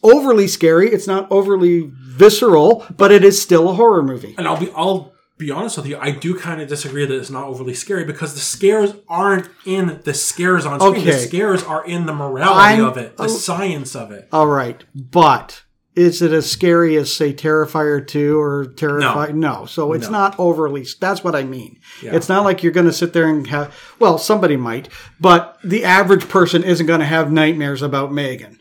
[0.02, 0.88] overly scary.
[0.92, 4.34] It's not overly visceral, but it is still a horror movie.
[4.38, 7.28] and I'll be I'll be honest with you, I do kind of disagree that it's
[7.30, 11.04] not overly scary because the scares aren't in the scares on screen.
[11.04, 14.28] The scares are in the morality I'm- of it, the science of it.
[14.32, 15.62] All right, but
[15.96, 19.34] is it as scary as say Terrifier two or Terrifier?
[19.34, 19.64] No.
[19.66, 20.12] So it's No.
[20.12, 20.86] not overly.
[21.00, 21.78] That's what I mean.
[22.02, 22.14] Yeah.
[22.14, 23.74] It's not like you're going to sit there and have.
[23.98, 28.60] Well, somebody might, but the average person isn't going to have nightmares about Megan.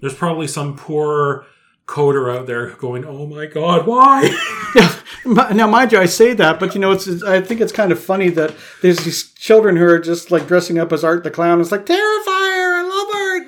[0.00, 1.44] There's probably some poor
[1.86, 4.30] coder out there going, "Oh my god, why?"
[5.24, 7.22] Now, mind you, I say that, but you know, it's.
[7.22, 10.78] I think it's kind of funny that there's these children who are just like dressing
[10.80, 11.60] up as Art the Clown.
[11.60, 12.31] It's like Terrifier, I love Art,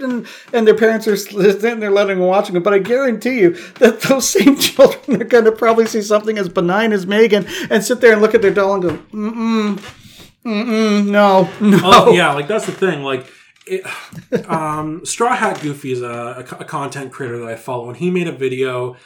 [0.04, 2.60] and and their parents are sitting there letting them watching it.
[2.62, 6.48] But I guarantee you that those same children are going to probably see something as
[6.48, 10.00] benign as Megan and sit there and look at their doll and go, mm
[10.44, 11.80] mm, no, no.
[11.82, 13.02] oh yeah, like that's the thing.
[13.02, 13.26] Like,
[13.66, 13.84] it,
[14.48, 18.10] um, Straw Hat Goofy is a, a a content creator that I follow, and he
[18.10, 18.96] made a video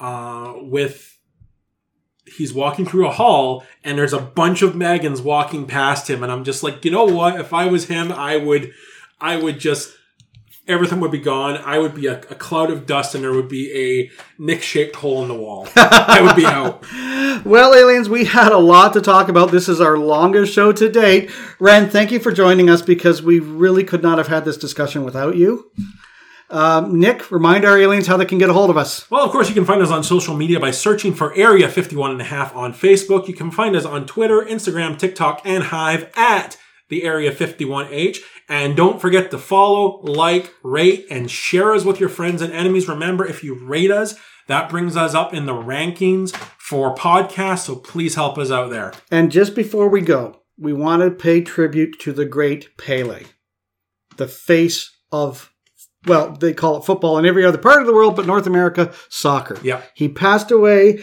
[0.00, 1.12] uh, with.
[2.36, 6.32] He's walking through a hall, and there's a bunch of Megans walking past him, and
[6.32, 7.38] I'm just like, you know what?
[7.38, 8.72] If I was him, I would,
[9.20, 9.96] I would just
[10.68, 11.56] everything would be gone.
[11.58, 14.10] I would be a, a cloud of dust, and there would be a
[14.42, 15.68] Nick-shaped hole in the wall.
[15.76, 16.84] I would be out.
[17.44, 19.50] Well, aliens, we had a lot to talk about.
[19.50, 21.30] This is our longest show to date.
[21.58, 25.04] Wren, thank you for joining us because we really could not have had this discussion
[25.04, 25.70] without you.
[26.48, 29.10] Um, Nick, remind our aliens how they can get a hold of us.
[29.10, 32.12] Well, of course, you can find us on social media by searching for Area 51
[32.12, 33.26] and a half on Facebook.
[33.26, 36.56] You can find us on Twitter, Instagram, TikTok, and Hive at
[36.88, 38.18] the Area 51H.
[38.48, 42.88] And don't forget to follow, like, rate, and share us with your friends and enemies.
[42.88, 44.14] Remember, if you rate us,
[44.46, 47.66] that brings us up in the rankings for podcasts.
[47.66, 48.92] So please help us out there.
[49.10, 53.24] And just before we go, we want to pay tribute to the great Pele,
[54.16, 55.52] the face of,
[56.06, 58.94] well, they call it football in every other part of the world, but North America,
[59.08, 59.58] soccer.
[59.62, 59.82] Yeah.
[59.94, 61.00] He passed away,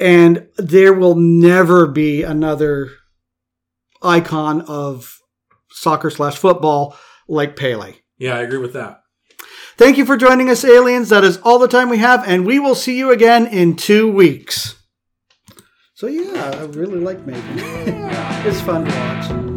[0.00, 2.90] and there will never be another
[4.02, 5.16] icon of
[5.72, 6.96] soccer slash football
[7.28, 7.94] like Pele.
[8.18, 9.02] Yeah, I agree with that.
[9.76, 11.08] Thank you for joining us, aliens.
[11.08, 14.10] That is all the time we have, and we will see you again in two
[14.10, 14.76] weeks.
[15.94, 17.42] So, yeah, I really like Megan.
[18.46, 19.51] it's fun to watch.